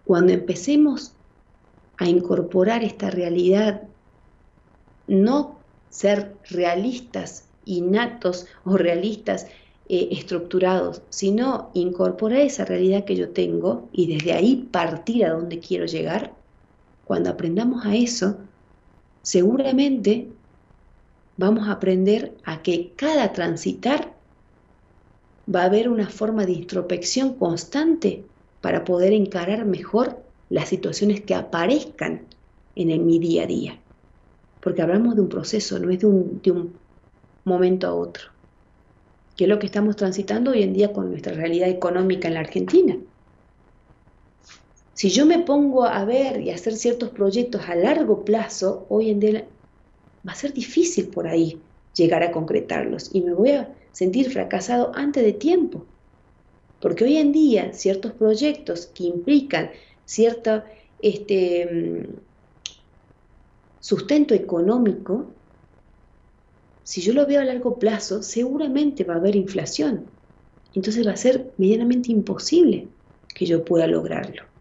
[0.05, 1.12] Cuando empecemos
[1.96, 3.88] a incorporar esta realidad,
[5.06, 9.46] no ser realistas, innatos o realistas
[9.88, 15.60] eh, estructurados, sino incorporar esa realidad que yo tengo y desde ahí partir a donde
[15.60, 16.34] quiero llegar,
[17.05, 18.38] cuando aprendamos a eso,
[19.22, 20.34] seguramente
[21.36, 24.15] vamos a aprender a que cada transitar
[25.52, 28.24] va a haber una forma de introspección constante
[28.61, 32.23] para poder encarar mejor las situaciones que aparezcan
[32.77, 33.78] en mi día a día.
[34.61, 36.73] Porque hablamos de un proceso, no es de un, de un
[37.44, 38.31] momento a otro,
[39.36, 42.40] que es lo que estamos transitando hoy en día con nuestra realidad económica en la
[42.40, 42.97] Argentina.
[44.94, 49.20] Si yo me pongo a ver y hacer ciertos proyectos a largo plazo, hoy en
[49.20, 49.44] día
[50.26, 51.60] va a ser difícil por ahí
[51.94, 55.84] llegar a concretarlos y me voy a sentir fracasado antes de tiempo.
[56.80, 59.70] Porque hoy en día ciertos proyectos que implican
[60.05, 60.62] cierto
[61.01, 62.16] este, mm,
[63.80, 65.26] sustento económico,
[66.82, 70.06] si yo lo veo a largo plazo, seguramente va a haber inflación.
[70.74, 72.88] Entonces va a ser medianamente imposible
[73.34, 74.53] que yo pueda lograrlo.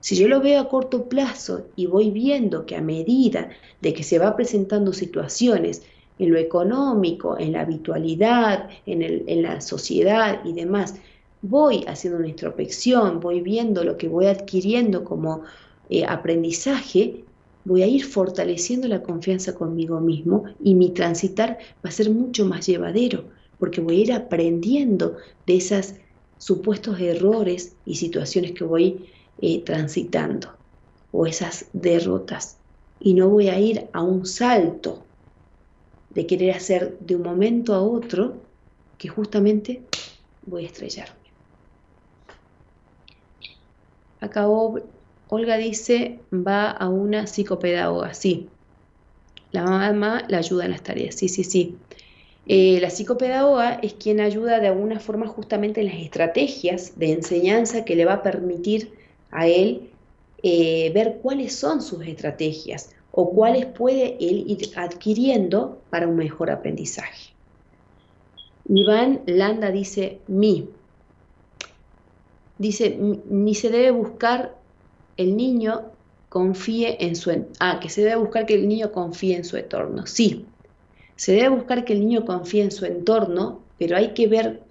[0.00, 3.50] Si yo lo veo a corto plazo y voy viendo que a medida
[3.80, 5.82] de que se va presentando situaciones
[6.18, 10.96] en lo económico, en la habitualidad, en, la sociedad y demás,
[11.42, 15.42] voy haciendo una introspección, voy viendo lo que voy adquiriendo como
[15.90, 17.24] eh, aprendizaje,
[17.64, 22.44] voy a ir fortaleciendo la confianza conmigo mismo y mi transitar va a ser mucho
[22.44, 23.24] más llevadero,
[23.58, 25.16] porque voy a ir aprendiendo
[25.46, 25.94] de esos
[26.38, 29.08] supuestos errores y situaciones que voy
[29.40, 30.58] eh, transitando
[31.10, 32.60] o esas derrotas.
[32.98, 35.06] Y no voy a ir a un salto
[36.10, 38.42] de querer hacer de un momento a otro
[38.96, 39.86] que justamente
[40.42, 41.14] voy a estrellarme.
[44.20, 44.80] Acabó,
[45.28, 48.50] Olga dice, va a una psicopedagoga, sí.
[49.52, 51.78] La mamá la ayuda en las tareas, sí, sí, sí.
[52.46, 57.84] Eh, la psicopedagoga es quien ayuda de alguna forma justamente en las estrategias de enseñanza
[57.84, 58.97] que le va a permitir
[59.30, 59.90] a él
[60.42, 66.50] eh, ver cuáles son sus estrategias o cuáles puede él ir adquiriendo para un mejor
[66.50, 67.32] aprendizaje.
[68.68, 70.68] Iván Landa dice, mi.
[72.58, 72.96] Dice,
[73.30, 74.54] ni se debe buscar
[75.16, 75.92] el niño
[76.28, 77.46] confíe en su...
[77.58, 80.06] Ah, que se debe buscar que el niño confíe en su entorno.
[80.06, 80.46] Sí,
[81.16, 84.62] se debe buscar que el niño confíe en su entorno, pero hay que ver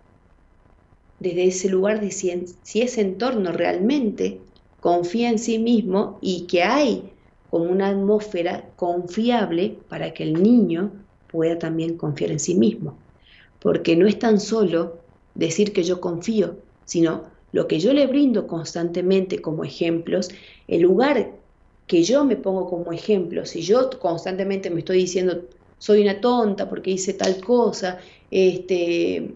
[1.20, 4.40] desde ese lugar de si, si ese entorno realmente
[4.80, 7.12] confía en sí mismo y que hay
[7.50, 10.92] como una atmósfera confiable para que el niño
[11.32, 12.98] pueda también confiar en sí mismo.
[13.60, 14.98] Porque no es tan solo
[15.36, 20.30] decir que yo confío, sino lo que yo le brindo constantemente como ejemplos,
[20.68, 21.32] el lugar
[21.88, 25.44] que yo me pongo como ejemplo, si yo constantemente me estoy diciendo
[25.80, 28.00] soy una tonta porque hice tal cosa,
[28.32, 29.32] este,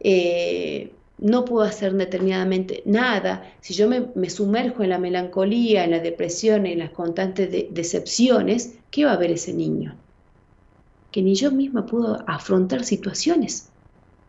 [0.00, 6.00] eh, no puedo hacer determinadamente nada, si yo me, sumerjo en la melancolía, en la
[6.00, 9.96] depresión, en las constantes decepciones, ¿qué va a ver ese niño?
[11.12, 13.68] Que ni yo misma puedo afrontar situaciones.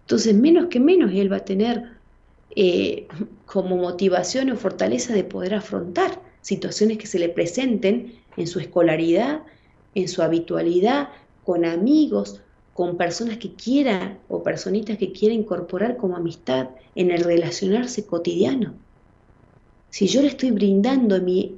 [0.01, 1.83] Entonces, menos que menos él va a tener
[2.55, 3.07] eh,
[3.45, 9.41] como motivación o fortaleza de poder afrontar situaciones que se le presenten en su escolaridad,
[9.95, 11.09] en su habitualidad,
[11.43, 12.41] con amigos,
[12.75, 18.73] con personas que quiera o personitas que quiera incorporar como amistad en el relacionarse cotidiano.
[19.89, 21.55] Si yo le estoy brindando mi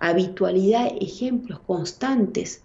[0.00, 2.62] habitualidad ejemplos constantes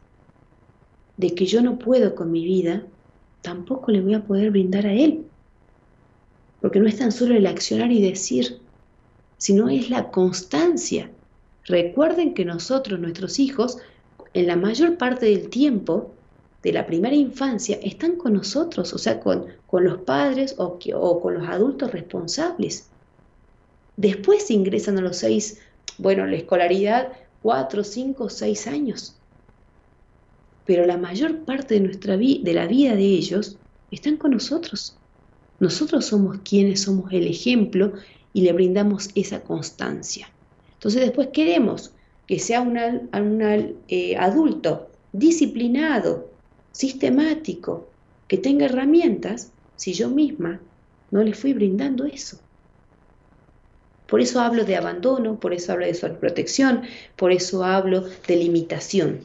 [1.18, 2.88] de que yo no puedo con mi vida,
[3.44, 5.28] tampoco le voy a poder brindar a él.
[6.60, 8.62] Porque no es tan solo el accionar y decir,
[9.38, 11.12] sino es la constancia.
[11.66, 13.78] Recuerden que nosotros, nuestros hijos,
[14.34, 16.16] en la mayor parte del tiempo,
[16.64, 20.78] de la primera infancia están con nosotros, o sea, con, con los padres o,
[21.20, 22.88] con los adultos responsables.
[23.98, 25.60] Después ingresan a los seis,
[25.98, 29.16] bueno, la escolaridad, cuatro, cinco, seis años.
[30.66, 33.58] Pero la mayor parte de, nuestra de la vida de ellos
[33.90, 34.96] están con nosotros.
[35.60, 37.94] Nosotros somos quienes somos el ejemplo
[38.34, 40.30] y le brindamos esa constancia.
[40.74, 41.92] Entonces después queremos
[42.28, 42.78] que sea un
[43.88, 46.31] eh, adulto disciplinado,
[46.72, 47.88] sistemático,
[48.28, 50.60] que tenga herramientas, si yo misma
[51.12, 52.40] no le fui brindando eso.
[54.08, 56.84] Por eso hablo de abandono, por eso hablo de sobreprotección,
[57.16, 59.22] por eso hablo de limitación.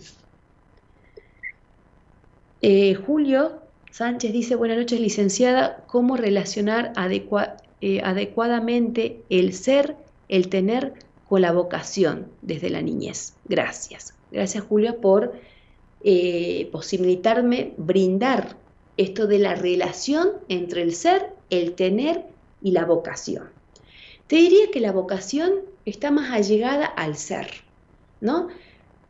[2.63, 6.93] Eh, Julio Sánchez dice, buenas noches licenciada, ¿cómo relacionar
[7.81, 9.97] eh, adecuadamente el ser,
[10.29, 10.95] el tener
[11.29, 13.35] con la vocación desde la niñez?
[13.45, 14.15] Gracias.
[14.31, 15.33] Gracias Julio por
[16.09, 18.57] eh, posibilitarme brindar
[18.97, 22.27] esto de la relación entre el ser, el tener
[22.63, 23.49] y la vocación.
[24.29, 27.49] Te diría que la vocación está más allegada al ser,
[28.21, 28.47] ¿no?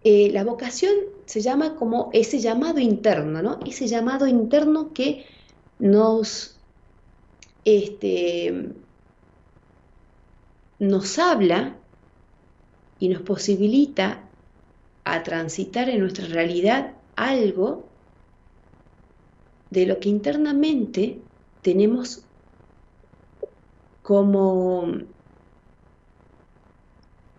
[0.04, 0.94] Eh, la vocación
[1.26, 3.60] se llama como ese llamado interno, ¿no?
[3.66, 5.26] Ese llamado interno que
[5.78, 6.56] nos,
[7.66, 8.70] este,
[10.78, 11.76] nos habla
[12.98, 14.25] y nos posibilita
[15.06, 17.84] a transitar en nuestra realidad algo
[19.70, 21.20] de lo que internamente
[21.62, 22.24] tenemos
[24.02, 24.80] como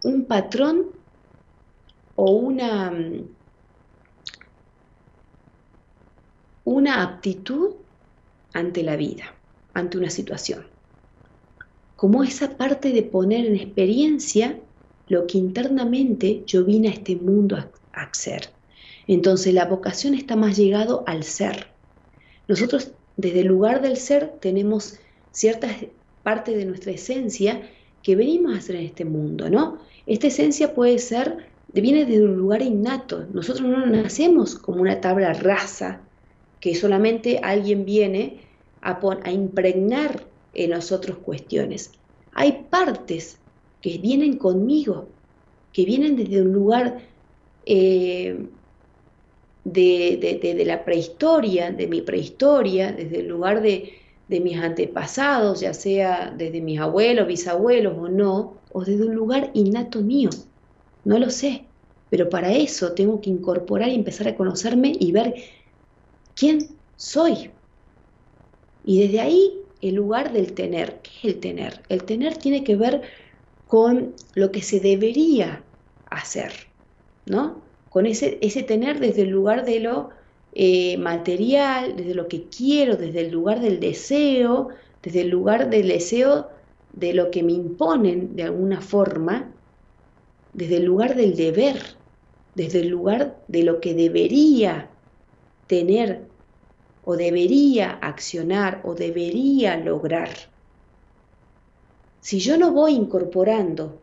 [0.04, 0.86] un patrón
[2.16, 2.94] o una,
[6.64, 7.76] una aptitud
[8.54, 9.26] ante la vida,
[9.74, 10.66] ante una situación.
[11.98, 14.58] Como esa parte de poner en experiencia
[15.08, 18.50] lo que internamente yo vine a este mundo a, a hacer.
[19.08, 21.68] Entonces la vocación está más llegado al ser.
[22.48, 25.00] Nosotros desde el lugar del ser tenemos
[25.32, 25.72] ciertas
[26.24, 27.62] partes de nuestra esencia
[28.04, 29.80] que venimos a hacer en este mundo, ¿no?
[30.06, 33.26] Esta esencia puede ser, viene de un lugar innato.
[33.34, 36.02] Nosotros no nacemos como una tabla rasa
[36.60, 38.42] que solamente alguien viene
[38.82, 41.92] a, a impregnar en nosotros cuestiones.
[42.34, 43.40] Hay partes
[43.82, 45.08] que vienen conmigo,
[45.74, 47.00] que vienen desde un lugar
[47.66, 48.48] eh,
[49.64, 53.94] de, la prehistoria, de mi prehistoria, desde el lugar de,
[54.30, 60.02] mis antepasados, ya sea desde mis abuelos, bisabuelos o no, o desde un lugar innato
[60.02, 60.30] mío.
[61.06, 61.66] No lo sé,
[62.10, 65.36] pero para eso tengo que incorporar y empezar a conocerme y ver
[66.36, 66.60] quién
[66.96, 67.52] soy.
[68.84, 71.02] Y desde ahí el lugar del tener.
[71.02, 71.82] ¿Qué es el tener?
[71.90, 73.02] El tener tiene que ver
[73.68, 75.64] con lo que se debería
[76.10, 76.52] hacer,
[77.26, 77.68] ¿no?
[77.98, 78.38] con ese,
[78.68, 80.10] tener desde el lugar de lo
[80.54, 84.70] eh, material, desde lo que quiero, desde el lugar del deseo,
[85.02, 86.48] desde el lugar del deseo
[86.94, 89.52] de lo que me imponen de alguna forma,
[90.54, 91.82] desde el lugar del deber,
[92.54, 94.90] desde el lugar de lo que debería
[95.68, 96.22] tener
[97.04, 100.30] o debería accionar o debería lograr.
[102.22, 104.00] Si yo no voy incorporando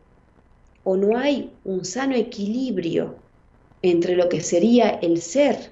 [0.83, 3.15] o no hay un sano equilibrio
[3.81, 5.71] entre lo que sería el ser,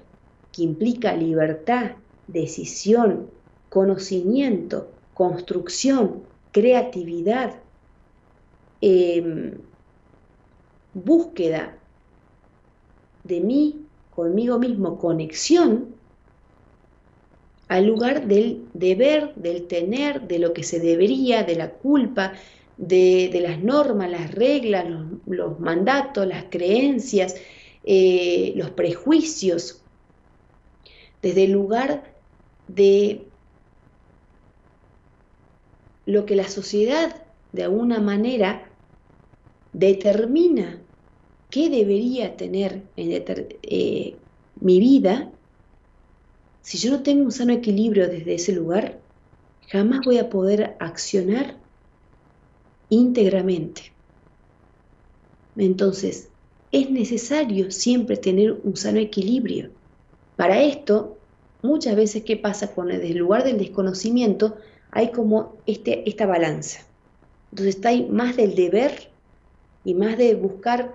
[0.52, 1.92] que implica libertad,
[2.28, 3.28] decisión,
[3.70, 6.22] conocimiento, construcción,
[6.52, 7.54] creatividad,
[8.80, 9.58] em,
[10.92, 11.76] búsqueda
[13.24, 15.93] de mí, conmigo mismo, conexión,
[17.74, 22.34] al lugar del deber, del tener, de lo que se debería, de la culpa,
[22.76, 24.86] de, las normas, las reglas,
[25.26, 27.34] los mandatos, las creencias,
[27.82, 29.82] eh, los prejuicios,
[31.20, 32.14] desde el lugar
[32.68, 33.26] de
[36.06, 38.68] lo que la sociedad de alguna manera
[39.72, 40.80] determina
[41.50, 43.24] qué debería tener en
[43.62, 44.14] eh,
[44.60, 45.32] mi vida,
[46.64, 48.98] si yo no tengo un sano equilibrio desde ese lugar,
[49.68, 51.56] jamás voy a poder accionar
[52.88, 53.92] íntegramente.
[55.56, 56.30] Entonces,
[56.72, 59.72] es necesario siempre tener un sano equilibrio.
[60.36, 61.18] Para esto,
[61.60, 64.56] muchas veces, ¿qué pasa con el lugar del desconocimiento?
[64.90, 66.80] Hay como este, esta balanza.
[67.50, 69.10] Entonces está ahí más del deber
[69.84, 70.94] y más de buscar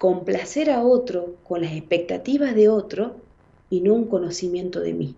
[0.00, 3.27] complacer a otro con las expectativas de otro
[3.70, 5.14] y no un conocimiento de mí.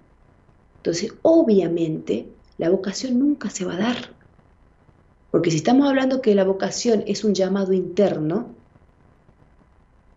[0.79, 2.27] Entonces, obviamente,
[2.59, 3.97] la vocación nunca se va a dar.
[5.31, 8.55] Porque si estamos hablando que la vocación es un llamado interno,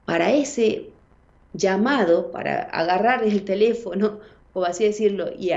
[0.05, 0.89] para ese
[1.53, 4.19] llamado, para agarrar el teléfono,
[4.53, 5.51] o así decirlo, y,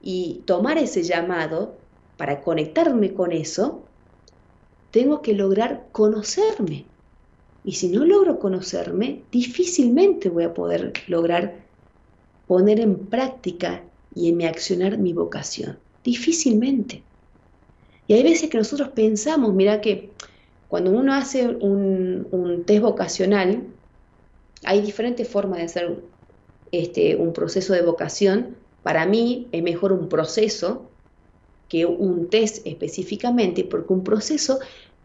[0.00, 1.76] y tomar ese llamado,
[2.16, 3.82] para conectarme con eso,
[4.90, 6.84] tengo que lograr conocerme.
[7.64, 11.63] Y si no logro conocerme, difícilmente voy a poder lograr
[12.46, 13.82] poner en práctica
[14.14, 15.78] y en accionar mi vocación.
[16.02, 17.02] Difícilmente.
[18.06, 20.10] Y hay veces que nosotros pensamos, mira que
[20.68, 23.62] cuando uno hace un, un test vocacional,
[24.64, 25.98] hay diferentes formas de hacer
[26.72, 28.56] este, un proceso de vocación.
[28.82, 30.90] Para mí es mejor un proceso
[31.68, 34.58] que un test específicamente, porque un proceso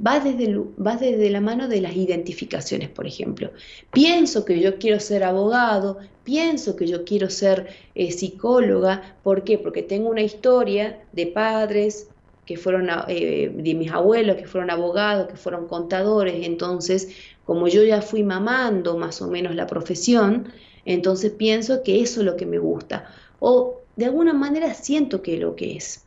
[0.06, 3.52] va desde, desde la mano de las identificaciones, por ejemplo.
[3.92, 9.58] Pienso que yo quiero ser abogado, pienso que yo quiero ser eh, psicóloga, ¿por qué?
[9.58, 12.10] Porque tengo una historia de padres
[12.46, 17.10] que fueron, eh, de mis abuelos que fueron abogados, que fueron contadores, entonces,
[17.46, 20.52] como yo ya fui mamando más o menos la profesión,
[20.86, 23.06] entonces pienso que eso es lo que me gusta.
[23.40, 26.06] O de alguna manera siento que es lo que es.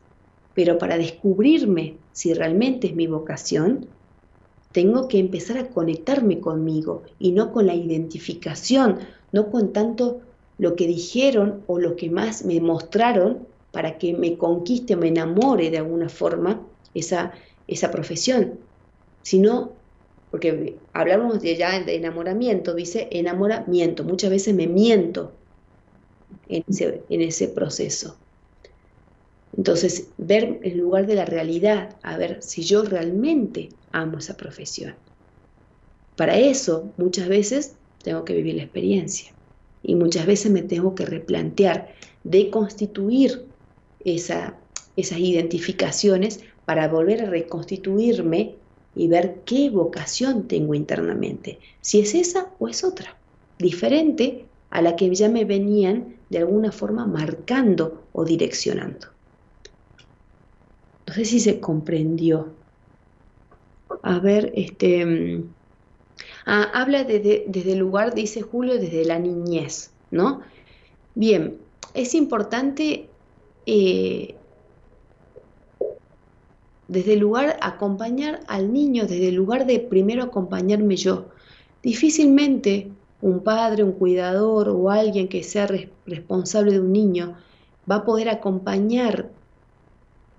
[0.53, 3.87] Pero para descubrirme si realmente es mi vocación,
[4.71, 8.99] tengo que empezar a conectarme conmigo y no con la identificación,
[9.31, 10.21] no con tanto
[10.57, 15.71] lo que dijeron o lo que más me mostraron para que me conquiste, me enamore
[15.71, 16.61] de alguna forma
[16.93, 17.33] esa,
[17.67, 18.59] esa profesión,
[19.23, 19.71] sino,
[20.29, 25.31] porque hablamos de ya de enamoramiento, dice enamoramiento, muchas veces me miento
[26.47, 26.63] en
[27.09, 28.22] en ese proceso.
[29.55, 34.95] Entonces, ver en lugar de la realidad, a ver si yo realmente amo esa profesión.
[36.15, 39.33] Para eso, muchas veces tengo que vivir la experiencia
[39.81, 41.93] y muchas veces me tengo que replantear,
[42.23, 43.47] deconstituir
[43.99, 44.59] esa,
[44.95, 48.59] esas identificaciones para volver a reconstituirme
[48.95, 53.19] y ver qué vocación tengo internamente, si es esa o es otra,
[53.57, 59.12] diferente a la que ya me venían de alguna forma marcando o direccionando.
[61.13, 62.47] No sé si se comprendió.
[64.01, 65.05] A ver, este...
[65.05, 65.53] Mm,
[66.47, 70.41] ah, habla desde, el lugar, dice Julio, desde la niñez, ¿no?
[71.13, 71.59] Bien,
[71.93, 73.09] es importante
[73.67, 74.33] eh,
[76.87, 81.27] desde el lugar acompañar al niño, desde el lugar de primero acompañarme yo.
[81.83, 82.89] Difícilmente
[83.21, 85.67] un padre, un cuidador o alguien que sea
[86.07, 87.35] responsable de un niño
[87.89, 89.29] va a poder acompañar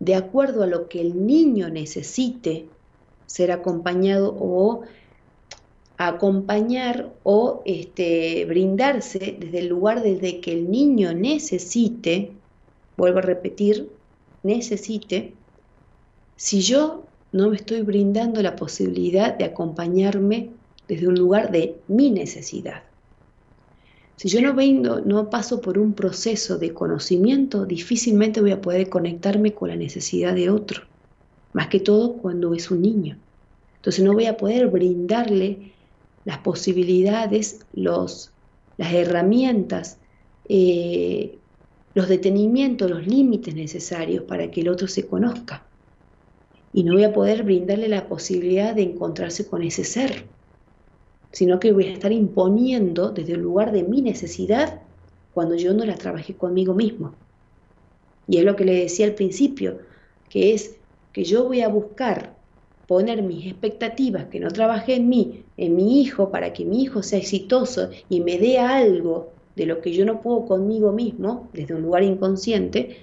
[0.01, 2.67] de acuerdo a lo que el niño necesite
[3.27, 4.83] ser acompañado o
[5.97, 12.33] acompañar o este, brindarse desde el lugar desde que el niño necesite,
[12.97, 13.91] vuelvo a repetir,
[14.43, 15.35] necesite,
[16.37, 20.51] si yo no me estoy brindando la posibilidad de acompañarme
[20.89, 22.83] desde un lugar de mi necesidad.
[24.17, 29.55] Si yo no, no paso por un proceso de conocimiento, difícilmente voy a poder conectarme
[29.55, 30.83] con la necesidad de otro,
[31.53, 33.19] más que todo cuando es un niño.
[33.77, 35.73] Entonces no voy a poder brindarle
[36.25, 38.33] las posibilidades, los,
[38.77, 39.99] las herramientas,
[40.49, 41.39] eh,
[41.95, 45.67] los detenimientos, los límites necesarios para que el otro se conozca.
[46.73, 50.25] Y no voy a poder brindarle la posibilidad de encontrarse con ese ser
[51.35, 54.81] sino que voy a estar imponiendo desde el lugar de mi necesidad
[55.33, 57.13] cuando yo no la trabajé conmigo mismo.
[58.29, 59.81] Y es lo que le decía al principio,
[60.31, 60.77] que es
[61.13, 62.37] que yo voy a buscar
[62.87, 67.03] poner mis expectativas que no trabajé en mí, en mi hijo, para que mi hijo
[67.03, 71.75] sea exitoso y me dé algo de lo que yo no puedo conmigo mismo, desde
[71.75, 72.99] un lugar inconsciente,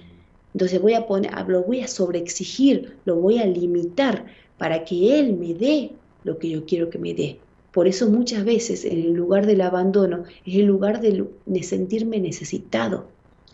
[0.54, 4.24] entonces voy a poner, lo voy a sobreexigir, lo voy a limitar
[4.56, 5.90] para que él me dé
[6.24, 7.41] lo que yo quiero que me dé.
[7.72, 13.08] Por eso muchas veces en el lugar del abandono es el lugar de, sentirme necesitado,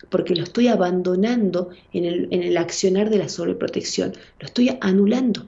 [0.09, 5.45] porque lo estoy abandonando en el, en el accionar de la sobreprotección, lo estoy anulando,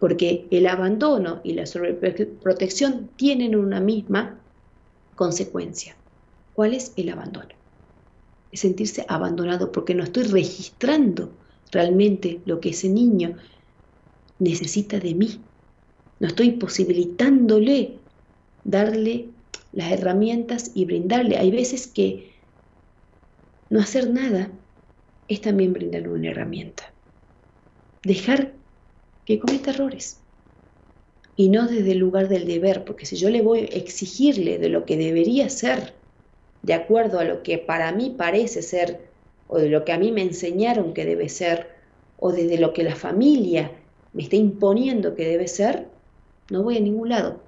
[0.00, 4.40] porque el abandono y la sobreprotección tienen una misma
[5.14, 5.96] consecuencia.
[6.54, 7.50] ¿Cuál es el abandono?
[8.50, 11.30] Es sentirse abandonado porque no estoy registrando
[11.70, 13.36] realmente lo que ese niño
[14.40, 15.40] necesita de mí
[16.20, 17.98] no estoy posibilitándole
[18.62, 19.30] darle
[19.72, 21.38] las herramientas y brindarle.
[21.38, 22.34] Hay veces que
[23.70, 24.50] no hacer nada
[25.28, 26.92] es también brindarle una herramienta.
[28.02, 28.52] Dejar
[29.24, 30.18] que cometa errores.
[31.36, 34.68] Y no desde el lugar del deber, porque si yo le voy a exigirle de
[34.68, 35.94] lo que debería ser,
[36.62, 39.08] de acuerdo a lo que para mí parece ser,
[39.48, 41.70] o de lo que a mí me enseñaron que debe ser,
[42.18, 43.72] o desde lo que la familia
[44.12, 45.89] me está imponiendo que debe ser,
[46.50, 47.40] no voy a ningún lado.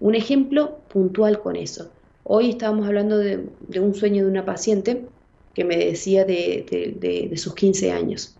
[0.00, 1.90] Un ejemplo puntual con eso.
[2.24, 3.48] Hoy estábamos hablando de,
[3.80, 5.06] un sueño de una paciente
[5.54, 8.36] que me decía de, sus 15 años.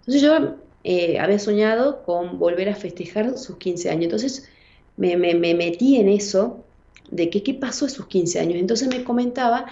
[0.00, 4.04] Entonces yo eh, había soñado con volver a festejar sus 15 años.
[4.04, 4.48] Entonces
[4.96, 6.64] me, metí en eso
[7.10, 8.58] de qué pasó a sus 15 años.
[8.58, 9.66] Entonces me comentaba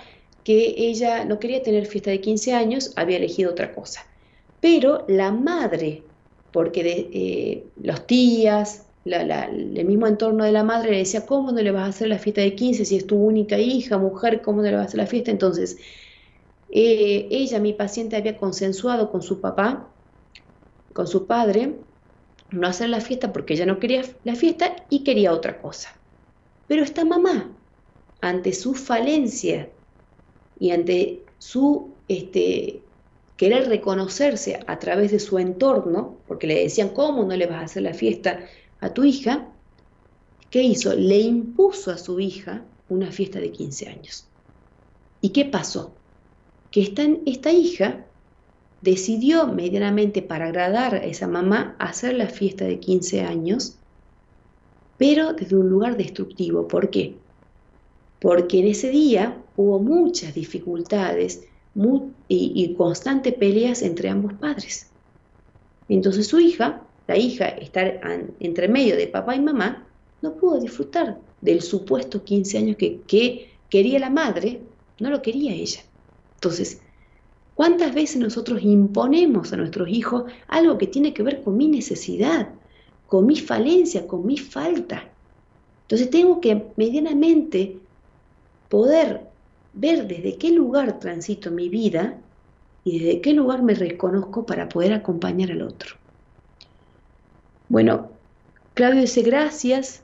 [0.45, 4.07] que ella no quería tener fiesta de 15 años, había elegido otra cosa.
[4.61, 6.03] pero la madre,
[6.53, 11.63] porque de, eh, los tías, el mismo entorno de la madre le decía, ¿cómo no
[11.63, 14.63] le vas a hacer la fiesta de 15 si es tu única hija, mujer, cómo
[14.63, 15.31] no le vas a hacer la fiesta?
[15.31, 15.79] Entonces,
[16.71, 19.89] eh, ella, mi paciente, había consensuado con su papá,
[20.93, 21.81] con su padre,
[22.51, 25.91] no hacer la fiesta porque ella no quería la fiesta y quería otra cosa.
[26.67, 27.57] Pero esta mamá,
[28.21, 29.71] ante su falencia
[30.59, 32.83] y ante su este,
[33.37, 37.65] querer reconocerse a través de su entorno, porque le decían, ¿cómo no le vas a
[37.65, 38.41] hacer la fiesta
[38.81, 39.49] a tu hija?
[40.51, 40.95] ¿Qué hizo?
[40.95, 44.27] Le impuso a su hija una fiesta de 15 años.
[45.21, 45.93] ¿Y qué pasó?
[46.71, 48.07] Que esta, esta hija
[48.81, 53.77] decidió medianamente para agradar a esa mamá hacer la fiesta de 15 años,
[54.97, 56.67] pero desde un lugar destructivo.
[56.67, 57.17] ¿Por qué?
[58.21, 61.45] Porque en ese día hubo muchas dificultades
[62.29, 64.89] y, constantes peleas entre ambos padres.
[65.89, 68.01] Entonces su hija, la hija, estar
[68.41, 69.87] entre medio de papá y mamá,
[70.23, 74.61] no pudo disfrutar del supuesto 15 años que, que quería la madre,
[74.99, 75.81] no lo quería ella.
[76.37, 76.81] Entonces,
[77.61, 82.49] ¿Cuántas veces nosotros imponemos a nuestros hijos algo que tiene que ver con mi necesidad,
[83.07, 85.11] con mi falencia, con mi falta?
[85.83, 87.77] Entonces tengo que medianamente
[88.71, 89.27] poder
[89.75, 92.19] ver desde qué lugar transito mi vida
[92.83, 95.97] y desde qué lugar me reconozco para poder acompañar al otro.
[97.71, 98.11] Bueno,
[98.75, 100.03] Claudio dice gracias,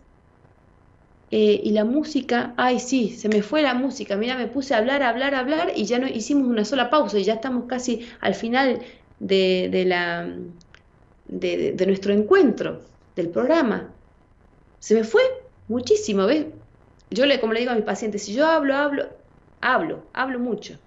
[1.33, 4.79] eh, y la música, ay sí, se me fue la música, mira, me puse a
[4.79, 7.65] hablar, a hablar, a hablar y ya no hicimos una sola pausa y ya estamos
[7.65, 8.83] casi al final
[9.19, 10.29] de, la,
[11.27, 12.83] de, nuestro encuentro,
[13.17, 13.91] del programa.
[14.79, 15.23] Se me fue
[15.67, 16.47] muchísimo, ¿ves?
[17.11, 19.09] Yo le, como le digo a mis pacientes, si yo hablo, hablo,
[19.61, 20.79] hablo, hablo mucho.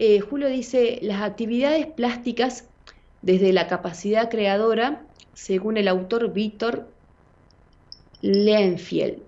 [0.00, 2.64] Eh, Julio dice, las actividades plásticas
[3.20, 5.02] desde la capacidad creadora,
[5.34, 6.88] según el autor Víctor
[8.20, 9.18] Lenfield.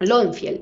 [0.00, 0.60] Lonfield.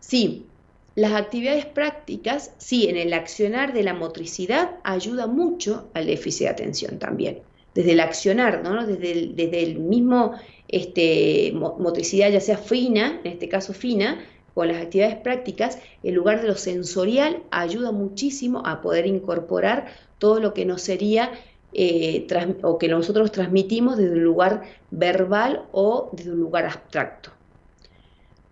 [0.00, 0.46] Sí,
[0.94, 6.48] las actividades prácticas, sí, en el accionar de la motricidad ayuda mucho al déficit de
[6.50, 7.40] atención también.
[7.74, 8.86] Desde el accionar, ¿no?
[8.86, 10.34] desde, el, desde el mismo
[10.68, 16.40] este, motricidad, ya sea fina, en este caso fina, con las actividades prácticas, en lugar
[16.40, 19.86] de lo sensorial, ayuda muchísimo a poder incorporar
[20.18, 21.32] todo lo que no sería
[21.74, 22.26] eh,
[22.62, 27.30] o que nosotros transmitimos desde un lugar verbal o desde un lugar abstracto.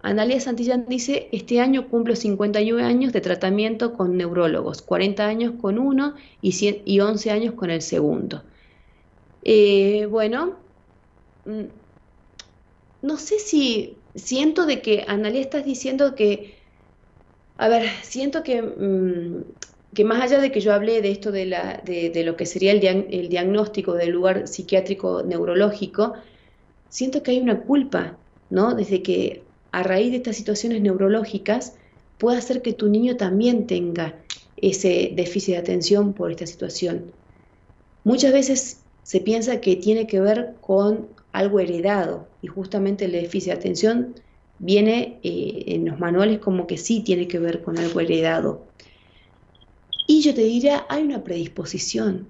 [0.03, 5.79] Analia Santillán dice, este año cumplo 51 años de tratamiento con neurólogos, 40 años con
[5.79, 8.43] uno y, 11 años con el segundo.
[9.45, 10.57] Eh, bueno,
[11.45, 11.63] mm,
[13.03, 16.57] no sé si siento de que, Analia, estás diciendo que,
[17.57, 19.45] a ver, siento que, mm,
[19.95, 22.73] que más allá de que yo hablé de esto de, la, de, lo que sería
[22.73, 26.15] el, diagnóstico del lugar psiquiátrico neurológico,
[26.89, 28.17] siento que hay una culpa,
[28.49, 28.75] ¿no?
[28.75, 31.75] Desde que a raíz de estas situaciones neurológicas
[32.19, 34.15] puede hacer que tu niño también tenga
[34.57, 37.13] ese déficit de atención por esta situación.
[38.05, 43.53] Muchas veces se piensa que tiene que ver con algo heredado y justamente el déficit
[43.53, 44.15] de atención
[44.59, 48.65] viene eh, en los manuales como que sí tiene que ver con algo heredado.
[50.07, 52.29] Y yo te diría, hay una predisposición,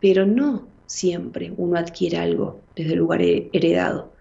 [0.00, 4.12] pero no siempre uno adquiere algo desde el lugar heredado.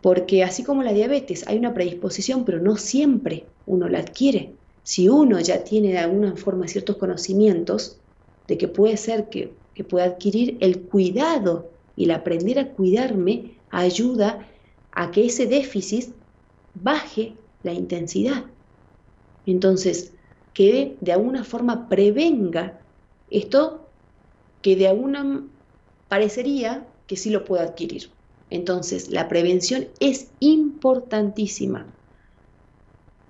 [0.00, 4.52] Porque así como la diabetes hay una predisposición, pero no siempre uno la adquiere.
[4.82, 7.96] Si uno ya tiene de alguna forma ciertos conocimientos
[8.46, 9.54] de que puede ser que,
[9.88, 14.46] pueda adquirir el cuidado y el aprender a cuidarme ayuda
[14.92, 16.10] a que ese déficit
[16.74, 18.44] baje la intensidad.
[19.46, 20.12] Entonces,
[20.54, 22.80] que de alguna forma prevenga
[23.28, 23.90] esto
[24.62, 25.46] que de alguna
[26.08, 28.10] parecería que sí lo puedo adquirir.
[28.50, 31.86] Entonces, la prevención es importantísima.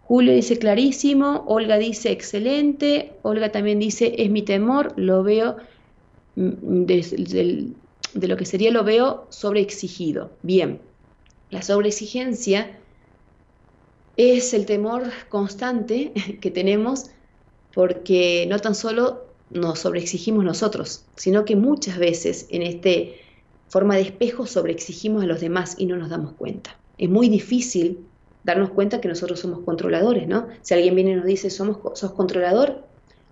[0.02, 5.56] Julio dice clarísimo, Olga dice excelente, Olga también dice es mi temor, lo veo
[6.36, 7.74] mm, de,
[8.28, 10.30] lo que sería lo veo sobreexigido.
[10.42, 10.82] Bien,
[11.48, 12.78] la sobreexigencia
[14.16, 17.07] es el temor constante que tenemos
[17.74, 23.20] porque no tan solo nos sobreexigimos nosotros, sino que muchas veces en este
[23.69, 26.77] forma de espejo sobreexigimos a los demás y no nos damos cuenta.
[26.97, 28.07] Es muy difícil
[28.45, 30.47] darnos cuenta que nosotros somos controladores, ¿no?
[30.62, 32.85] Si alguien viene y nos dice, somos, sos controlador,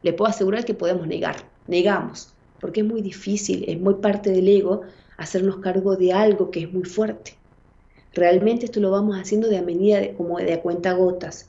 [0.02, 1.36] le puedo asegurar que podemos negar,
[1.68, 4.82] negamos, porque es muy difícil, es muy parte del ego
[5.16, 7.36] hacernos cargo de algo que es muy fuerte.
[8.14, 11.48] Realmente esto lo vamos haciendo de a medida, de, como de a cuenta gotas.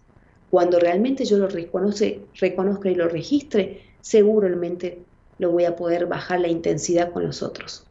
[0.50, 5.00] Cuando realmente yo lo reconoce, reconozca y lo registre, seguramente
[5.40, 7.86] lo voy a poder bajar la intensidad con los otros.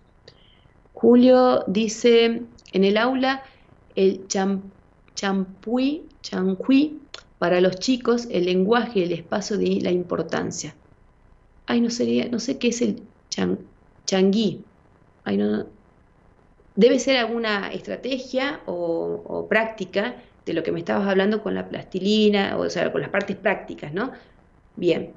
[0.94, 2.43] Julio dice,
[2.73, 3.43] en el aula,
[3.97, 4.27] el
[5.15, 6.07] champuí,
[7.39, 10.77] para los chicos, el lenguaje, el espacio de la importancia.
[11.66, 13.03] Ay, no, sería, no sé qué es el
[14.05, 14.65] changuí.
[15.24, 15.66] Ay, no,
[16.74, 20.16] Debe ser alguna estrategia o, práctica
[20.47, 23.93] de lo que me estabas hablando con la plastilina, o sea, con las partes prácticas,
[23.93, 24.12] ¿no?
[24.77, 25.12] Bien,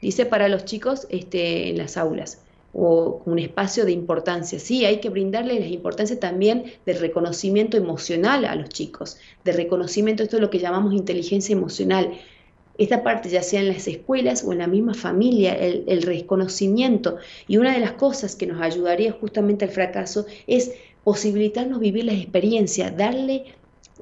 [0.00, 2.42] dice para los chicos este, en las aulas
[2.74, 4.58] o un espacio de importancia.
[4.58, 10.24] Sí, hay que brindarle la importancia también del reconocimiento emocional a los chicos, de reconocimiento,
[10.24, 12.18] esto es lo que llamamos inteligencia emocional.
[12.76, 17.18] Esta parte, ya sea en las escuelas o en la misma familia, el, el reconocimiento.
[17.46, 20.72] Y una de las cosas que nos ayudaría justamente al fracaso es
[21.04, 23.44] posibilitarnos vivir la experiencia, darle,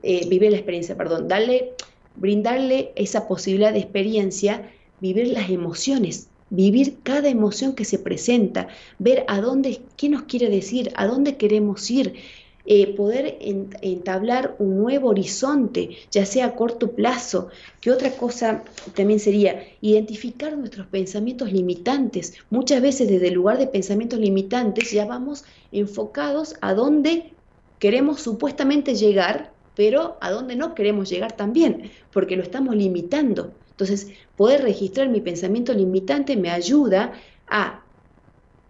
[0.02, 1.72] eh, vivir la experiencia, perdón, darle,
[2.16, 4.70] brindarle esa posibilidad de experiencia,
[5.00, 8.68] vivir las emociones, vivir cada emoción que se presenta,
[8.98, 12.14] ver a dónde, qué nos quiere decir, a dónde queremos ir,
[12.64, 17.48] eh, poder entablar un nuevo horizonte, ya sea a corto plazo,
[17.80, 18.62] que otra cosa
[18.94, 22.34] también sería identificar nuestros pensamientos limitantes.
[22.50, 27.32] Muchas veces desde el lugar de pensamientos limitantes ya vamos enfocados a dónde
[27.80, 33.52] queremos supuestamente llegar, pero a dónde no queremos llegar también, porque lo estamos limitando.
[33.70, 37.12] Entonces, poder registrar mi pensamiento limitante me ayuda
[37.48, 37.81] a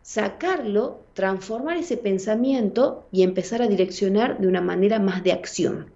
[0.03, 5.87] sacarlo, transformar ese pensamiento y empezar a direccionar de una manera más de acción.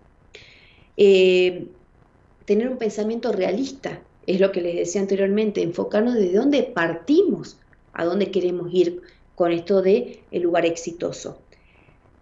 [0.96, 1.66] Eh,
[2.44, 7.58] tener un pensamiento realista, es lo que les decía anteriormente, enfocarnos de dónde partimos,
[7.92, 9.02] a dónde queremos ir
[9.34, 11.38] con esto de el lugar exitoso.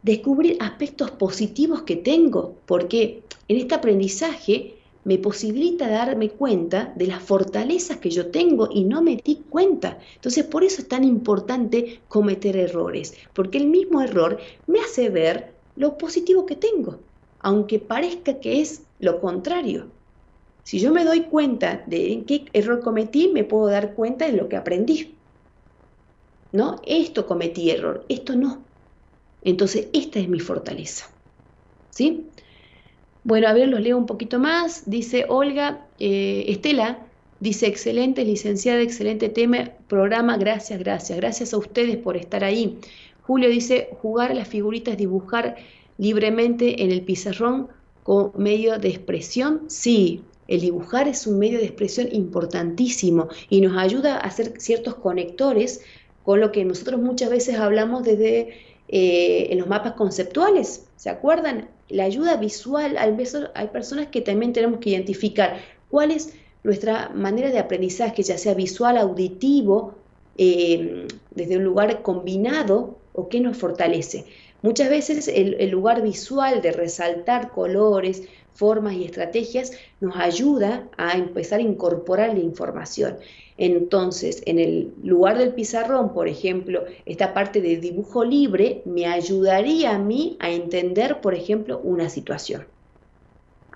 [0.03, 4.75] Descubrir aspectos positivos que tengo, porque en este aprendizaje
[5.05, 9.99] me posibilita darme cuenta de las fortalezas que yo tengo y no me di cuenta.
[10.15, 15.55] Entonces, por eso es tan importante cometer errores, porque el mismo error me hace ver
[15.77, 17.01] lo positivo que tengo,
[17.41, 19.91] aunque parezca que es lo contrario.
[20.63, 24.33] Si yo me doy cuenta de en qué error cometí, me puedo dar cuenta de
[24.33, 25.15] lo que aprendí.
[26.53, 26.81] ¿No?
[26.87, 28.63] Esto cometí error, esto no.
[29.43, 31.11] Entonces, esta es mi fortaleza.
[31.91, 32.31] ¿Sí?
[33.25, 34.83] Bueno, a ver, los leo un poquito más.
[34.85, 37.07] Dice Olga, eh, Estela,
[37.41, 41.19] dice, excelente, licenciada, excelente tema, programa, gracias, gracias.
[41.19, 42.79] Gracias a ustedes por estar ahí.
[43.23, 45.57] Julio dice, jugar las figuritas, dibujar
[45.97, 47.69] libremente en el pizarrón
[48.03, 49.63] con medio de expresión.
[49.69, 54.97] Sí, el dibujar es un medio de expresión importantísimo y nos ayuda a hacer ciertos
[54.97, 55.81] conectores
[56.25, 58.51] con lo que nosotros muchas veces hablamos desde
[58.89, 60.87] eh, en los mapas conceptuales.
[60.97, 61.71] ¿Se acuerdan?
[61.89, 63.15] La ayuda visual, hay,
[63.55, 68.55] hay personas que también tenemos que identificar cuál es nuestra manera de aprendizaje, ya sea
[68.55, 69.95] visual, auditivo,
[70.37, 74.25] eh, desde un lugar combinado o qué nos fortalece.
[74.63, 78.23] Muchas veces el, lugar visual de resaltar colores,
[78.55, 83.19] formas y estrategias nos ayuda a empezar a incorporar la información.
[83.57, 89.95] Entonces, en el lugar del pizarrón, por ejemplo, esta parte de dibujo libre me ayudaría
[89.95, 92.67] a mí a entender, por ejemplo, una situación.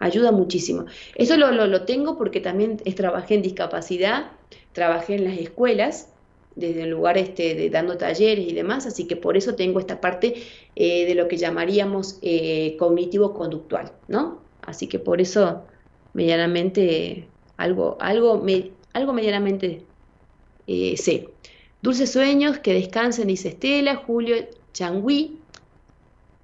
[0.01, 0.87] Ayuda muchísimo.
[1.15, 4.33] Eso lo, lo, tengo porque también trabajé en discapacidad,
[4.73, 6.09] trabajé en las escuelas,
[6.55, 10.01] desde el lugar este, de dando talleres y demás, así que por eso tengo esta
[10.01, 10.35] parte
[10.75, 14.41] eh, de lo que llamaríamos eh, cognitivo-conductual, ¿no?
[14.63, 15.63] Así que por eso
[16.15, 19.85] medianamente algo, algo me, algo medianamente
[20.67, 21.29] eh, sé.
[21.81, 24.37] Dulces sueños, que descansen, dice Estela, Julio
[24.73, 25.39] Changui,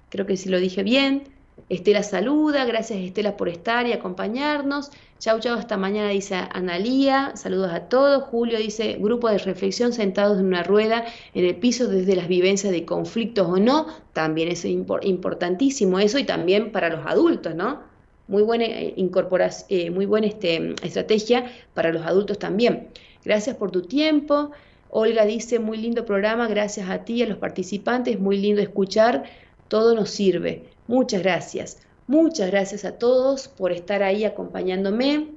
[0.09, 1.35] creo que si lo dije bien.
[1.69, 4.91] Estela saluda, gracias Estela por estar y acompañarnos.
[5.19, 7.31] Chau, chau, hasta mañana, dice Analía.
[7.35, 8.23] Saludos a todos.
[8.25, 12.71] Julio dice, grupo de reflexión sentados en una rueda en el piso desde las vivencias
[12.71, 13.87] de conflictos o no.
[14.13, 17.94] También es importantísimo eso y también para los adultos, ¿no?
[18.27, 22.87] Muy buena eh, incorporación, eh, muy buena este, estrategia para los adultos también.
[23.23, 24.51] Gracias por tu tiempo.
[24.89, 29.23] Olga dice, muy lindo programa, gracias a ti, a los participantes, muy lindo escuchar,
[29.67, 30.63] todo nos sirve.
[30.87, 31.79] Muchas gracias.
[32.07, 35.31] Muchas gracias a todos por estar ahí acompañándome.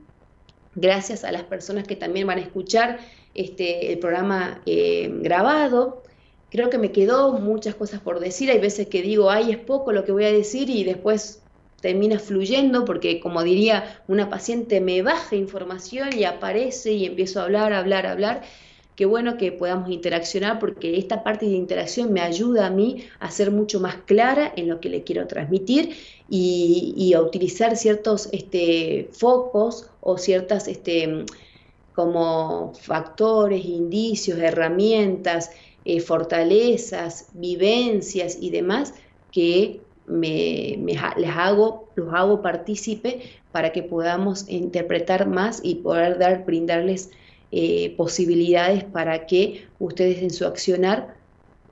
[0.74, 2.98] Gracias a las personas que también van a escuchar
[3.35, 6.02] este, el programa eh, grabado.
[6.51, 8.51] Creo que me quedó muchas cosas por decir.
[8.51, 11.43] Hay veces que digo, ay, es poco lo que voy a decir y después
[11.81, 17.45] termina fluyendo porque como diría una paciente me baja información y aparece y empiezo a
[17.45, 18.43] hablar, hablar, hablar.
[18.97, 23.31] Qué bueno que podamos interaccionar porque esta parte de interacción me ayuda a mí a
[23.31, 25.95] ser mucho más clara en lo que le quiero transmitir
[26.29, 31.25] y, a utilizar ciertos este, focos o ciertas este,
[31.95, 35.53] como factores, indicios, herramientas,
[35.85, 38.95] eh, fortalezas, vivencias y demás
[39.31, 40.79] que me,
[41.17, 43.21] les hago, los hago partícipe
[43.53, 47.11] para que podamos interpretar más y poder dar, brindarles
[47.51, 51.17] eh, posibilidades para que ustedes en su accionar,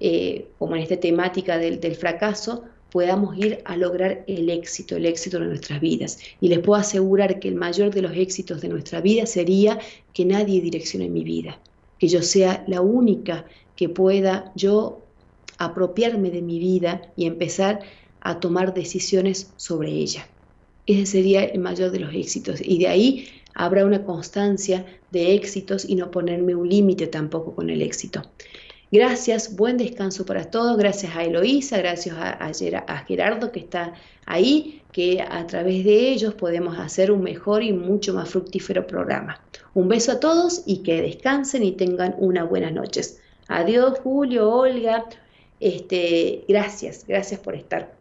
[0.00, 5.06] eh, como en esta temática del, del fracaso, podamos ir a lograr el éxito, el
[5.06, 6.18] éxito de nuestras vidas.
[6.40, 9.78] Y les puedo asegurar que el mayor de los éxitos de nuestra vida sería
[10.14, 11.58] que nadie direccione mi vida,
[11.98, 13.44] que yo sea la única
[13.74, 15.02] que pueda yo
[15.58, 17.80] apropiarme de mi vida y empezar
[18.20, 20.26] a tomar decisiones sobre ella.
[20.86, 22.60] Ese sería el mayor de los éxitos.
[22.62, 27.70] Y de ahí habrá una constancia de éxitos y no ponerme un límite tampoco con
[27.70, 28.22] el éxito.
[28.92, 30.76] Gracias, buen descanso para todos.
[30.76, 33.94] Gracias a Eloísa, gracias a, Gerardo que está
[34.26, 39.40] ahí, que a través de ellos podemos hacer un mejor y mucho más fructífero programa.
[39.74, 43.18] Un beso a todos y que descansen y tengan unas buenas noches.
[43.48, 45.04] Adiós, Julio, Olga.
[45.58, 47.95] Este, gracias, gracias por estar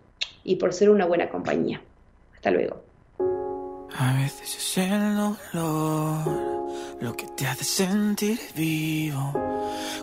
[0.46, 1.82] y por ser una buena compañía.
[2.34, 2.82] Hasta luego.
[3.98, 6.56] A veces es el dolor
[7.02, 9.34] lo que te hace sentir vivo.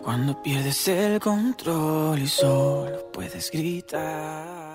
[0.03, 4.72] Cuando pierdes el control y solo puedes gritar.